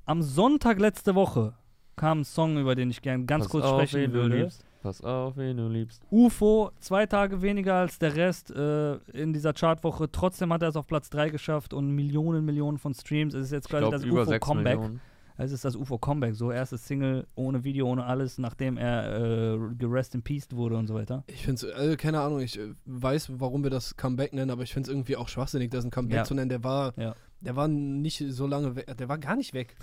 am 0.06 0.22
Sonntag 0.22 0.80
letzte 0.80 1.16
Woche 1.16 1.56
kam 1.96 2.20
ein 2.22 2.24
Song, 2.26 2.58
über 2.60 2.76
den 2.76 2.92
ich 2.92 3.02
gerne 3.02 3.26
ganz 3.26 3.46
Pass 3.46 3.52
kurz 3.52 3.66
auf, 3.66 3.88
sprechen 3.88 4.14
würde. 4.14 4.42
liebst. 4.42 4.64
Pass 4.82 5.02
auf, 5.02 5.36
wen 5.36 5.58
du 5.58 5.68
liebst. 5.68 6.02
UFO, 6.10 6.72
zwei 6.80 7.06
Tage 7.06 7.42
weniger 7.42 7.76
als 7.76 8.00
der 8.00 8.16
Rest 8.16 8.50
äh, 8.52 8.96
in 9.12 9.34
dieser 9.34 9.54
Chartwoche. 9.54 10.10
Trotzdem 10.12 10.54
hat 10.54 10.62
er 10.62 10.70
es 10.70 10.76
auf 10.78 10.88
Platz 10.88 11.10
3 11.10 11.30
geschafft 11.30 11.74
und 11.74 11.92
Millionen, 11.94 12.46
Millionen 12.46 12.78
von 12.78 12.94
Streams. 12.94 13.34
Es 13.34 13.48
ist 13.48 13.52
jetzt 13.52 13.68
quasi 13.70 13.82
glaube, 13.82 13.96
das 13.98 14.06
über 14.06 14.26
6 14.26 14.42
UFO-Comeback. 14.48 14.80
Es 15.42 15.52
ist 15.54 15.64
das 15.66 15.76
UFO-Comeback. 15.76 16.36
So, 16.36 16.52
erste 16.52 16.78
Single 16.78 17.26
ohne 17.36 17.64
Video, 17.64 17.88
ohne 17.90 18.06
alles, 18.06 18.38
nachdem 18.38 18.78
er 18.78 19.54
äh, 19.56 19.58
gerest 19.78 20.16
in 20.16 20.22
Peace 20.22 20.48
wurde 20.52 20.76
und 20.78 20.88
so 20.88 20.94
weiter. 20.96 21.24
Ich 21.28 21.44
finde 21.46 21.66
es, 21.68 21.74
also 21.74 21.96
keine 21.98 22.22
Ahnung, 22.22 22.40
ich 22.42 22.58
äh, 22.60 22.74
weiß, 22.86 23.32
warum 23.40 23.64
wir 23.64 23.70
das 23.70 23.96
Comeback 23.98 24.34
nennen, 24.34 24.52
aber 24.52 24.64
ich 24.64 24.74
finde 24.74 24.90
es 24.90 24.94
irgendwie 24.94 25.16
auch 25.18 25.28
schwachsinnig, 25.30 25.72
das 25.72 25.84
ein 25.86 25.92
Comeback 25.92 26.18
Ja. 26.18 26.24
zu 26.26 26.34
nennen. 26.36 26.50
Der 26.50 26.64
war, 26.64 26.94
Ja. 26.98 27.16
der 27.42 27.56
war 27.58 27.68
nicht 27.68 28.24
so 28.30 28.48
lange 28.48 28.76
weg, 28.78 28.96
der 28.98 29.08
war 29.10 29.18
gar 29.18 29.36
nicht 29.38 29.54
weg. 29.54 29.76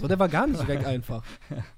so, 0.00 0.08
der 0.08 0.18
war 0.18 0.28
gar 0.28 0.46
nicht 0.46 0.66
weg 0.68 0.86
einfach. 0.86 1.22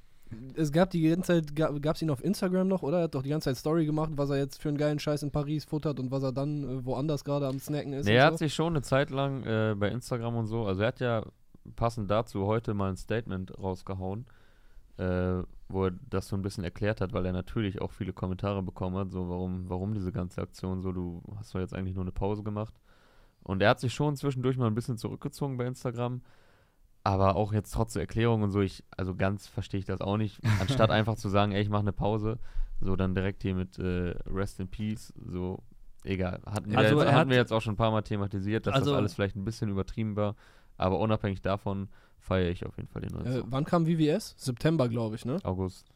Es 0.54 0.70
gab 0.70 0.90
die 0.90 1.02
ganze 1.02 1.44
Zeit, 1.44 1.56
gab 1.56 1.96
es 1.96 2.02
ihn 2.02 2.10
auf 2.10 2.22
Instagram 2.22 2.68
noch, 2.68 2.82
oder? 2.82 2.98
Er 2.98 3.04
hat 3.04 3.14
doch 3.14 3.22
die 3.22 3.30
ganze 3.30 3.50
Zeit 3.50 3.56
Story 3.56 3.86
gemacht, 3.86 4.12
was 4.14 4.30
er 4.30 4.38
jetzt 4.38 4.60
für 4.62 4.68
einen 4.68 4.78
geilen 4.78 4.98
Scheiß 4.98 5.22
in 5.22 5.30
Paris 5.30 5.64
futtert 5.64 5.98
und 5.98 6.10
was 6.10 6.22
er 6.22 6.32
dann 6.32 6.64
äh, 6.64 6.84
woanders 6.84 7.24
gerade 7.24 7.46
am 7.46 7.58
Snacken 7.58 7.92
ist. 7.92 8.06
Nee, 8.06 8.14
er 8.14 8.26
hat 8.26 8.34
so. 8.34 8.38
sich 8.38 8.54
schon 8.54 8.74
eine 8.74 8.82
Zeit 8.82 9.10
lang 9.10 9.44
äh, 9.44 9.74
bei 9.76 9.88
Instagram 9.88 10.36
und 10.36 10.46
so, 10.46 10.66
also 10.66 10.82
er 10.82 10.88
hat 10.88 11.00
ja 11.00 11.24
passend 11.76 12.10
dazu 12.10 12.46
heute 12.46 12.74
mal 12.74 12.90
ein 12.90 12.96
Statement 12.96 13.58
rausgehauen, 13.58 14.26
äh, 14.98 15.42
wo 15.68 15.86
er 15.86 15.92
das 16.08 16.28
so 16.28 16.36
ein 16.36 16.42
bisschen 16.42 16.64
erklärt 16.64 17.00
hat, 17.00 17.12
weil 17.12 17.26
er 17.26 17.32
natürlich 17.32 17.80
auch 17.80 17.92
viele 17.92 18.12
Kommentare 18.12 18.62
bekommen 18.62 18.96
hat, 18.96 19.10
so 19.10 19.28
warum, 19.28 19.68
warum 19.68 19.94
diese 19.94 20.12
ganze 20.12 20.42
Aktion 20.42 20.82
so, 20.82 20.92
du 20.92 21.22
hast 21.36 21.54
doch 21.54 21.60
jetzt 21.60 21.74
eigentlich 21.74 21.94
nur 21.94 22.04
eine 22.04 22.12
Pause 22.12 22.42
gemacht. 22.42 22.74
Und 23.42 23.62
er 23.62 23.70
hat 23.70 23.80
sich 23.80 23.94
schon 23.94 24.16
zwischendurch 24.16 24.56
mal 24.58 24.66
ein 24.66 24.74
bisschen 24.74 24.98
zurückgezogen 24.98 25.56
bei 25.56 25.66
Instagram, 25.66 26.22
aber 27.04 27.36
auch 27.36 27.52
jetzt 27.52 27.72
trotz 27.72 27.94
der 27.94 28.02
Erklärung 28.02 28.42
und 28.42 28.50
so, 28.50 28.60
ich, 28.60 28.84
also 28.96 29.14
ganz 29.14 29.46
verstehe 29.46 29.78
ich 29.80 29.86
das 29.86 30.00
auch 30.00 30.16
nicht. 30.16 30.40
Anstatt 30.60 30.90
einfach 30.90 31.16
zu 31.16 31.28
sagen, 31.28 31.52
ey, 31.52 31.62
ich 31.62 31.70
mache 31.70 31.80
eine 31.80 31.92
Pause, 31.92 32.38
so 32.80 32.96
dann 32.96 33.14
direkt 33.14 33.42
hier 33.42 33.54
mit 33.54 33.78
äh, 33.78 34.14
Rest 34.26 34.60
in 34.60 34.68
Peace, 34.68 35.12
so 35.26 35.62
egal. 36.04 36.40
Hatten 36.46 36.70
wir, 36.70 36.78
Also 36.78 36.96
jetzt, 36.96 37.04
er 37.06 37.08
hatten 37.12 37.18
hat- 37.20 37.28
wir 37.30 37.36
jetzt 37.36 37.52
auch 37.52 37.60
schon 37.62 37.74
ein 37.74 37.78
paar 37.78 37.90
Mal 37.90 38.02
thematisiert, 38.02 38.66
dass 38.66 38.74
Also- 38.74 38.90
das 38.90 38.98
alles 38.98 39.14
vielleicht 39.14 39.36
ein 39.36 39.44
bisschen 39.44 39.70
übertrieben 39.70 40.16
war. 40.16 40.34
Aber 40.76 40.98
unabhängig 40.98 41.42
davon 41.42 41.88
feiere 42.18 42.50
ich 42.50 42.64
auf 42.64 42.76
jeden 42.78 42.88
Fall 42.88 43.02
den 43.02 43.12
neuen 43.12 43.26
Äh, 43.26 43.42
wann 43.46 43.64
kam 43.64 43.84
VVS? 43.86 44.34
September, 44.38 44.88
glaube 44.88 45.14
ich, 45.16 45.24
ne? 45.26 45.38
August. 45.42 45.86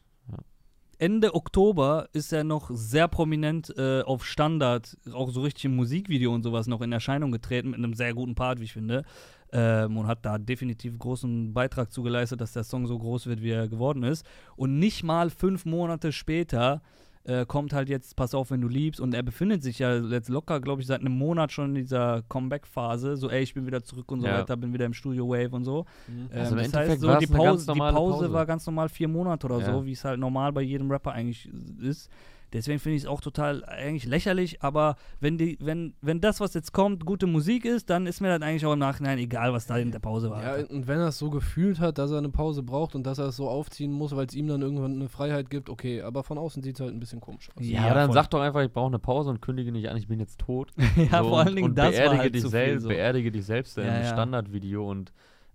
Ende 0.97 1.35
Oktober 1.35 2.07
ist 2.13 2.31
er 2.31 2.43
noch 2.43 2.69
sehr 2.73 3.07
prominent 3.07 3.73
äh, 3.77 4.01
auf 4.01 4.25
Standard, 4.25 4.97
auch 5.13 5.29
so 5.29 5.41
richtig 5.41 5.65
im 5.65 5.75
Musikvideo 5.75 6.33
und 6.33 6.43
sowas 6.43 6.67
noch 6.67 6.81
in 6.81 6.91
Erscheinung 6.91 7.31
getreten, 7.31 7.71
mit 7.71 7.79
einem 7.79 7.93
sehr 7.93 8.13
guten 8.13 8.35
Part, 8.35 8.59
wie 8.59 8.65
ich 8.65 8.73
finde. 8.73 9.03
Ähm, 9.51 9.97
und 9.97 10.07
hat 10.07 10.25
da 10.25 10.37
definitiv 10.37 10.97
großen 10.97 11.53
Beitrag 11.53 11.91
zugeleistet, 11.91 12.41
dass 12.41 12.53
der 12.53 12.63
Song 12.63 12.87
so 12.87 12.97
groß 12.97 13.27
wird, 13.27 13.41
wie 13.41 13.51
er 13.51 13.67
geworden 13.67 14.03
ist. 14.03 14.25
Und 14.55 14.79
nicht 14.79 15.03
mal 15.03 15.29
fünf 15.29 15.65
Monate 15.65 16.11
später 16.11 16.81
äh, 17.25 17.45
kommt 17.45 17.73
halt 17.73 17.89
jetzt 17.89 18.15
Pass 18.15 18.33
auf, 18.35 18.51
wenn 18.51 18.61
du 18.61 18.67
liebst. 18.67 19.01
Und 19.01 19.13
er 19.13 19.23
befindet 19.23 19.63
sich 19.63 19.79
ja 19.79 19.95
jetzt 19.97 20.29
locker, 20.29 20.61
glaube 20.61 20.81
ich, 20.81 20.87
seit 20.87 21.01
einem 21.01 21.17
Monat 21.17 21.51
schon 21.51 21.69
in 21.75 21.81
dieser 21.81 22.21
Comeback-Phase. 22.29 23.17
So, 23.17 23.29
ey, 23.29 23.41
ich 23.43 23.53
bin 23.53 23.65
wieder 23.65 23.83
zurück 23.83 24.11
und 24.11 24.21
so 24.21 24.27
Ja. 24.27 24.39
weiter, 24.39 24.55
bin 24.57 24.73
wieder 24.73 24.85
im 24.85 24.93
Studio 24.93 25.27
Wave 25.27 25.49
und 25.55 25.63
so. 25.65 25.85
Also 26.07 26.09
Ähm, 26.09 26.27
im 26.29 26.31
das 26.31 26.49
heißt, 26.49 26.65
Endeffekt 26.75 27.01
so 27.01 27.07
war 27.07 27.19
die 27.19 27.27
Pause, 27.27 27.73
die 27.73 27.79
Pause, 27.79 27.93
Pause. 27.93 28.33
war 28.33 28.45
ganz 28.45 28.65
normal 28.65 28.89
vier 28.89 29.07
Monate 29.07 29.45
oder 29.47 29.59
Ja. 29.59 29.65
so, 29.65 29.85
wie 29.85 29.91
es 29.91 30.05
halt 30.05 30.19
normal 30.19 30.53
bei 30.53 30.61
jedem 30.61 30.89
Rapper 30.91 31.11
eigentlich 31.13 31.49
ist. 31.81 32.09
Deswegen 32.53 32.79
finde 32.79 32.95
ich 32.97 33.03
es 33.03 33.07
auch 33.07 33.21
total 33.21 33.65
eigentlich 33.65 34.05
lächerlich, 34.05 34.61
aber 34.63 34.95
wenn 35.19 35.37
die, 35.37 35.57
wenn, 35.61 35.93
wenn 36.01 36.21
das, 36.21 36.39
was 36.39 36.53
jetzt 36.53 36.71
kommt, 36.71 37.05
gute 37.05 37.27
Musik 37.27 37.65
ist, 37.65 37.89
dann 37.89 38.07
ist 38.07 38.21
mir 38.21 38.29
das 38.37 38.41
eigentlich 38.47 38.65
auch 38.65 38.73
im 38.73 38.79
Nachhinein 38.79 39.17
egal, 39.17 39.51
was 39.51 39.67
da 39.67 39.77
in 39.77 39.91
der 39.91 39.99
Pause 39.99 40.29
war. 40.29 40.59
Ja, 40.59 40.65
und 40.65 40.87
wenn 40.87 40.99
er 40.99 41.07
es 41.07 41.17
so 41.17 41.29
gefühlt 41.29 41.79
hat, 41.79 41.97
dass 41.97 42.11
er 42.11 42.19
eine 42.19 42.29
Pause 42.29 42.63
braucht 42.63 42.95
und 42.95 43.03
dass 43.05 43.17
er 43.17 43.25
es 43.27 43.35
so 43.35 43.49
aufziehen 43.49 43.91
muss, 43.91 44.15
weil 44.15 44.25
es 44.27 44.33
ihm 44.35 44.47
dann 44.47 44.61
irgendwann 44.61 44.93
eine 44.93 45.09
Freiheit 45.09 45.49
gibt, 45.49 45.69
okay, 45.69 46.01
aber 46.01 46.23
von 46.23 46.37
außen 46.37 46.63
sieht 46.63 46.75
es 46.75 46.81
halt 46.81 46.93
ein 46.93 46.99
bisschen 46.99 47.19
komisch 47.19 47.49
aus. 47.55 47.65
Ja, 47.65 47.87
Ja, 47.87 47.93
dann 47.93 48.07
voll. 48.07 48.13
sag 48.15 48.29
doch 48.29 48.39
einfach, 48.41 48.61
ich 48.61 48.71
brauche 48.71 48.87
eine 48.87 48.99
Pause 48.99 49.31
und 49.31 49.41
kündige 49.41 49.71
nicht 49.71 49.89
an, 49.89 49.97
ich 49.97 50.07
bin 50.07 50.19
jetzt 50.19 50.39
tot. 50.39 50.71
ja, 51.11 51.23
So, 51.23 51.29
vor 51.29 51.39
allen 51.39 51.49
und, 51.49 51.55
Dingen 51.55 51.69
und 51.69 51.75
das 51.77 51.91
beerdige 51.91 52.11
war 52.11 52.17
halt 52.19 52.35
dich 52.35 52.41
zu 52.43 52.49
selbst, 52.49 52.83
so. 52.83 52.89
beerdige 52.89 53.31
dich 53.31 53.45
selbst 53.45 53.77
in 53.77 53.85
Ja, 53.85 53.91
einem 53.91 54.03
ja. 54.03 54.11
Standardvideo 54.11 54.89
und 54.89 55.11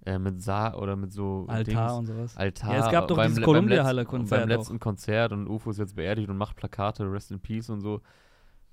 äh, 0.06 0.18
mit 0.18 0.40
Sa 0.42 0.74
oder 0.74 0.96
mit 0.96 1.12
so 1.12 1.44
Altar 1.48 1.64
Dings, 1.64 1.92
und 1.98 2.06
sowas. 2.06 2.36
Altar. 2.36 2.72
Ja, 2.74 2.86
es 2.86 2.90
gab 2.92 3.08
doch 3.08 3.16
beim, 3.16 3.28
dieses 3.28 3.40
le- 3.40 3.46
beim 3.46 3.54
letzten- 3.54 3.66
Columbia-Halle-Konzert 3.66 4.40
Beim 4.40 4.50
auch. 4.50 4.56
letzten 4.58 4.80
Konzert 4.80 5.32
und 5.32 5.48
UFO 5.48 5.70
ist 5.70 5.78
jetzt 5.78 5.96
beerdigt 5.96 6.28
und 6.28 6.36
macht 6.36 6.56
Plakate, 6.56 7.10
Rest 7.10 7.30
in 7.30 7.40
Peace 7.40 7.68
und 7.70 7.80
so. 7.80 8.00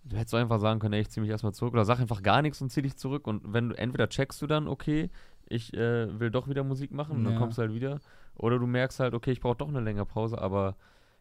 Du 0.06 0.16
hättest 0.16 0.34
doch 0.34 0.40
einfach 0.40 0.60
sagen 0.60 0.80
können, 0.80 0.94
ey, 0.94 1.02
ich 1.02 1.10
zieh 1.10 1.20
mich 1.20 1.30
erstmal 1.30 1.54
zurück 1.54 1.74
oder 1.74 1.84
sag 1.84 2.00
einfach 2.00 2.24
gar 2.24 2.42
nichts 2.42 2.62
und 2.62 2.72
zieh 2.72 2.82
dich 2.82 2.96
zurück 2.96 3.28
und 3.28 3.42
wenn 3.52 3.70
du 3.70 3.78
entweder 3.78 4.08
checkst 4.08 4.42
du 4.42 4.48
dann, 4.48 4.68
okay, 4.70 5.10
ich 5.50 5.74
äh, 5.74 6.18
will 6.20 6.32
doch 6.32 6.48
wieder 6.48 6.64
Musik 6.64 6.92
machen 6.94 7.18
und 7.18 7.24
dann 7.26 7.34
Ja. 7.34 7.40
kommst 7.40 7.58
du 7.58 7.62
halt 7.64 7.74
wieder 7.74 8.00
oder 8.36 8.58
du 8.58 8.68
merkst 8.68 9.00
halt, 9.02 9.14
okay, 9.14 9.32
ich 9.32 9.42
brauche 9.42 9.58
doch 9.58 9.68
eine 9.68 9.82
längere 9.82 10.06
Pause, 10.06 10.40
aber 10.42 10.76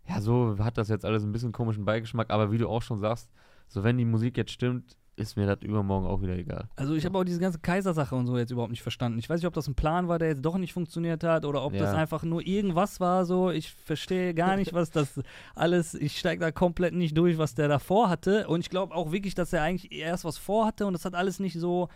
ja, 0.08 0.20
so 0.20 0.56
hat 0.60 0.78
das 0.78 0.88
jetzt 0.88 1.04
alles 1.04 1.24
ein 1.24 1.32
bisschen 1.32 1.50
komischen 1.50 1.84
Beigeschmack, 1.84 2.30
aber 2.30 2.52
wie 2.52 2.58
du 2.58 2.68
auch 2.68 2.82
schon 2.82 2.98
sagst, 3.00 3.28
so 3.66 3.82
wenn 3.82 3.98
die 3.98 4.04
Musik 4.04 4.36
jetzt 4.36 4.52
stimmt, 4.52 4.96
ist 5.16 5.36
mir 5.36 5.46
das 5.46 5.62
übermorgen 5.62 6.06
auch 6.06 6.20
wieder 6.20 6.36
egal. 6.36 6.68
Also 6.76 6.94
ich 6.94 7.04
habe 7.06 7.18
auch 7.18 7.24
diese 7.24 7.40
ganze 7.40 7.58
Kaisersache 7.58 8.14
und 8.14 8.26
so 8.26 8.36
jetzt 8.36 8.50
überhaupt 8.50 8.70
nicht 8.70 8.82
verstanden. 8.82 9.18
Ich 9.18 9.28
weiß 9.30 9.40
nicht, 9.40 9.46
ob 9.46 9.54
das 9.54 9.66
ein 9.66 9.74
Plan 9.74 10.08
war, 10.08 10.18
der 10.18 10.28
jetzt 10.28 10.44
doch 10.44 10.58
nicht 10.58 10.74
funktioniert 10.74 11.24
hat 11.24 11.44
oder 11.46 11.64
ob 11.64 11.72
das 11.72 11.92
Ja. 11.92 11.96
einfach 11.96 12.22
nur 12.22 12.46
irgendwas 12.46 13.00
war 13.00 13.24
so. 13.24 13.50
Ich 13.50 13.72
verstehe 13.72 14.34
gar 14.34 14.56
nicht, 14.56 14.74
was 14.74 14.90
das 14.90 15.20
alles, 15.54 15.94
ich 15.94 16.18
steige 16.18 16.40
da 16.40 16.52
komplett 16.52 16.92
nicht 16.94 17.16
durch, 17.16 17.38
was 17.38 17.54
der 17.54 17.68
davor 17.68 18.10
hatte. 18.10 18.46
Und 18.48 18.60
ich 18.60 18.68
glaube 18.70 18.94
auch 18.94 19.10
wirklich, 19.10 19.34
dass 19.34 19.52
er 19.54 19.62
eigentlich 19.62 19.90
erst 19.92 20.24
was 20.26 20.36
vorhatte 20.36 20.86
und 20.86 20.92
das 20.92 21.04
hat 21.06 21.14
alles 21.14 21.40
nicht 21.40 21.58
so, 21.58 21.88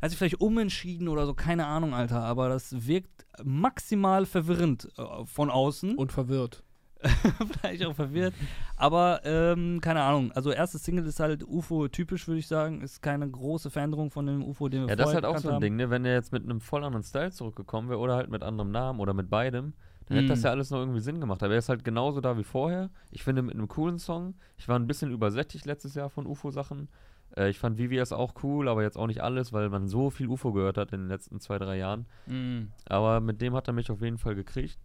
er 0.00 0.06
hat 0.06 0.10
sich 0.10 0.18
vielleicht 0.18 0.40
umentschieden 0.40 1.08
oder 1.08 1.26
so, 1.26 1.34
keine 1.34 1.66
Ahnung, 1.66 1.92
Alter. 1.92 2.22
Aber 2.22 2.48
das 2.48 2.86
wirkt 2.86 3.26
maximal 3.42 4.26
verwirrend 4.26 4.88
äh, 4.96 5.24
von 5.24 5.50
außen. 5.50 5.96
Und 5.96 6.12
verwirrt. 6.12 6.62
vielleicht 7.60 7.84
auch 7.84 7.94
verwirrt. 7.94 8.34
Aber 8.76 9.20
ähm, 9.24 9.80
keine 9.80 10.02
Ahnung. 10.02 10.32
Also 10.32 10.50
erstes 10.50 10.84
Single 10.84 11.04
ist 11.06 11.20
halt 11.20 11.42
UFO-typisch, 11.46 12.26
würde 12.28 12.38
ich 12.38 12.46
sagen. 12.46 12.80
Ist 12.80 13.02
keine 13.02 13.28
große 13.28 13.70
Veränderung 13.70 14.10
von 14.10 14.26
dem 14.26 14.42
UFO, 14.42 14.68
den 14.68 14.82
wir 14.82 14.88
Ja, 14.90 14.96
das 14.96 15.08
ist 15.10 15.14
halt 15.14 15.24
auch 15.24 15.36
so 15.38 15.48
ein 15.48 15.54
haben. 15.54 15.60
Ding, 15.60 15.76
ne? 15.76 15.90
Wenn 15.90 16.04
er 16.04 16.14
jetzt 16.14 16.32
mit 16.32 16.44
einem 16.44 16.60
voll 16.60 16.82
anderen 16.84 17.04
Style 17.04 17.30
zurückgekommen 17.32 17.88
wäre 17.88 17.98
oder 18.00 18.16
halt 18.16 18.30
mit 18.30 18.42
anderem 18.42 18.70
Namen 18.70 19.00
oder 19.00 19.12
mit 19.14 19.28
beidem, 19.30 19.74
dann 20.06 20.16
hätte 20.16 20.28
das 20.28 20.38
Mhm. 20.40 20.44
ja 20.44 20.50
alles 20.50 20.70
noch 20.70 20.78
irgendwie 20.78 21.00
Sinn 21.00 21.20
gemacht. 21.20 21.42
Aber 21.42 21.52
er 21.52 21.58
ist 21.58 21.68
halt 21.68 21.84
genauso 21.84 22.20
da 22.20 22.36
wie 22.38 22.44
vorher. 22.44 22.90
Ich 23.10 23.22
finde 23.22 23.42
mit 23.42 23.54
einem 23.54 23.68
coolen 23.68 23.98
Song. 23.98 24.34
Ich 24.56 24.68
war 24.68 24.78
ein 24.78 24.86
bisschen 24.86 25.10
übersättigt 25.10 25.66
letztes 25.66 25.94
Jahr 25.94 26.10
von 26.10 26.26
UFO-Sachen. 26.26 26.88
Äh, 27.36 27.48
ich 27.50 27.58
fand 27.58 27.78
VVS 27.78 28.12
auch 28.12 28.34
cool, 28.42 28.68
aber 28.68 28.82
jetzt 28.82 28.96
auch 28.98 29.06
nicht 29.06 29.22
alles, 29.22 29.52
weil 29.52 29.68
man 29.70 29.88
so 29.88 30.10
viel 30.10 30.28
UFO 30.28 30.52
gehört 30.52 30.78
hat 30.78 30.92
in 30.92 31.00
den 31.00 31.08
letzten 31.08 31.40
zwei, 31.40 31.58
drei 31.58 31.76
Jahren. 31.78 32.06
Mhm. 32.26 32.70
Aber 32.88 33.20
mit 33.20 33.40
dem 33.40 33.54
hat 33.54 33.66
er 33.68 33.72
mich 33.74 33.90
auf 33.90 34.00
jeden 34.02 34.18
Fall 34.18 34.34
gekriegt. 34.34 34.78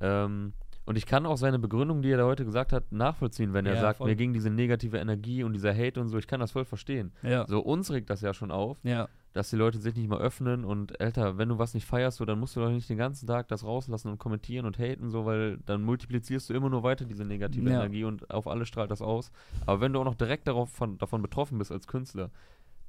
Ähm, 0.00 0.54
und 0.86 0.96
ich 0.96 1.06
kann 1.06 1.24
auch 1.26 1.36
seine 1.36 1.58
Begründung, 1.58 2.02
die 2.02 2.10
er 2.10 2.18
da 2.18 2.24
heute 2.24 2.44
gesagt 2.44 2.72
hat, 2.72 2.92
nachvollziehen, 2.92 3.52
wenn 3.54 3.66
er 3.66 3.74
Ja, 3.74 3.80
sagt, 3.80 3.98
voll. 3.98 4.08
mir 4.08 4.16
ging 4.16 4.32
diese 4.32 4.50
negative 4.50 4.98
Energie 4.98 5.42
und 5.44 5.52
dieser 5.54 5.74
Hate 5.74 6.00
und 6.00 6.08
so. 6.08 6.18
Ich 6.18 6.26
kann 6.26 6.40
das 6.40 6.52
voll 6.52 6.64
verstehen. 6.64 7.12
Ja. 7.22 7.46
So, 7.46 7.60
uns 7.60 7.90
regt 7.90 8.10
das 8.10 8.20
ja 8.20 8.34
schon 8.34 8.50
auf 8.50 8.78
Ja. 8.82 9.08
dass 9.32 9.50
die 9.50 9.56
Leute 9.56 9.78
sich 9.78 9.96
nicht 9.96 10.08
mal 10.08 10.20
öffnen 10.20 10.64
und 10.64 11.00
Alter, 11.00 11.38
wenn 11.38 11.48
du 11.48 11.58
was 11.58 11.74
nicht 11.74 11.86
feierst, 11.86 12.18
so, 12.18 12.24
dann 12.24 12.38
musst 12.38 12.54
du 12.54 12.60
doch 12.60 12.70
nicht 12.70 12.88
den 12.88 12.98
ganzen 12.98 13.26
Tag 13.26 13.48
das 13.48 13.64
rauslassen 13.64 14.08
und 14.08 14.18
kommentieren 14.18 14.64
und 14.66 14.78
haten, 14.78 15.10
so, 15.10 15.24
weil 15.26 15.58
dann 15.66 15.82
multiplizierst 15.82 16.50
du 16.50 16.54
immer 16.54 16.68
nur 16.70 16.82
weiter 16.84 17.04
diese 17.04 17.24
negative. 17.24 17.68
Energie 17.68 18.04
und 18.04 18.30
auf 18.30 18.46
alle 18.46 18.64
strahlt 18.66 18.90
das 18.90 19.02
aus. 19.02 19.32
Aber 19.66 19.80
wenn 19.80 19.92
du 19.92 20.00
auch 20.00 20.04
noch 20.04 20.14
direkt 20.14 20.46
darauf 20.46 20.70
von, 20.70 20.98
davon 20.98 21.20
betroffen 21.22 21.58
bist 21.58 21.72
als 21.72 21.86
Künstler, 21.88 22.30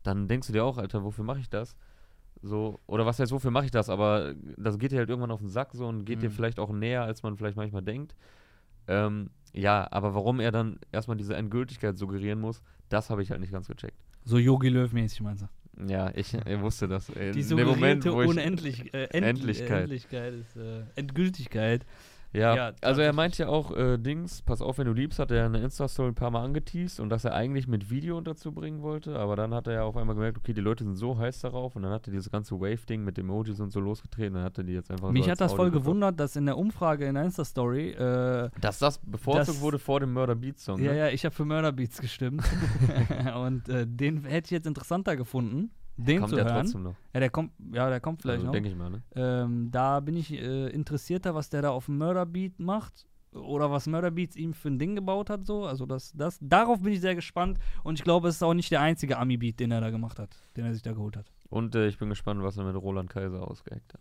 dann 0.03 0.27
denkst 0.27 0.47
du 0.47 0.53
dir 0.53 0.63
auch, 0.65 0.77
Alter, 0.77 1.03
wofür 1.03 1.23
mache 1.23 1.39
ich 1.39 1.49
das? 1.49 1.75
So, 2.41 2.79
oder 2.88 3.05
was 3.05 3.19
heißt, 3.19 3.31
wofür 3.31 3.51
mache 3.51 3.65
ich 3.65 3.71
das? 3.71 3.89
Aber 3.89 4.33
das 4.57 4.77
geht 4.77 4.91
dir 4.91 4.99
halt 4.99 5.09
irgendwann 5.09 5.31
auf 5.31 5.39
den 5.39 5.49
Sack 5.49 5.69
so 5.73 5.88
und 5.88 6.05
geht 6.05 6.21
dir 6.21 6.29
Mhm. 6.29 6.33
vielleicht 6.33 6.59
auch 6.59 6.71
näher, 6.71 7.03
als 7.03 7.23
man 7.23 7.38
vielleicht 7.38 7.57
manchmal 7.57 7.81
denkt. 7.81 8.15
Ähm, 8.88 9.29
ja, 9.53 9.88
aber 9.91 10.13
warum 10.13 10.39
er 10.39 10.51
dann 10.51 10.79
erstmal 10.91 11.17
diese 11.17 11.36
Endgültigkeit 11.36 11.97
suggerieren 11.97 12.39
muss, 12.39 12.61
das 12.89 13.09
habe 13.09 13.23
ich 13.23 13.31
halt 13.31 13.39
nicht 13.39 13.51
ganz 13.51 13.67
gecheckt. 13.67 13.97
So 14.23 14.38
Yogi 14.38 14.69
Löw-mäßig 14.69 15.21
meinst 15.21 15.43
du? 15.43 15.47
Ja, 15.91 16.11
ich, 16.13 16.33
ich 16.33 16.59
wusste 16.61 16.88
das. 16.88 17.09
Ey, 17.09 17.31
Die 17.31 17.43
dem 17.43 17.65
Moment, 17.67 18.03
suggerierte 18.03 18.13
wo 18.13 18.21
ich, 18.21 18.29
Unendlich, 18.29 18.93
äh, 18.93 19.05
End 19.05 19.25
Endlichkeit. 19.27 19.81
Endlichkeit 19.83 20.33
ist 20.33 20.55
äh, 20.57 20.83
Endgültigkeit. 20.95 21.86
Ja, 22.36 22.55
Ja, 22.55 22.71
also 22.81 23.01
er 23.01 23.13
meint 23.13 23.38
ja 23.38 23.47
auch, 23.47 23.75
äh, 23.75 23.97
Dings, 23.97 24.41
pass 24.41 24.61
auf, 24.61 24.77
wenn 24.77 24.86
du 24.88 24.93
liebst, 24.93 25.19
hat 25.19 25.31
er 25.31 25.45
eine 25.45 25.59
Insta-Story 25.59 26.09
ein 26.09 26.15
paar 26.15 26.31
Mal 26.31 26.43
angeteased 26.43 26.99
und 26.99 27.09
dass 27.09 27.25
er 27.25 27.33
eigentlich 27.33 27.67
mit 27.67 27.89
Video 27.89 28.19
dazu 28.21 28.51
bringen 28.51 28.81
wollte, 28.81 29.17
aber 29.17 29.36
dann 29.36 29.53
hat 29.53 29.67
er 29.67 29.73
ja 29.73 29.83
auf 29.83 29.95
einmal 29.97 30.15
gemerkt, 30.15 30.38
okay, 30.38 30.53
die 30.53 30.61
Leute 30.61 30.83
sind 30.83 30.95
so 30.95 31.17
heiß 31.17 31.41
darauf 31.41 31.75
und 31.75 31.83
dann 31.83 31.91
hat 31.91 32.07
er 32.07 32.11
dieses 32.11 32.29
ganze 32.31 32.59
Wave-Ding 32.59 33.03
mit 33.03 33.17
Emojis 33.17 33.59
und 33.59 33.71
so 33.71 33.79
losgetreten 33.79 34.33
und 34.33 34.39
dann 34.39 34.45
hat 34.45 34.57
er 34.57 34.63
die 34.63 34.73
jetzt 34.73 34.91
einfach 34.91 35.11
Mich 35.11 35.25
so 35.25 35.31
hat 35.31 35.41
das 35.41 35.53
voll 35.53 35.67
Audio 35.67 35.79
gewundert, 35.79 36.19
dass 36.19 36.36
in 36.36 36.45
der 36.45 36.57
Umfrage 36.57 37.05
in 37.05 37.15
der 37.15 37.23
Insta-Story, 37.25 37.91
äh, 37.91 38.49
Dass 38.61 38.79
das 38.79 38.99
bevorzugt 38.99 39.47
Das- 39.49 39.61
wurde 39.61 39.79
vor 39.79 39.99
dem 39.99 40.13
Murder 40.13 40.36
Beats 40.36 40.65
Song, 40.65 40.79
ja, 40.81 40.91
ne? 40.91 40.97
ja, 40.97 41.07
ich 41.09 41.25
habe 41.25 41.33
für 41.33 41.45
Murder 41.45 41.71
Beats 41.71 42.01
gestimmt. 42.01 42.43
und 43.38 43.69
äh, 43.69 43.86
den 43.88 44.23
hätte 44.25 44.45
ich 44.47 44.51
jetzt 44.51 44.67
interessanter 44.67 45.15
gefunden, 45.15 45.71
den 45.97 46.19
Kommt 46.19 46.31
zu 46.31 46.37
ja 46.37 46.43
hören. 46.45 46.55
trotzdem 46.63 46.83
noch. 46.83 46.95
Ja, 47.13 47.19
der 47.19 47.29
kommt, 47.29 47.51
ja, 47.73 47.89
der 47.89 47.99
kommt 48.01 48.21
vielleicht 48.21 48.35
Also, 48.37 48.45
noch. 48.47 48.51
denke 48.53 48.69
ich 48.69 48.75
mal, 48.75 48.89
ne? 48.89 49.01
Ähm, 49.15 49.69
da 49.71 49.99
bin 49.99 50.15
ich 50.17 50.31
äh, 50.33 50.67
interessierter, 50.69 51.35
was 51.35 51.49
der 51.49 51.61
da 51.61 51.69
auf 51.69 51.85
dem 51.85 51.97
Murder 51.97 52.25
Beat 52.25 52.59
macht. 52.59 53.05
Oder 53.33 53.69
was 53.69 53.85
Murder 53.87 54.11
Beats 54.11 54.37
ihm 54.37 54.53
für 54.53 54.69
ein 54.69 54.79
Ding 54.79 54.95
gebaut 54.95 55.29
hat, 55.29 55.45
so. 55.45 55.65
Also 55.65 55.85
das, 55.85 56.13
das, 56.13 56.37
darauf 56.41 56.81
bin 56.81 56.93
ich 56.93 57.01
sehr 57.01 57.15
gespannt. 57.15 57.59
Und 57.83 57.99
ich 57.99 58.03
glaube, 58.05 58.29
es 58.29 58.35
ist 58.35 58.43
auch 58.43 58.53
nicht 58.53 58.71
der 58.71 58.79
einzige 58.79 59.17
Ami-Beat, 59.17 59.59
den 59.59 59.71
er 59.71 59.81
da 59.81 59.89
gemacht 59.89 60.19
hat, 60.19 60.29
den 60.55 60.63
er 60.65 60.73
sich 60.73 60.83
da 60.83 60.93
geholt 60.93 61.17
hat. 61.17 61.25
Und 61.49 61.75
äh, 61.75 61.87
ich 61.87 61.97
bin 61.97 62.07
gespannt, 62.09 62.41
was 62.43 62.55
er 62.57 62.63
mit 62.63 62.75
Roland 62.75 63.09
Kaiser 63.09 63.45
ausgeheckt 63.45 63.93
hat. 63.93 63.99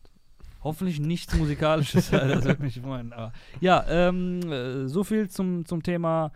Hoffentlich 0.62 1.00
nichts 1.00 1.34
Musikalisches, 1.36 2.10
das 2.10 2.44
würde 2.44 2.62
mich 2.62 2.80
freuen. 2.80 3.12
Aber 3.12 3.32
ja, 3.60 3.84
ähm, 3.88 4.40
äh, 4.50 4.86
so 4.88 5.02
viel 5.04 5.28
zum, 5.28 5.66
zum 5.66 5.82
Thema 5.82 6.30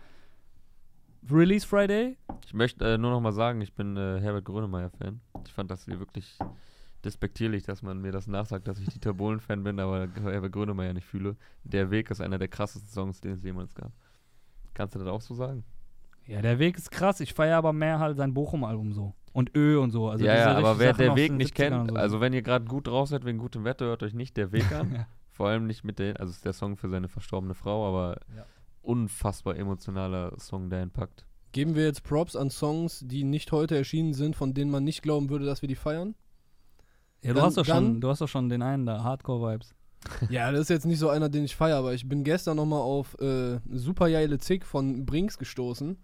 Release 1.29 1.65
Friday. 1.67 2.17
Ich 2.45 2.53
möchte 2.53 2.93
äh, 2.93 2.97
nur 2.97 3.11
noch 3.11 3.21
mal 3.21 3.31
sagen, 3.31 3.61
ich 3.61 3.73
bin 3.73 3.97
äh, 3.97 4.19
Herbert 4.19 4.45
Grönemeyer-Fan. 4.45 5.21
Ich 5.45 5.53
fand 5.53 5.69
das 5.71 5.85
hier 5.85 5.99
wirklich 5.99 6.37
despektierlich, 7.03 7.63
dass 7.63 7.81
man 7.81 8.01
mir 8.01 8.11
das 8.11 8.27
nachsagt, 8.27 8.67
dass 8.67 8.79
ich 8.79 8.89
Dieter 8.89 9.13
Bohlen-Fan 9.13 9.63
bin, 9.63 9.79
aber 9.79 10.07
Herbert 10.21 10.51
Grönemeyer 10.51 10.93
nicht 10.93 11.05
fühle. 11.05 11.35
Der 11.63 11.91
Weg 11.91 12.11
ist 12.11 12.21
einer 12.21 12.37
der 12.37 12.47
krassesten 12.47 12.89
Songs, 12.89 13.21
den 13.21 13.33
es 13.33 13.43
jemals 13.43 13.73
gab. 13.73 13.91
Kannst 14.73 14.95
du 14.95 14.99
das 14.99 15.07
auch 15.07 15.21
so 15.21 15.33
sagen? 15.33 15.63
Ja, 16.25 16.41
der 16.41 16.59
Weg 16.59 16.77
ist 16.77 16.91
krass. 16.91 17.19
Ich 17.21 17.33
feiere 17.33 17.57
aber 17.57 17.73
mehr 17.73 17.99
halt 17.99 18.17
sein 18.17 18.33
Bochum-Album 18.33 18.93
so. 18.93 19.13
Und 19.33 19.55
Ö 19.55 19.79
und 19.79 19.91
so. 19.91 20.09
Also 20.09 20.25
ja, 20.25 20.35
ja, 20.35 20.57
aber 20.57 20.79
wer 20.79 20.93
Sachen 20.93 21.05
der 21.05 21.15
Weg 21.15 21.31
nicht 21.31 21.55
70ern 21.55 21.71
und 21.71 21.77
kennt, 21.85 21.89
so. 21.91 21.95
also 21.95 22.21
wenn 22.21 22.33
ihr 22.33 22.41
gerade 22.41 22.65
gut 22.65 22.87
drauf 22.87 23.09
seid 23.09 23.25
wegen 23.25 23.37
gutem 23.37 23.63
Wetter, 23.63 23.85
hört 23.85 24.03
euch 24.03 24.13
nicht 24.13 24.37
der 24.37 24.51
Weg 24.51 24.71
an. 24.71 24.91
Ja. 24.95 25.07
Vor 25.31 25.47
allem 25.47 25.67
nicht 25.67 25.85
mit 25.85 25.99
den, 25.99 26.17
also 26.17 26.31
es 26.31 26.37
ist 26.37 26.45
der 26.45 26.51
Song 26.51 26.75
für 26.75 26.89
seine 26.89 27.07
verstorbene 27.07 27.53
Frau, 27.53 27.87
aber 27.87 28.19
Ja. 28.35 28.45
Unfassbar 28.81 29.55
emotionaler 29.55 30.37
Song, 30.39 30.69
der 30.69 30.85
packt. 30.87 31.25
Geben 31.51 31.75
wir 31.75 31.83
jetzt 31.85 32.03
Props 32.03 32.35
an 32.35 32.49
Songs, 32.49 33.03
die 33.05 33.23
nicht 33.23 33.51
heute 33.51 33.75
erschienen 33.75 34.13
sind, 34.13 34.35
von 34.35 34.53
denen 34.53 34.69
man 34.69 34.83
nicht 34.83 35.01
glauben 35.01 35.29
würde, 35.29 35.45
dass 35.45 35.61
wir 35.61 35.69
die 35.69 35.75
feiern? 35.75 36.15
Ja, 37.21 37.29
du 37.29 37.35
Dann- 37.35 37.45
hast 37.45 37.57
doch 37.57 37.65
schon, 37.65 37.99
du 38.01 38.09
hast 38.09 38.21
doch 38.21 38.27
schon 38.27 38.49
den 38.49 38.61
einen 38.61 38.85
da, 38.85 39.03
Hardcore-Vibes. 39.03 39.73
ja, 40.29 40.51
das 40.51 40.61
ist 40.61 40.69
jetzt 40.69 40.85
nicht 40.85 40.99
so 40.99 41.09
einer, 41.09 41.27
den 41.27 41.43
ich 41.43 41.55
feiere, 41.55 41.77
aber 41.77 41.93
ich 41.93 42.07
bin 42.07 42.23
gestern 42.23 42.55
nochmal 42.55 42.81
auf 42.81 43.19
äh, 43.19 43.59
Super 43.69 44.09
Geile 44.09 44.37
Zick 44.37 44.65
von 44.65 45.05
Brinks 45.05 45.37
gestoßen. 45.37 45.97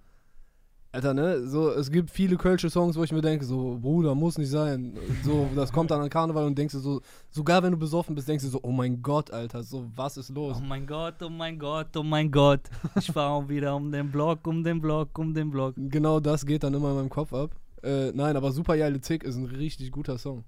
Alter, 0.95 1.13
ne? 1.13 1.45
So, 1.45 1.71
es 1.71 1.91
gibt 1.91 2.09
viele 2.09 2.37
kölsche 2.37 2.69
Songs, 2.69 2.95
wo 2.95 3.03
ich 3.03 3.11
mir 3.11 3.19
denke, 3.19 3.43
so, 3.43 3.77
Bruder, 3.81 4.15
muss 4.15 4.37
nicht 4.37 4.49
sein. 4.49 4.97
So, 5.25 5.49
das 5.53 5.73
kommt 5.73 5.91
dann 5.91 5.99
an 5.99 6.09
Karneval 6.09 6.45
und 6.45 6.57
denkst 6.57 6.73
du 6.73 6.79
so, 6.79 7.01
sogar 7.29 7.61
wenn 7.63 7.73
du 7.73 7.77
besoffen 7.77 8.15
bist, 8.15 8.29
denkst 8.29 8.45
du 8.45 8.49
so, 8.49 8.61
oh 8.63 8.71
mein 8.71 9.01
Gott, 9.01 9.29
Alter, 9.29 9.61
so, 9.61 9.85
was 9.93 10.15
ist 10.15 10.29
los? 10.29 10.55
Oh 10.57 10.65
mein 10.65 10.87
Gott, 10.87 11.15
oh 11.21 11.29
mein 11.29 11.59
Gott, 11.59 11.97
oh 11.97 12.03
mein 12.03 12.31
Gott. 12.31 12.61
Ich 12.97 13.11
fahre 13.11 13.49
wieder 13.49 13.75
um 13.75 13.91
den 13.91 14.09
Block, 14.09 14.47
um 14.47 14.63
den 14.63 14.79
Block, 14.79 15.19
um 15.19 15.33
den 15.33 15.51
Block. 15.51 15.73
Genau 15.75 16.21
das 16.21 16.45
geht 16.45 16.63
dann 16.63 16.73
immer 16.73 16.91
in 16.91 16.95
meinem 16.95 17.09
Kopf 17.09 17.33
ab. 17.33 17.51
Äh, 17.83 18.13
nein, 18.13 18.37
aber 18.37 18.53
Super 18.53 18.77
Geile 18.77 19.01
Zick 19.01 19.25
ist 19.25 19.35
ein 19.35 19.47
richtig 19.47 19.91
guter 19.91 20.17
Song. 20.17 20.45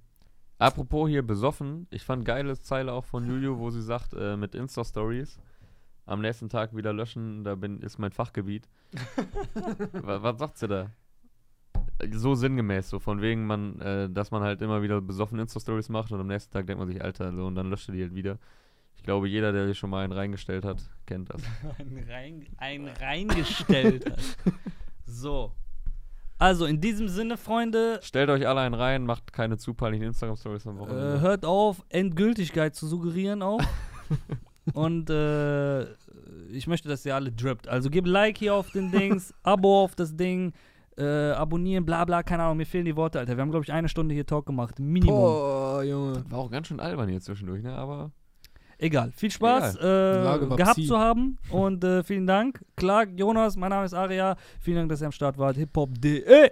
Apropos 0.60 1.10
hier 1.10 1.24
besoffen, 1.24 1.88
ich 1.92 2.04
fand 2.04 2.24
geile 2.24 2.58
Zeile 2.58 2.94
auch 2.94 3.04
von 3.04 3.28
Juju, 3.28 3.60
wo 3.60 3.70
sie 3.70 3.84
sagt, 3.84 4.14
äh, 4.14 4.38
mit 4.38 4.56
Insta-Stories, 4.56 5.40
am 6.08 6.22
nächsten 6.22 6.50
Tag 6.50 6.76
wieder 6.76 6.94
löschen, 6.94 7.44
da 7.44 7.56
bin, 7.56 7.82
ist 7.82 8.00
mein 8.00 8.12
Fachgebiet. 8.12 8.68
was, 9.94 10.24
was 10.24 10.40
sagt 10.40 10.58
sie 10.58 10.68
da? 10.68 10.92
So 12.12 12.36
sinngemäß, 12.36 12.90
so 12.90 13.00
von 13.00 13.22
wegen 13.22 13.46
man, 13.46 13.80
äh, 13.82 14.10
dass 14.10 14.32
man 14.32 14.42
halt 14.42 14.62
immer 14.62 14.82
wieder 14.82 15.02
besoffen 15.02 15.38
Insta-Stories 15.40 15.90
macht 15.90 16.12
und 16.12 16.20
am 16.20 16.28
nächsten 16.28 16.54
Tag 16.54 16.66
denkt 16.66 16.80
man 16.80 16.88
sich, 16.88 17.04
Alter, 17.04 17.34
so 17.34 17.46
und 17.46 17.56
dann 17.56 17.70
löscht 17.70 17.90
er 17.90 17.96
die 17.96 18.02
halt 18.02 18.16
wieder. 18.16 18.40
Ich 18.96 19.04
glaube, 19.04 19.28
jeder, 19.28 19.52
der 19.52 19.68
sich 19.68 19.78
schon 19.78 19.90
mal 19.90 20.04
einen 20.04 20.14
reingestellt 20.14 20.64
hat, 20.64 20.78
kennt 21.06 21.30
das. 21.30 21.42
ein, 21.78 22.06
rein, 22.10 22.46
ein 22.58 22.88
reingestellt 22.88 24.10
hat. 24.10 24.22
So. 25.06 25.52
Also 26.40 26.66
in 26.66 26.80
diesem 26.80 27.10
Sinne, 27.10 27.36
Freunde, 27.36 28.00
Stellt 28.04 28.30
euch 28.30 28.48
alle 28.48 28.62
einen 28.62 28.76
rein, 28.76 29.06
macht 29.06 29.34
keine 29.34 29.58
zu 29.58 29.74
peinlichen 29.74 30.08
Instagram-Stories 30.08 30.68
am 30.68 30.78
äh, 30.78 30.80
Wochenende. 30.80 31.22
hört 31.22 31.46
auf, 31.46 31.84
Endgültigkeit 31.90 32.76
zu 32.76 32.88
suggerieren 32.88 33.42
auch. 33.42 33.62
Und 34.74 35.10
äh, 35.10 35.84
ich 36.52 36.68
möchte, 36.68 36.90
dass 36.90 37.06
ihr 37.06 37.16
alle 37.16 37.32
drippt. 37.32 37.68
Also 37.68 37.90
gebt 37.90 38.08
Like 38.08 38.38
hier 38.38 38.54
auf 38.54 38.72
den 38.72 38.92
Dings, 38.92 39.34
Abo 39.44 39.84
auf 39.84 39.96
das 39.96 40.16
Ding, 40.16 40.54
äh, 40.98 41.32
abonnieren, 41.32 41.86
bla 41.86 42.06
bla, 42.06 42.24
keine 42.24 42.44
Ahnung, 42.44 42.58
mir 42.58 42.66
fehlen 42.66 42.86
die 42.86 42.96
Worte, 42.96 43.20
Alter. 43.20 43.38
Wir 43.38 43.42
haben, 43.42 43.52
glaube 43.52 43.66
ich, 43.66 43.72
eine 43.72 43.90
Stunde 43.90 44.14
hier 44.14 44.26
Talk 44.26 44.46
gemacht. 44.46 44.80
Minimum. 44.80 45.16
Boah, 45.16 45.84
Junge. 45.84 46.24
War 46.30 46.40
auch 46.40 46.52
ganz 46.52 46.68
schön 46.68 46.80
albern 46.80 47.10
hier 47.10 47.22
zwischendurch, 47.22 47.64
ne? 47.64 47.74
Aber 47.74 48.12
Egal. 48.80 49.12
Viel 49.16 49.32
Spaß 49.32 49.80
Lage 49.82 50.46
äh, 50.46 50.56
gehabt 50.56 50.84
zu 50.84 50.98
haben. 50.98 51.38
Und 51.50 51.84
äh, 51.84 52.04
vielen 52.04 52.28
Dank. 52.28 52.64
Clark, 52.76 53.10
Jonas, 53.16 53.56
mein 53.56 53.72
Name 53.72 53.86
ist 53.86 53.94
Aria. 53.94 54.36
Vielen 54.60 54.78
Dank, 54.78 54.90
dass 54.90 55.02
ihr 55.02 55.08
am 55.08 55.12
Start 55.12 55.38
wart. 55.38 55.58
Hip-Hop.de. 55.58 56.52